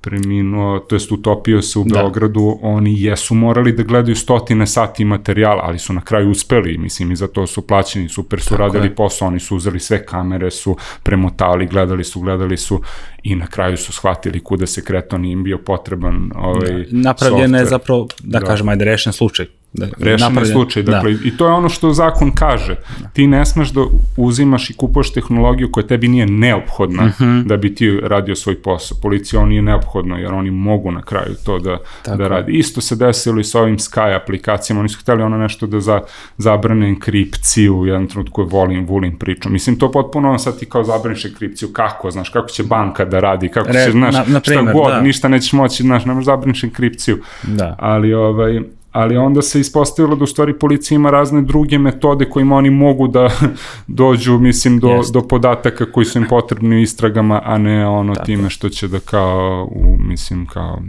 preminuo, 0.01 0.79
to 0.79 0.97
jest 0.97 1.13
utopio 1.13 1.63
se 1.63 1.79
u 1.79 1.85
da. 1.85 1.95
Beogradu, 1.95 2.59
oni 2.63 3.03
jesu 3.03 3.35
morali 3.35 3.73
da 3.73 3.83
gledaju 3.83 4.17
stotine 4.17 4.67
sati 4.67 5.05
materijala, 5.05 5.63
ali 5.65 5.79
su 5.79 5.93
na 5.93 6.01
kraju 6.01 6.31
uspeli, 6.31 6.79
mislim, 6.79 7.13
i 7.13 7.17
za 7.17 7.29
to 7.29 7.47
su 7.47 7.67
plaćeni, 7.67 8.09
super 8.09 8.41
su 8.41 8.49
Tako 8.51 8.63
radili 8.63 8.87
je. 8.87 8.95
posao, 8.95 9.29
oni 9.29 9.41
su 9.41 9.57
uzeli 9.57 9.81
sve 9.81 10.07
kamere, 10.07 10.51
su 10.51 10.77
premotali, 11.03 11.67
gledali 11.67 12.05
su, 12.05 12.21
gledali 12.21 12.57
su 12.57 12.81
i 13.23 13.35
na 13.35 13.47
kraju 13.47 13.77
su 13.77 13.93
shvatili 13.93 14.41
kuda 14.41 14.67
se 14.67 14.85
kreto, 14.85 15.19
nije 15.19 15.33
im 15.33 15.45
bio 15.45 15.59
potreban 15.59 16.31
ovaj 16.35 16.71
da. 16.71 16.85
Napravljena 16.91 17.59
je 17.59 17.65
zapravo, 17.65 18.09
da, 18.23 18.39
da. 18.39 18.47
kažem, 18.47 18.69
ajde 18.69 18.85
rešen 18.85 19.13
slučaj 19.13 19.60
Da, 19.73 19.87
Rešen 19.99 20.47
slučaj, 20.53 20.83
da. 20.83 20.93
dakle, 20.93 21.13
da. 21.13 21.19
i 21.25 21.37
to 21.37 21.47
je 21.47 21.53
ono 21.53 21.69
što 21.69 21.93
zakon 21.93 22.31
kaže. 22.35 22.75
Da. 23.01 23.09
Ti 23.09 23.27
ne 23.27 23.47
smeš 23.47 23.71
da 23.71 23.81
uzimaš 24.17 24.71
i 24.71 24.75
kupuješ 24.75 25.13
tehnologiju 25.13 25.73
koja 25.73 25.87
tebi 25.87 26.09
nije 26.09 26.27
neophodna 26.27 27.03
uh 27.03 27.09
mhm. 27.09 27.25
-huh. 27.25 27.47
da 27.47 27.57
bi 27.57 27.75
ti 27.75 28.01
radio 28.03 28.37
svoj 28.37 28.63
posao. 28.63 28.99
Policija 29.03 29.43
on 29.43 29.49
nije 29.49 29.63
neophodno, 29.63 30.17
jer 30.17 30.33
oni 30.33 30.51
mogu 30.51 30.91
na 30.91 31.03
kraju 31.03 31.35
to 31.45 31.59
da, 31.59 31.79
Tako. 32.03 32.17
da 32.17 32.29
radi. 32.29 32.53
Isto 32.53 32.81
se 32.81 32.97
desilo 32.97 33.41
i 33.41 33.45
sa 33.45 33.61
ovim 33.61 33.79
Sky 33.79 34.17
aplikacijama, 34.17 34.81
oni 34.81 34.89
su 34.89 34.99
hteli 35.01 35.23
ono 35.23 35.39
nešto 35.39 35.67
da 35.67 35.81
za, 35.81 36.01
zabrane 36.39 36.89
enkripciju, 36.89 37.79
u 37.79 37.87
jednom 37.87 38.07
trenutku 38.07 38.43
je 38.43 38.47
volim, 38.51 38.87
volim 38.87 39.19
priču. 39.19 39.51
Mislim, 39.51 39.79
to 39.79 39.93
potpuno 39.93 40.39
sad 40.39 40.59
ti 40.59 40.67
kao 40.67 40.85
zabraniš 40.85 41.25
enkripciju, 41.25 41.69
kako, 41.73 42.11
znaš, 42.11 42.29
kako 42.29 42.49
će 42.49 42.63
banka 42.63 43.05
da 43.05 43.21
radi, 43.21 43.49
kako 43.49 43.73
Re, 43.73 43.85
će, 43.85 43.91
znaš, 43.91 44.15
na, 44.15 44.25
na 44.29 44.41
primer, 44.41 44.65
šta 44.65 44.73
god, 44.73 44.93
da. 44.93 45.01
ništa 45.01 45.29
nećeš 45.29 45.53
moći, 45.53 45.83
znaš, 45.83 46.05
ne 46.05 46.15
možeš 46.15 46.27
zabraniš 46.27 46.65
enkripciju. 46.65 47.19
Da. 47.43 47.77
Ali, 47.79 48.15
ovaj, 48.15 48.61
ali 48.93 49.17
onda 49.17 49.43
se 49.43 49.61
ispostavilo 49.61 50.17
da 50.17 50.25
u 50.25 50.27
stvari 50.27 50.59
policija 50.59 50.97
ima 50.97 51.11
razne 51.11 51.43
druge 51.43 51.79
metode 51.79 52.25
kojima 52.25 52.57
oni 52.57 52.71
mogu 52.71 53.09
da 53.09 53.29
dođu, 53.87 54.39
mislim, 54.39 54.79
do, 54.79 54.89
Jest. 54.89 55.13
do 55.13 55.21
podataka 55.21 55.93
koji 55.93 56.07
su 56.07 56.19
im 56.19 56.27
potrebni 56.29 56.77
u 56.77 56.81
istragama, 56.81 57.43
a 57.45 57.59
ne 57.59 57.87
ono 57.87 58.15
Tako. 58.15 58.27
time 58.27 58.51
što 58.51 58.69
će 58.69 58.89
da 58.89 59.01
kao, 59.01 59.69
u, 59.73 59.97
mislim, 59.99 60.47
kao 60.47 60.83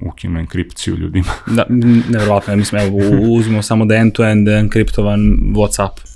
ukinu 0.00 0.40
enkripciju 0.40 0.96
ljudima. 0.96 1.30
Da, 1.56 1.66
nevjerojatno, 2.08 2.56
mislim, 2.56 2.82
evo, 2.82 2.98
uzmemo 3.30 3.62
samo 3.62 3.84
da 3.84 3.94
end-to-end 3.94 4.48
-end 4.48 4.60
enkriptovan 4.60 5.20
Whatsapp 5.54 6.14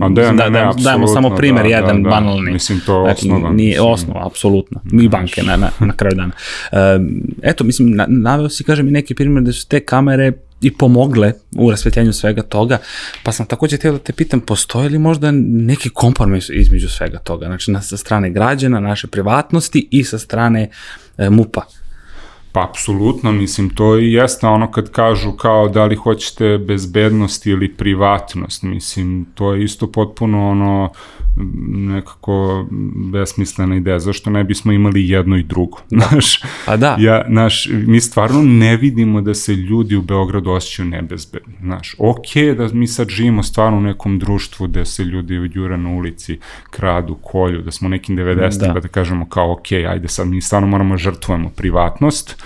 A 0.00 0.08
da, 0.08 0.32
ne, 0.32 0.36
da, 0.36 0.48
ne, 0.48 0.60
da, 0.60 0.72
dajemo 0.78 1.06
samo 1.06 1.36
primer 1.36 1.62
da, 1.62 1.68
jedan 1.68 2.02
da, 2.02 2.10
da. 2.10 2.16
banalni. 2.16 2.52
Mislim, 2.52 2.80
to 2.86 2.98
je 2.98 3.04
Znači, 3.04 3.26
osnova. 3.26 3.50
Nije 3.52 3.70
mislim. 3.70 3.92
osnova, 3.92 4.26
apsolutno. 4.26 4.80
Mi 4.84 5.08
banke 5.08 5.42
na, 5.42 5.56
na, 5.56 5.70
na 5.78 5.92
kraju 5.92 6.16
dana. 6.16 6.32
Um, 6.72 7.22
eto, 7.42 7.64
mislim, 7.64 7.90
na, 7.90 8.06
naveo 8.08 8.48
si, 8.48 8.64
kažem, 8.64 8.88
i 8.88 8.90
neki 8.90 9.14
primjer 9.14 9.42
da 9.42 9.52
su 9.52 9.68
te 9.68 9.80
kamere 9.80 10.32
i 10.60 10.72
pomogle 10.76 11.32
u 11.56 11.70
rasvetljenju 11.70 12.12
svega 12.12 12.42
toga, 12.42 12.78
pa 13.22 13.32
sam 13.32 13.46
takođe 13.46 13.76
htio 13.76 13.92
da 13.92 13.98
te 13.98 14.12
pitam, 14.12 14.40
postoji 14.40 14.88
li 14.88 14.98
možda 14.98 15.30
neki 15.30 15.90
kompromis 15.90 16.48
između 16.52 16.88
svega 16.88 17.18
toga, 17.18 17.46
znači 17.46 17.70
na, 17.70 17.82
sa 17.82 17.96
strane 17.96 18.30
građana, 18.30 18.80
naše 18.80 19.06
privatnosti 19.06 19.88
i 19.90 20.04
sa 20.04 20.18
strane 20.18 20.70
e, 21.18 21.30
MUPA? 21.30 21.62
Pa 22.52 22.64
apsolutno, 22.70 23.32
mislim, 23.32 23.70
to 23.70 23.98
i 23.98 24.12
jeste 24.12 24.46
ono 24.46 24.70
kad 24.70 24.90
kažu 24.90 25.32
kao 25.32 25.68
da 25.68 25.84
li 25.84 25.96
hoćete 25.96 26.58
bezbednost 26.58 27.46
ili 27.46 27.74
privatnost, 27.74 28.62
mislim, 28.62 29.26
to 29.34 29.54
je 29.54 29.64
isto 29.64 29.92
potpuno 29.92 30.50
ono 30.50 30.92
nekako 31.68 32.66
besmislena 33.12 33.76
ideja, 33.76 33.98
zašto 33.98 34.30
ne 34.30 34.44
bismo 34.44 34.72
imali 34.72 35.08
jedno 35.08 35.36
i 35.36 35.42
drugo, 35.42 35.78
znaš? 35.96 36.40
Pa 36.66 36.76
da. 36.76 36.96
Ja, 36.98 37.24
naš, 37.28 37.68
mi 37.86 38.00
stvarno 38.00 38.42
ne 38.42 38.76
vidimo 38.76 39.20
da 39.20 39.34
se 39.34 39.54
ljudi 39.54 39.96
u 39.96 40.02
Beogradu 40.02 40.50
osjećaju 40.50 40.88
nebezbedno, 40.88 41.52
znaš, 41.62 41.94
ok 41.98 42.56
da 42.56 42.68
mi 42.72 42.86
sad 42.86 43.08
živimo 43.08 43.42
stvarno 43.42 43.78
u 43.78 43.82
nekom 43.82 44.18
društvu 44.18 44.66
gde 44.66 44.84
se 44.84 45.04
ljudi 45.04 45.50
jure 45.54 45.78
na 45.78 45.88
ulici, 45.90 46.38
kradu, 46.70 47.14
kolju, 47.14 47.62
da 47.62 47.70
smo 47.70 47.88
nekim 47.88 48.16
90 48.16 48.60
da. 48.60 48.74
pa 48.74 48.80
da 48.80 48.88
kažemo 48.88 49.28
kao 49.28 49.52
ok, 49.52 49.72
ajde 49.72 50.08
sad 50.08 50.28
mi 50.28 50.40
stvarno 50.40 50.68
moramo 50.68 50.96
žrtvujemo 50.96 51.50
privatnost, 51.56 52.42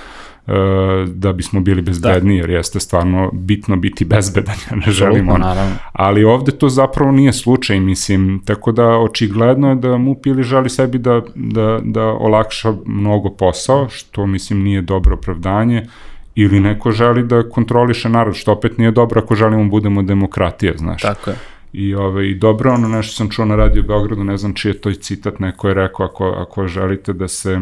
da 1.07 1.33
bismo 1.33 1.61
bili 1.61 1.83
bezbedni, 1.83 2.35
da. 2.35 2.41
jer 2.41 2.51
jeste 2.51 2.81
stvarno 2.81 3.31
bitno 3.33 3.77
biti 3.77 4.05
bezbedan, 4.05 4.55
ja 4.71 4.77
ne 4.77 4.93
želimo. 4.93 5.39
naravno. 5.39 5.75
Ali 5.93 6.25
ovde 6.25 6.53
to 6.53 6.69
zapravo 6.69 7.13
nije 7.13 7.33
slučaj, 7.33 7.81
mislim, 7.81 8.43
tako 8.45 8.73
da 8.73 8.89
očigledno 8.89 9.69
je 9.69 9.75
da 9.75 9.97
MUP 9.97 10.27
ili 10.27 10.43
želi 10.43 10.71
sebi 10.71 10.99
da, 10.99 11.23
da, 11.35 11.81
da 11.83 12.03
olakša 12.03 12.75
mnogo 12.87 13.31
posao, 13.31 13.89
što 13.89 14.27
mislim 14.27 14.63
nije 14.63 14.83
dobro 14.83 15.15
opravdanje, 15.15 15.87
ili 16.35 16.61
neko 16.61 16.91
želi 16.91 17.23
da 17.23 17.49
kontroliše 17.49 18.09
narod, 18.09 18.35
što 18.35 18.53
opet 18.53 18.79
nije 18.79 18.91
dobro 18.91 19.21
ako 19.25 19.35
želimo 19.35 19.65
budemo 19.65 20.03
demokratija, 20.03 20.73
znaš. 20.77 21.03
Tako 21.03 21.31
je. 21.31 21.37
I, 21.73 21.95
ove, 21.95 22.31
I 22.31 22.35
dobro, 22.35 22.73
ono 22.73 22.89
nešto 22.89 23.15
sam 23.15 23.31
čuo 23.31 23.45
na 23.45 23.57
radio 23.57 23.83
Beogradu, 23.83 24.25
ne 24.25 24.37
znam 24.37 24.55
čiji 24.55 24.71
je 24.71 24.81
to 24.81 24.93
citat, 24.93 25.41
neko 25.41 25.69
je 25.69 25.75
rekao, 25.75 26.07
ako, 26.07 26.25
ako 26.27 26.67
želite 26.67 27.13
da 27.13 27.29
se 27.29 27.61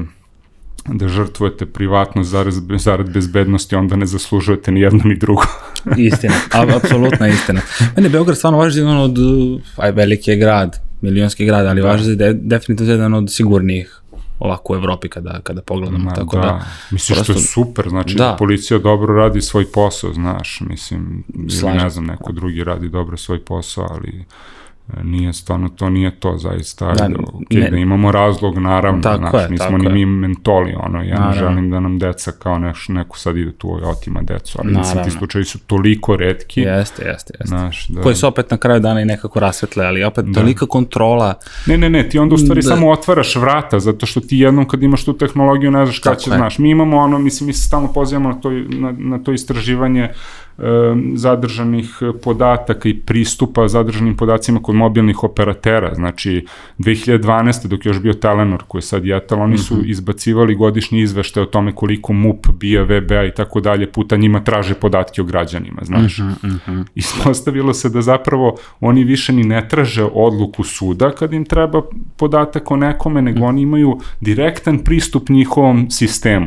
da 0.89 1.09
žrtvujete 1.09 1.67
privatnost 1.67 2.31
zarad, 2.31 2.55
zarad 2.79 3.13
bezbednosti, 3.13 3.77
onda 3.77 3.97
ne 3.97 4.07
zaslužujete 4.07 4.73
ni 4.73 4.81
jedno 4.81 5.01
ni 5.05 5.17
drugo. 5.17 5.43
istina, 5.97 6.35
apsolutna 6.77 7.29
istina. 7.29 7.61
Mene 7.97 8.09
Beograd 8.09 8.39
stvarno 8.39 8.59
važi 8.59 8.79
jedan 8.79 8.97
od, 8.97 9.17
aj 9.77 9.93
veliki 9.93 10.31
je 10.31 10.37
grad, 10.37 10.81
milionski 11.01 11.47
grad, 11.47 11.67
ali 11.67 11.83
da. 11.83 11.89
važi 11.89 12.17
da 12.17 12.25
je 12.25 12.35
definitivno 12.35 12.93
jedan 12.93 13.15
od 13.15 13.33
sigurnijih 13.33 14.03
ovako 14.39 14.73
u 14.73 14.77
Evropi 14.77 15.09
kada, 15.09 15.41
kada 15.43 15.63
pogledamo. 15.63 16.05
Ma, 16.05 16.15
tako 16.15 16.37
da, 16.37 16.43
da 16.43 16.67
Misliš 16.91 17.17
prosto, 17.17 17.33
što 17.33 17.41
je 17.41 17.47
super, 17.47 17.89
znači 17.89 18.15
da. 18.15 18.25
da 18.25 18.37
policija 18.39 18.79
dobro 18.79 19.15
radi 19.15 19.41
svoj 19.41 19.67
posao, 19.73 20.13
znaš, 20.13 20.61
mislim, 20.61 21.25
ili 21.35 21.73
ne 21.73 21.91
znam, 21.91 22.05
neko 22.05 22.33
drugi 22.33 22.65
radi 22.65 22.89
dobro 22.89 23.17
svoj 23.17 23.45
posao, 23.45 23.87
ali 23.91 24.25
nije 25.03 25.33
stvarno 25.33 25.69
to 25.69 25.91
nije 25.91 26.21
to 26.21 26.37
zaista 26.39 26.93
da, 26.93 27.09
okay, 27.09 27.61
ne, 27.61 27.71
da 27.71 27.77
imamo 27.77 28.13
razlog 28.13 28.59
naravno 28.59 29.03
tako 29.03 29.29
znaš, 29.31 29.43
je, 29.43 29.49
nismo 29.51 29.79
ni 29.79 29.89
mi 29.89 30.07
mentoli 30.07 30.75
ono 30.75 31.03
ja 31.03 31.15
naravno. 31.15 31.31
ne 31.31 31.39
želim 31.39 31.71
da 31.71 31.81
nam 31.81 31.99
deca 31.99 32.33
kao 32.33 32.59
neš, 32.59 32.89
neko 32.89 33.19
sad 33.19 33.37
ide 33.37 33.53
tu 33.53 33.79
i 33.83 33.85
otima 33.85 34.23
decu 34.23 34.59
ali 34.63 34.77
mislim 34.77 35.05
ti 35.05 35.11
slučaji 35.11 35.45
su 35.45 35.59
toliko 35.59 36.17
redki 36.17 36.61
jeste 36.61 37.05
jeste 37.05 37.35
jeste 37.41 37.45
znaš, 37.45 37.89
da, 37.89 38.01
koji 38.01 38.15
se 38.15 38.27
opet 38.27 38.51
na 38.51 38.57
kraju 38.57 38.81
dana 38.81 39.01
i 39.01 39.05
nekako 39.05 39.41
rasvetle 39.41 39.87
ali 39.87 40.05
opet 40.05 40.25
da. 40.25 40.41
tolika 40.41 40.67
kontrola 40.67 41.35
ne 41.67 41.79
ne 41.79 41.91
ne 41.91 42.09
ti 42.09 42.19
onda 42.19 42.35
u 42.35 42.39
stvari 42.39 42.61
da. 42.63 42.69
samo 42.69 42.91
otvaraš 42.91 43.37
vrata 43.37 43.81
zato 43.81 44.07
što 44.07 44.21
ti 44.21 44.39
jednom 44.39 44.69
kad 44.69 44.83
imaš 44.83 45.05
tu 45.05 45.19
tehnologiju 45.19 45.71
ne 45.71 45.87
znaš 45.87 45.99
kada 45.99 46.17
će 46.17 46.31
je. 46.31 46.37
znaš 46.37 46.59
mi 46.59 46.71
imamo 46.71 46.97
ono 46.97 47.19
mislim 47.19 47.47
mi 47.47 47.53
se 47.53 47.67
stalno 47.67 47.93
pozivamo 47.93 48.29
na 48.29 48.41
to, 48.41 48.51
na, 48.51 48.95
na 48.99 49.19
to 49.19 49.33
istraživanje 49.33 50.09
zadržanih 51.15 51.99
podataka 52.23 52.89
i 52.89 52.95
pristupa 52.95 53.69
zadržanim 53.69 54.17
podacima 54.17 54.63
kod 54.63 54.75
mobilnih 54.75 55.25
operatera. 55.25 55.95
Znači, 55.95 56.47
2012. 56.79 57.67
dok 57.67 57.87
je 57.87 57.91
još 57.91 58.01
bio 58.01 58.13
Telenor, 58.13 58.63
koji 58.69 58.79
je 58.79 58.83
sad 58.83 59.05
Jetel, 59.05 59.41
oni 59.41 59.59
su 59.59 59.75
-hmm. 59.75 59.91
izbacivali 59.91 60.55
godišnji 60.55 61.01
izveštaj 61.01 61.43
o 61.43 61.47
tome 61.47 61.73
koliko 61.73 62.13
MUP, 62.13 62.47
BIA, 62.61 62.83
VBA 62.83 63.25
i 63.25 63.35
tako 63.35 63.61
dalje 63.61 63.93
puta 63.93 64.17
njima 64.17 64.45
traže 64.45 64.75
podatke 64.75 65.21
o 65.23 65.25
građanima, 65.25 65.83
znaš. 65.83 66.19
Mm 66.19 66.23
-hmm, 66.23 66.47
mm 66.47 66.61
-hmm. 66.67 66.85
Ispostavilo 66.95 67.75
se 67.75 67.89
da 67.89 68.03
zapravo 68.03 68.57
oni 68.81 69.05
više 69.05 69.33
ni 69.33 69.45
ne 69.45 69.69
traže 69.69 70.05
odluku 70.05 70.65
suda 70.65 71.11
kad 71.11 71.33
im 71.33 71.45
treba 71.45 71.83
podatak 72.17 72.71
o 72.71 72.77
nekome, 72.77 73.23
nego 73.23 73.39
mm 73.39 73.43
-hmm. 73.43 73.49
oni 73.49 73.63
imaju 73.63 74.01
direktan 74.21 74.79
pristup 74.79 75.29
njihovom 75.29 75.91
sistemu. 75.91 76.47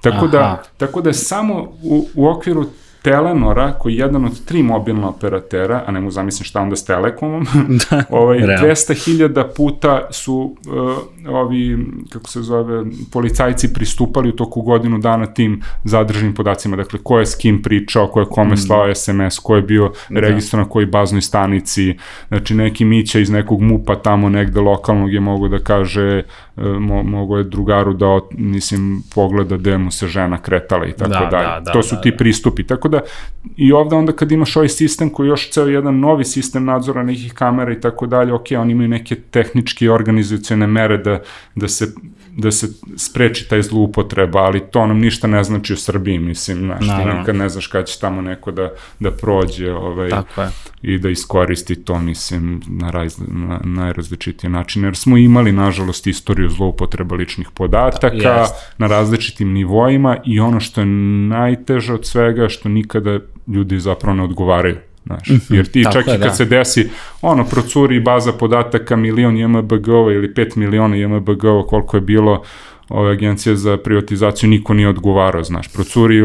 Tako 0.00 0.26
da, 0.26 0.38
Aha. 0.38 0.56
da, 0.56 0.62
tako 0.76 1.00
da 1.00 1.12
samo 1.12 1.72
u, 1.82 2.08
u 2.14 2.28
okviru 2.28 2.64
Telenora, 3.06 3.72
koji 3.72 3.92
je 3.92 3.98
jedan 3.98 4.24
od 4.24 4.44
tri 4.44 4.62
mobilna 4.62 5.08
operatera, 5.08 5.82
a 5.86 5.92
ne 5.92 6.00
mu 6.00 6.10
zamislim 6.10 6.44
šta 6.44 6.60
onda 6.60 6.76
s 6.76 6.84
Telekomom, 6.84 7.46
da, 7.90 8.04
ovaj, 8.18 8.38
200.000 8.38 9.44
puta 9.56 10.06
su 10.10 10.56
uh, 10.66 11.34
ovi, 11.34 11.86
kako 12.12 12.28
se 12.28 12.42
zove, 12.42 12.84
policajci 13.12 13.72
pristupali 13.72 14.28
u 14.28 14.32
toku 14.32 14.62
godinu 14.62 14.98
dana 14.98 15.26
tim 15.26 15.62
zadržnim 15.84 16.34
podacima, 16.34 16.76
dakle, 16.76 16.98
ko 17.02 17.18
je 17.18 17.26
s 17.26 17.34
kim 17.34 17.62
pričao, 17.62 18.06
ko 18.06 18.20
je 18.20 18.26
kome 18.26 18.54
mm. 18.54 18.56
slao 18.56 18.94
SMS, 18.94 19.38
ko 19.38 19.56
je 19.56 19.62
bio 19.62 19.92
da. 20.10 20.20
registrovan 20.20 20.66
na 20.66 20.70
kojoj 20.70 20.86
baznoj 20.86 21.20
stanici, 21.20 21.96
znači 22.28 22.54
neki 22.54 22.84
Mića 22.84 23.18
iz 23.18 23.30
nekog 23.30 23.60
MUPA 23.60 23.94
tamo 23.94 24.28
negde 24.28 24.60
lokalnog 24.60 25.12
je 25.12 25.20
mogo 25.20 25.48
da 25.48 25.58
kaže, 25.58 26.22
uh, 26.56 26.64
mo, 26.64 27.02
mogo 27.02 27.36
je 27.36 27.44
drugaru 27.44 27.92
da, 27.92 28.20
mislim, 28.30 29.02
pogleda 29.14 29.56
gde 29.56 29.78
mu 29.78 29.90
se 29.90 30.06
žena 30.06 30.38
kretala 30.38 30.86
i 30.86 30.92
tako 30.92 31.10
da, 31.10 31.28
dalje. 31.30 31.46
Da, 31.46 31.60
da, 31.60 31.72
to 31.72 31.82
su 31.82 31.94
da, 31.94 32.00
ti 32.00 32.10
da. 32.10 32.16
pristupi, 32.16 32.66
tako 32.66 32.88
da 32.88 32.95
da 32.96 33.06
i 33.56 33.72
ovde 33.72 33.96
onda 33.96 34.12
kad 34.12 34.32
imaš 34.32 34.56
ovaj 34.56 34.68
sistem 34.68 35.10
koji 35.10 35.26
je 35.26 35.28
još 35.28 35.50
ceo 35.50 35.66
jedan 35.66 36.00
novi 36.00 36.24
sistem 36.24 36.64
nadzora 36.64 37.02
nekih 37.02 37.32
kamera 37.32 37.72
i 37.72 37.80
tako 37.80 38.06
dalje, 38.06 38.32
ok, 38.32 38.46
oni 38.58 38.72
imaju 38.72 38.88
neke 38.88 39.14
tehničke 39.14 39.84
i 39.84 39.88
organizacijone 39.88 40.66
mere 40.66 40.98
da, 40.98 41.20
da 41.54 41.68
se 41.68 41.92
da 42.36 42.50
se 42.50 42.68
spreči 42.96 43.48
taj 43.48 43.62
zloupotreba, 43.62 44.38
ali 44.38 44.60
to 44.70 44.86
nam 44.86 44.98
ništa 44.98 45.26
ne 45.26 45.44
znači 45.44 45.72
u 45.72 45.76
Srbiji, 45.76 46.18
mislim, 46.18 46.58
znaš, 46.58 46.86
ti 46.86 47.18
nikad 47.18 47.36
ne 47.36 47.48
znaš 47.48 47.66
kada 47.66 47.84
će 47.84 48.00
tamo 48.00 48.22
neko 48.22 48.50
da, 48.50 48.70
da 49.00 49.10
prođe 49.10 49.72
ovaj, 49.72 50.10
Tako 50.10 50.42
je. 50.42 50.48
i 50.82 50.98
da 50.98 51.08
iskoristi 51.08 51.84
to, 51.84 51.98
mislim, 51.98 52.62
na, 52.66 52.90
raz, 52.90 53.18
na 53.28 53.60
najrazličitije 53.64 54.50
načine, 54.50 54.88
jer 54.88 54.96
smo 54.96 55.16
imali, 55.16 55.52
nažalost, 55.52 56.06
istoriju 56.06 56.50
zloupotreba 56.50 57.16
ličnih 57.16 57.48
podataka 57.54 58.16
yes. 58.16 58.48
na 58.78 58.86
različitim 58.86 59.52
nivoima 59.52 60.16
i 60.24 60.40
ono 60.40 60.60
što 60.60 60.80
je 60.80 60.86
najteže 60.86 61.94
od 61.94 62.06
svega, 62.06 62.48
što 62.48 62.68
nikada 62.68 63.18
ljudi 63.46 63.80
zapravo 63.80 64.16
ne 64.16 64.22
odgovaraju 64.22 64.76
Znaš, 65.06 65.28
mm 65.28 65.34
-hmm, 65.34 65.54
jer 65.54 65.66
ti 65.66 65.84
čak 65.92 66.06
i 66.06 66.10
kad 66.10 66.20
da. 66.20 66.34
se 66.34 66.44
desi, 66.44 66.90
ono, 67.22 67.44
procuri 67.44 68.00
baza 68.00 68.32
podataka 68.32 68.96
milion 68.96 69.36
JMBG-ova 69.36 70.12
ili 70.12 70.28
5 70.34 70.56
miliona 70.56 70.96
JMBG-ova 70.96 71.66
koliko 71.66 71.96
je 71.96 72.00
bilo 72.00 72.42
ove 72.88 73.12
agencije 73.12 73.56
za 73.56 73.76
privatizaciju 73.76 74.50
niko 74.50 74.74
nije 74.74 74.88
odgovarao, 74.88 75.44
znaš, 75.44 75.68
procuri 75.68 76.22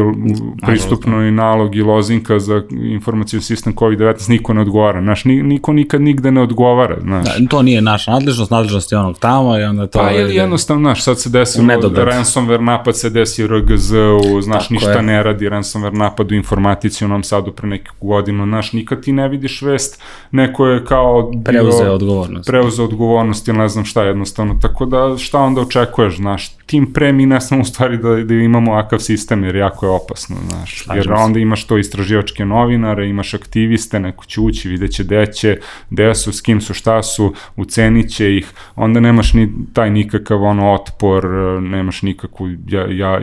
pristupno 0.66 1.22
i 1.22 1.30
nalog 1.30 1.76
i 1.76 1.82
lozinka 1.82 2.38
za 2.38 2.62
informaciju 2.70 3.40
sistem 3.40 3.74
COVID-19, 3.74 4.30
niko 4.30 4.54
ne 4.54 4.60
odgovara, 4.60 5.02
znaš, 5.02 5.24
niko 5.24 5.72
nikad 5.72 6.00
nigde 6.00 6.30
ne 6.30 6.40
odgovara, 6.40 6.96
znaš. 7.00 7.38
Da, 7.38 7.48
to 7.48 7.62
nije 7.62 7.80
naša 7.80 8.12
nadležnost, 8.12 8.50
nadležnost 8.50 8.92
je 8.92 8.98
onog 8.98 9.18
tamo 9.18 9.58
i 9.58 9.62
onda 9.62 9.86
to... 9.86 9.98
Pa 9.98 10.10
ili 10.10 10.34
jednostavno, 10.34 10.82
znaš, 10.82 11.04
sad 11.04 11.20
se 11.20 11.30
desilo 11.30 11.66
ransomware 11.66 12.60
napad, 12.60 12.96
se 12.96 13.10
desi 13.10 13.46
RGZ-u, 13.46 14.40
znaš, 14.42 14.62
Tako 14.62 14.74
ništa 14.74 14.92
je. 14.92 15.02
ne 15.02 15.22
radi 15.22 15.48
ransomware 15.48 15.98
napad 15.98 16.32
u 16.32 16.34
informatici 16.34 17.04
u 17.04 17.08
Novom 17.08 17.22
Sadu 17.22 17.52
pre 17.52 17.68
neku 17.68 18.06
godinu, 18.06 18.44
znaš, 18.44 18.72
nikad 18.72 19.02
ti 19.02 19.12
ne 19.12 19.28
vidiš 19.28 19.62
vest, 19.62 20.02
neko 20.30 20.66
je 20.66 20.84
kao... 20.84 21.32
Preuzeo 21.44 21.92
odgovornost. 21.92 22.46
Preuzeo 22.46 22.84
odgovornost 22.84 23.48
ili 23.48 23.58
ne 23.58 23.68
znam 23.68 23.84
šta 23.84 24.02
jednostavno, 24.02 24.58
tako 24.62 24.86
da 24.86 25.16
šta 25.18 25.38
onda 25.38 25.60
očekuješ, 25.60 26.16
znaš, 26.16 26.51
tim 26.66 26.92
pre 26.92 27.12
mi 27.12 27.26
ne 27.26 27.40
znam 27.40 27.60
u 27.60 27.64
stvari 27.64 27.98
da, 27.98 28.08
da 28.08 28.34
imamo 28.34 28.74
akav 28.74 28.98
sistem, 28.98 29.44
jer 29.44 29.56
jako 29.56 29.86
je 29.86 29.90
opasno, 29.90 30.36
znaš. 30.48 30.84
Slažim 30.84 31.02
jer 31.02 31.12
onda 31.12 31.38
imaš 31.38 31.64
to 31.64 31.78
istraživačke 31.78 32.44
novinare, 32.44 33.08
imaš 33.08 33.34
aktiviste, 33.34 34.00
neko 34.00 34.24
će 34.24 34.40
ući, 34.40 34.68
videće 34.68 35.04
gde 35.04 35.26
će, 35.26 35.58
gde 35.90 36.14
su, 36.14 36.32
s 36.32 36.40
kim 36.40 36.60
su, 36.60 36.74
šta 36.74 37.02
su, 37.02 37.34
ucenit 37.56 38.14
će 38.14 38.36
ih, 38.36 38.46
onda 38.76 39.00
nemaš 39.00 39.32
ni 39.32 39.52
taj 39.72 39.90
nikakav 39.90 40.42
ono 40.42 40.72
otpor, 40.72 41.24
nemaš 41.62 42.02
nikakvu 42.02 42.48
ja, 42.68 42.86
ja, 42.90 43.20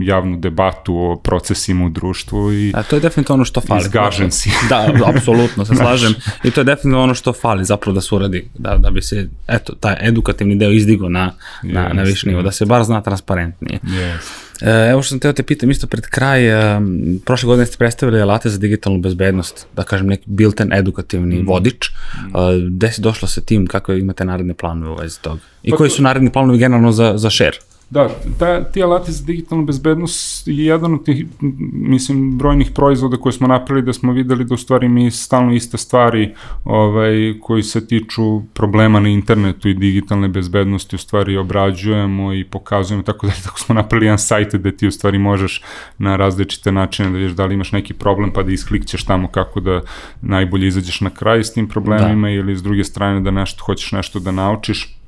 javnu 0.00 0.36
debatu 0.36 0.96
o 0.96 1.16
procesima 1.16 1.86
u 1.86 1.88
društvu 1.88 2.52
i 2.52 2.72
A 2.74 2.82
to 2.82 2.96
je 2.96 3.00
definitivno 3.00 3.34
ono 3.34 3.44
što 3.44 3.60
fali. 3.60 3.80
Izgažen 3.80 4.30
si. 4.30 4.50
da, 4.70 4.88
apsolutno 5.16 5.64
se 5.64 5.74
slažem. 5.74 6.14
I 6.44 6.50
to 6.50 6.60
je 6.60 6.64
definitivno 6.64 7.02
ono 7.02 7.14
što 7.14 7.32
fali 7.32 7.64
zapravo 7.64 7.94
da 7.94 8.00
se 8.00 8.14
uradi, 8.14 8.48
da, 8.54 8.76
da 8.76 8.90
bi 8.90 9.02
se, 9.02 9.28
eto, 9.48 9.74
taj 9.74 9.96
edukativni 10.00 10.56
deo 10.56 10.70
izdigo 10.70 11.08
na, 11.08 11.32
na, 11.62 11.88
yes, 11.88 11.94
na 11.94 12.02
viši 12.02 12.28
nivo, 12.28 12.42
da 12.42 12.52
se 12.52 12.66
bar 12.66 12.81
zna 12.84 13.00
transparentnije. 13.02 13.80
Yes. 13.82 14.42
E, 14.60 14.90
evo 14.90 15.02
što 15.02 15.08
sam 15.08 15.20
teo 15.20 15.32
te 15.32 15.42
pitam 15.42 15.70
isto 15.70 15.86
pred 15.86 16.06
kraj, 16.06 16.46
e, 16.46 16.80
prošle 17.24 17.46
godine 17.46 17.66
ste 17.66 17.76
predstavili 17.76 18.20
alate 18.20 18.50
za 18.50 18.58
digitalnu 18.58 19.00
bezbednost, 19.00 19.66
da 19.76 19.82
kažem 19.82 20.06
neki 20.06 20.24
built-in 20.26 20.72
edukativni 20.72 21.42
mm. 21.42 21.46
vodič. 21.46 21.90
Mm. 21.90 22.76
Gde 22.76 22.92
si 22.92 23.00
došla 23.00 23.28
sa 23.28 23.40
tim, 23.40 23.66
kakve 23.66 23.98
imate 23.98 24.24
naredne 24.24 24.54
planove 24.54 24.92
u 24.92 24.96
vezi 24.96 25.20
toga? 25.20 25.40
I 25.62 25.70
pa 25.70 25.76
koji 25.76 25.90
su 25.90 26.02
naredni 26.02 26.32
planovi 26.32 26.58
generalno 26.58 26.92
za, 26.92 27.12
za 27.16 27.30
share? 27.30 27.58
Da, 27.92 28.08
ta, 28.38 28.64
ti 28.64 28.82
alati 28.82 29.12
za 29.12 29.24
digitalnu 29.24 29.64
bezbednost 29.64 30.48
je 30.48 30.64
jedan 30.64 30.94
od 30.94 31.04
tih, 31.04 31.26
mislim, 31.72 32.38
brojnih 32.38 32.70
proizvoda 32.74 33.16
koje 33.16 33.32
smo 33.32 33.48
napravili 33.48 33.86
da 33.86 33.92
smo 33.92 34.12
videli 34.12 34.44
da 34.44 34.54
u 34.54 34.56
stvari 34.56 34.88
mi 34.88 35.10
stalno 35.10 35.52
iste 35.52 35.78
stvari 35.78 36.34
ovaj, 36.64 37.34
koji 37.40 37.62
se 37.62 37.86
tiču 37.86 38.42
problema 38.54 39.00
na 39.00 39.08
internetu 39.08 39.68
i 39.68 39.74
digitalne 39.74 40.28
bezbednosti 40.28 40.96
u 40.96 40.98
stvari 40.98 41.36
obrađujemo 41.36 42.32
i 42.32 42.44
pokazujemo 42.44 43.02
tako 43.02 43.26
da 43.26 43.32
tako 43.44 43.58
smo 43.58 43.74
napravili 43.74 44.06
jedan 44.06 44.18
sajt 44.18 44.54
gde 44.54 44.76
ti 44.76 44.86
u 44.86 44.92
stvari 44.92 45.18
možeš 45.18 45.62
na 45.98 46.16
različite 46.16 46.72
načine 46.72 47.10
da 47.10 47.16
vidiš 47.18 47.32
da 47.32 47.46
li 47.46 47.54
imaš 47.54 47.72
neki 47.72 47.94
problem 47.94 48.32
pa 48.32 48.42
da 48.42 48.52
isklikćeš 48.52 49.04
tamo 49.04 49.28
kako 49.28 49.60
da 49.60 49.80
najbolje 50.22 50.66
izađeš 50.66 51.00
na 51.00 51.10
kraj 51.10 51.44
s 51.44 51.52
tim 51.52 51.68
problemima 51.68 52.28
da. 52.28 52.34
ili 52.34 52.56
s 52.56 52.62
druge 52.62 52.84
strane 52.84 53.20
da 53.20 53.30
nešto, 53.30 53.64
hoćeš 53.64 53.92
nešto 53.92 54.20
da 54.20 54.32
naučiš 54.32 55.01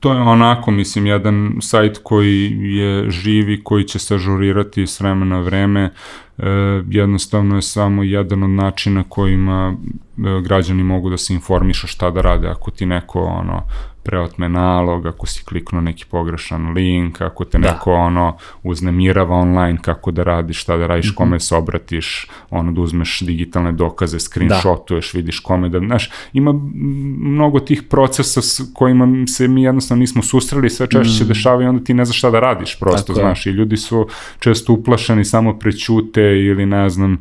to 0.00 0.12
je 0.12 0.20
onako, 0.20 0.70
mislim, 0.70 1.06
jedan 1.06 1.56
sajt 1.60 2.00
koji 2.02 2.58
je 2.62 3.10
živi, 3.10 3.64
koji 3.64 3.84
će 3.84 3.98
se 3.98 4.14
ažurirati 4.14 4.86
s 4.86 5.00
vremena 5.00 5.36
na 5.36 5.42
vreme, 5.42 5.90
e, 6.38 6.44
jednostavno 6.90 7.56
je 7.56 7.62
samo 7.62 8.02
jedan 8.02 8.42
od 8.42 8.50
načina 8.50 9.04
kojima 9.08 9.74
e, 9.74 10.40
građani 10.42 10.82
mogu 10.82 11.10
da 11.10 11.16
se 11.16 11.34
informišu 11.34 11.86
šta 11.86 12.10
da 12.10 12.20
rade, 12.20 12.48
ako 12.48 12.70
ti 12.70 12.86
neko 12.86 13.20
ono, 13.20 13.62
preotme 14.02 14.48
nalog, 14.48 15.06
ako 15.06 15.26
si 15.26 15.44
kliknuo 15.44 15.80
neki 15.80 16.04
pogrešan 16.10 16.72
link, 16.72 17.20
ako 17.20 17.44
te 17.44 17.58
da. 17.58 17.72
neko 17.72 17.92
ono 17.92 18.36
uznemirava 18.62 19.36
online, 19.36 19.78
kako 19.82 20.10
da 20.10 20.22
radiš, 20.22 20.62
šta 20.62 20.76
da 20.76 20.86
radiš, 20.86 21.06
mm 21.06 21.10
-hmm. 21.10 21.16
kome 21.16 21.40
se 21.40 21.54
obratiš, 21.56 22.28
ono 22.50 22.72
da 22.72 22.80
uzmeš 22.80 23.20
digitalne 23.20 23.72
dokaze, 23.72 24.20
screenshotuješ, 24.20 25.12
da. 25.12 25.16
vidiš 25.16 25.40
kome 25.40 25.68
da, 25.68 25.78
znaš, 25.78 26.10
ima 26.32 26.52
mnogo 27.18 27.60
tih 27.60 27.82
procesa 27.82 28.42
s 28.42 28.60
kojima 28.74 29.26
se 29.26 29.48
mi 29.48 29.62
jednostavno 29.62 30.00
nismo 30.00 30.22
susreli, 30.22 30.70
sve 30.70 30.86
češće 30.86 31.10
mm. 31.10 31.18
se 31.18 31.24
dešava 31.24 31.62
i 31.62 31.66
onda 31.66 31.84
ti 31.84 31.94
ne 31.94 32.04
znaš 32.04 32.18
šta 32.18 32.30
da 32.30 32.40
radiš 32.40 32.78
prosto, 32.78 33.06
Tako 33.12 33.20
znaš, 33.20 33.46
je. 33.46 33.50
i 33.52 33.54
ljudi 33.54 33.76
su 33.76 34.08
često 34.38 34.72
uplašeni, 34.72 35.24
samo 35.24 35.58
prećute 35.58 36.22
ili 36.22 36.66
ne 36.66 36.88
znam, 36.90 37.18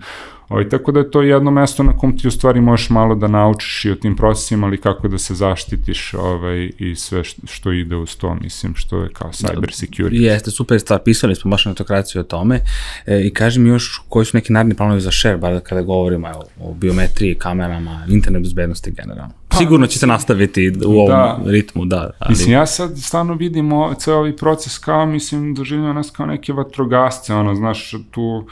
Ovaj, 0.49 0.69
tako 0.69 0.91
da 0.91 0.99
je 0.99 1.11
to 1.11 1.21
jedno 1.21 1.51
mesto 1.51 1.83
na 1.83 1.97
kom 1.97 2.17
ti 2.17 2.27
u 2.27 2.31
stvari 2.31 2.61
možeš 2.61 2.89
malo 2.89 3.15
da 3.15 3.27
naučiš 3.27 3.85
i 3.85 3.91
o 3.91 3.95
tim 3.95 4.15
procesima, 4.15 4.67
ali 4.67 4.77
kako 4.77 5.07
da 5.07 5.17
se 5.17 5.35
zaštitiš 5.35 6.13
ovaj, 6.13 6.71
i 6.77 6.95
sve 6.95 7.23
što 7.23 7.71
ide 7.71 7.95
uz 7.95 8.17
to, 8.17 8.35
mislim, 8.41 8.75
što 8.75 9.01
je 9.01 9.09
kao 9.13 9.31
cyber 9.31 9.59
da, 9.59 9.67
security. 9.67 10.21
Jeste, 10.21 10.51
super 10.51 10.79
stvar, 10.79 10.99
pisali 11.05 11.35
smo 11.35 11.51
baš 11.51 11.65
na 11.65 11.71
etokraciju 11.71 12.21
o 12.21 12.23
tome 12.23 12.59
e, 13.05 13.21
i 13.21 13.33
kaži 13.33 13.59
mi 13.59 13.69
još 13.69 14.01
koji 14.09 14.25
su 14.25 14.37
neki 14.37 14.53
naredni 14.53 14.75
planovi 14.75 15.01
za 15.01 15.11
share, 15.11 15.37
bar 15.37 15.59
kada 15.63 15.81
govorimo 15.81 16.29
evo, 16.29 16.43
o 16.61 16.73
biometriji, 16.73 17.35
kamerama, 17.35 18.05
internet 18.09 18.41
bezbednosti 18.41 18.91
generalno. 18.91 19.33
Pa, 19.47 19.57
Sigurno 19.57 19.87
će 19.87 19.99
se 19.99 20.07
nastaviti 20.07 20.73
u 20.85 20.99
ovom 20.99 21.07
da, 21.07 21.39
ritmu, 21.45 21.85
da. 21.85 22.11
Ali... 22.19 22.29
Mislim, 22.29 22.51
ja 22.51 22.65
sad 22.65 22.99
stvarno 22.99 23.33
vidim 23.33 23.73
o, 23.73 23.93
ceo 23.93 24.17
ovaj 24.17 24.35
proces 24.35 24.77
kao, 24.77 25.05
mislim, 25.05 25.53
doživljamo 25.53 25.93
nas 25.93 26.11
kao 26.11 26.25
neke 26.25 26.53
vatrogasce, 26.53 27.33
ono, 27.33 27.55
znaš, 27.55 27.93
tu 28.11 28.47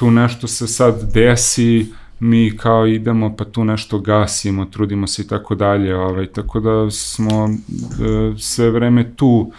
tu 0.00 0.10
nešto 0.10 0.46
se 0.46 0.66
sad 0.66 1.12
desi, 1.12 1.86
mi 2.20 2.56
kao 2.56 2.86
idemo 2.86 3.36
pa 3.36 3.44
tu 3.44 3.64
nešto 3.64 3.98
gasimo, 3.98 4.64
trudimo 4.64 5.06
se 5.06 5.22
i 5.22 5.26
tako 5.26 5.54
dalje, 5.54 5.96
ovaj, 5.96 6.26
tako 6.26 6.60
da 6.60 6.90
smo 6.90 7.48
e, 7.48 8.38
sve 8.38 8.70
vreme 8.70 9.12
tu 9.16 9.52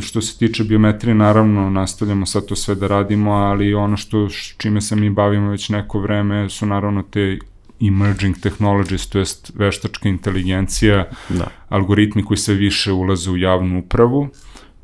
što 0.00 0.20
se 0.20 0.38
tiče 0.38 0.64
biometrije, 0.64 1.14
naravno 1.14 1.70
nastavljamo 1.70 2.26
sad 2.26 2.46
to 2.46 2.56
sve 2.56 2.74
da 2.74 2.86
radimo, 2.86 3.32
ali 3.32 3.74
ono 3.74 3.96
što 3.96 4.28
čime 4.56 4.80
se 4.80 4.96
mi 4.96 5.10
bavimo 5.10 5.50
već 5.50 5.68
neko 5.68 6.00
vreme 6.00 6.48
su 6.48 6.66
naravno 6.66 7.02
te 7.02 7.38
emerging 7.80 8.36
technologies, 8.40 9.06
to 9.06 9.18
jest 9.18 9.52
veštačka 9.54 10.08
inteligencija, 10.08 11.04
da. 11.28 11.46
algoritmi 11.68 12.24
koji 12.24 12.38
sve 12.38 12.54
više 12.54 12.92
ulaze 12.92 13.30
u 13.30 13.36
javnu 13.36 13.78
upravu. 13.78 14.28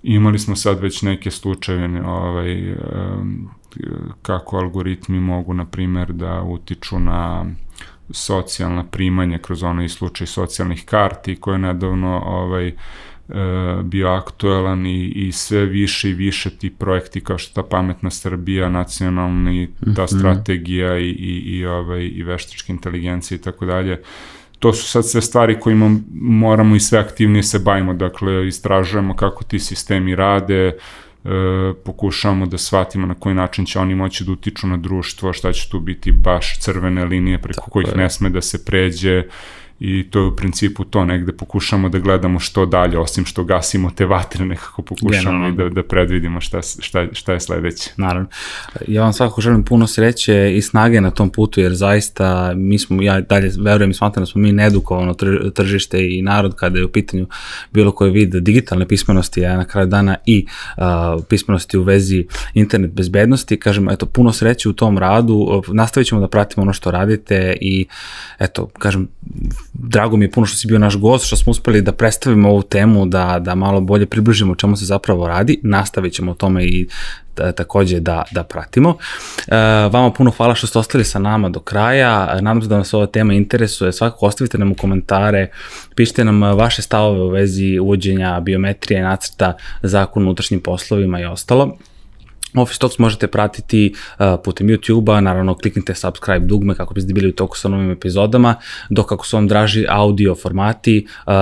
Imali 0.02 0.38
smo 0.38 0.56
sad 0.56 0.80
već 0.80 1.02
neke 1.02 1.30
slučajeve 1.30 2.02
ovaj, 2.06 2.72
um, 2.72 3.48
kako 4.22 4.56
algoritmi 4.56 5.20
mogu, 5.20 5.54
na 5.54 5.64
primer, 5.64 6.12
da 6.12 6.42
utiču 6.42 6.98
na 6.98 7.46
socijalna 8.10 8.84
primanja 8.84 9.38
kroz 9.38 9.62
onaj 9.62 9.88
slučaj 9.88 10.26
socijalnih 10.26 10.84
karti 10.84 11.36
koje 11.36 11.54
je 11.54 11.58
nedavno 11.58 12.22
ovaj, 12.26 12.68
e, 12.68 12.74
bio 13.82 14.08
aktuelan 14.08 14.86
i, 14.86 15.06
i 15.06 15.32
sve 15.32 15.64
više 15.66 16.10
i 16.10 16.14
više 16.14 16.50
ti 16.50 16.70
projekti 16.70 17.20
kao 17.20 17.38
što 17.38 17.62
ta 17.62 17.68
pametna 17.68 18.10
Srbija, 18.10 18.68
nacionalni, 18.68 19.68
ta 19.96 20.04
mhm. 20.04 20.18
strategija 20.18 20.98
i, 20.98 21.08
i, 21.08 21.58
i, 21.58 21.66
ovaj, 21.66 22.10
i 22.14 22.22
veštačka 22.22 22.72
inteligencija 22.72 23.36
i 23.36 23.40
tako 23.40 23.66
dalje, 23.66 24.02
to 24.58 24.72
su 24.72 24.88
sad 24.88 25.08
sve 25.08 25.22
stvari 25.22 25.60
kojima 25.60 25.98
moramo 26.14 26.76
i 26.76 26.80
sve 26.80 26.98
aktivnije 26.98 27.42
se 27.42 27.58
bavimo, 27.58 27.94
dakle 27.94 28.48
istražujemo 28.48 29.16
kako 29.16 29.44
ti 29.44 29.58
sistemi 29.58 30.14
rade, 30.14 30.54
e, 30.54 30.72
pokušavamo 31.84 32.46
da 32.46 32.58
shvatimo 32.58 33.06
na 33.06 33.14
koji 33.14 33.34
način 33.34 33.66
će 33.66 33.78
oni 33.78 33.94
moći 33.94 34.24
da 34.24 34.32
utiču 34.32 34.66
na 34.66 34.76
društvo, 34.76 35.32
šta 35.32 35.52
će 35.52 35.70
tu 35.70 35.80
biti 35.80 36.12
baš 36.12 36.58
crvene 36.60 37.04
linije 37.04 37.38
preko 37.42 37.60
Tako 37.60 37.70
kojih 37.70 37.88
je. 37.88 37.96
ne 37.96 38.10
sme 38.10 38.30
da 38.30 38.40
se 38.40 38.64
pređe 38.64 39.22
i 39.80 40.10
to 40.10 40.18
je 40.18 40.24
u 40.24 40.36
principu 40.36 40.84
to, 40.84 41.04
negde 41.04 41.32
pokušamo 41.32 41.88
da 41.88 41.98
gledamo 41.98 42.40
što 42.40 42.66
dalje, 42.66 42.98
osim 42.98 43.24
što 43.24 43.44
gasimo 43.44 43.90
te 43.90 44.06
vatre, 44.06 44.44
nekako 44.44 44.82
pokušamo 44.82 45.48
i 45.48 45.52
da, 45.52 45.68
da 45.68 45.82
predvidimo 45.82 46.40
šta, 46.40 46.60
šta, 46.62 47.06
šta 47.12 47.32
je 47.32 47.40
sledeće. 47.40 47.90
Naravno. 47.96 48.28
Ja 48.86 49.02
vam 49.02 49.12
svakako 49.12 49.40
želim 49.40 49.64
puno 49.64 49.86
sreće 49.86 50.56
i 50.56 50.62
snage 50.62 51.00
na 51.00 51.10
tom 51.10 51.30
putu, 51.30 51.60
jer 51.60 51.74
zaista 51.74 52.52
mi 52.56 52.78
smo, 52.78 53.02
ja 53.02 53.20
dalje 53.20 53.52
verujem 53.60 53.90
i 53.90 53.94
smatram 53.94 54.22
da 54.22 54.26
smo 54.26 54.40
mi 54.40 54.52
nedukovano 54.52 55.14
tržište 55.54 56.16
i 56.16 56.22
narod 56.22 56.54
kada 56.54 56.78
je 56.78 56.84
u 56.84 56.92
pitanju 56.92 57.26
bilo 57.72 57.92
koji 57.92 58.10
vid 58.10 58.34
digitalne 58.34 58.88
pismenosti, 58.88 59.46
a 59.46 59.56
na 59.56 59.64
kraju 59.64 59.86
dana 59.86 60.16
i 60.26 60.46
uh, 60.76 61.24
pismenosti 61.28 61.78
u 61.78 61.82
vezi 61.82 62.26
internet 62.54 62.92
bezbednosti. 62.92 63.56
Kažem, 63.56 63.88
eto, 63.88 64.06
puno 64.06 64.32
sreće 64.32 64.68
u 64.68 64.72
tom 64.72 64.98
radu, 64.98 65.62
nastavit 65.68 66.08
ćemo 66.08 66.20
da 66.20 66.28
pratimo 66.28 66.62
ono 66.62 66.72
što 66.72 66.90
radite 66.90 67.56
i 67.60 67.86
eto, 68.38 68.66
kažem, 68.78 69.08
drago 69.78 70.16
mi 70.16 70.24
je 70.24 70.30
puno 70.30 70.46
što 70.46 70.56
si 70.56 70.66
bio 70.66 70.78
naš 70.78 70.96
gost, 70.96 71.26
što 71.26 71.36
smo 71.36 71.50
uspeli 71.50 71.82
da 71.82 71.92
predstavimo 71.92 72.50
ovu 72.50 72.62
temu, 72.62 73.06
da, 73.06 73.38
da 73.38 73.54
malo 73.54 73.80
bolje 73.80 74.06
približimo 74.06 74.54
čemu 74.54 74.76
se 74.76 74.84
zapravo 74.84 75.28
radi. 75.28 75.60
Nastavit 75.62 76.12
ćemo 76.12 76.30
o 76.30 76.34
tome 76.34 76.64
i 76.64 76.88
da, 77.36 77.52
takođe 77.52 78.00
da, 78.00 78.22
da 78.30 78.42
pratimo. 78.42 78.96
E, 79.48 79.56
vama 79.92 80.12
puno 80.12 80.30
hvala 80.30 80.54
što 80.54 80.66
ste 80.66 80.78
ostali 80.78 81.04
sa 81.04 81.18
nama 81.18 81.48
do 81.48 81.60
kraja. 81.60 82.38
Nadam 82.40 82.62
se 82.62 82.68
da 82.68 82.76
vas 82.76 82.94
ova 82.94 83.06
tema 83.06 83.34
interesuje. 83.34 83.92
Svakako 83.92 84.26
ostavite 84.26 84.58
nam 84.58 84.72
u 84.72 84.74
komentare, 84.74 85.50
pišite 85.94 86.24
nam 86.24 86.42
vaše 86.42 86.82
stavove 86.82 87.20
u 87.20 87.28
vezi 87.28 87.78
uvođenja 87.78 88.40
biometrije, 88.40 89.02
nacrta 89.02 89.56
zakon 89.82 90.22
o 90.22 90.26
unutrašnjim 90.26 90.60
poslovima 90.60 91.20
i 91.20 91.24
ostalo. 91.24 91.76
Office 92.54 92.78
Talks 92.78 92.98
možete 92.98 93.26
pratiti 93.26 93.94
uh, 94.18 94.26
putem 94.44 94.66
YouTube-a, 94.66 95.20
naravno 95.20 95.54
kliknite 95.54 95.94
subscribe 95.94 96.46
dugme 96.46 96.74
kako 96.74 96.94
biste 96.94 97.12
bili 97.12 97.28
u 97.28 97.32
toku 97.32 97.58
sa 97.58 97.68
novim 97.68 97.90
epizodama, 97.90 98.54
dok 98.90 99.12
ako 99.12 99.26
su 99.26 99.36
vam 99.36 99.48
draži 99.48 99.86
audio 99.88 100.34
formati, 100.34 101.06
uh, 101.26 101.32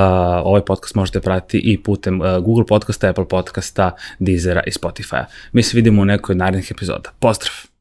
ovaj 0.44 0.64
podcast 0.64 0.94
možete 0.94 1.20
pratiti 1.20 1.58
i 1.58 1.82
putem 1.82 2.20
uh, 2.20 2.26
Google 2.38 2.66
podcasta, 2.66 3.08
Apple 3.08 3.28
podcasta, 3.28 3.90
Deezera 4.18 4.62
i 4.66 4.70
Spotify-a. 4.70 5.24
Mi 5.52 5.62
se 5.62 5.76
vidimo 5.76 6.02
u 6.02 6.04
nekoj 6.04 6.32
od 6.32 6.36
narednih 6.36 6.70
epizoda. 6.70 7.10
Pozdrav! 7.18 7.75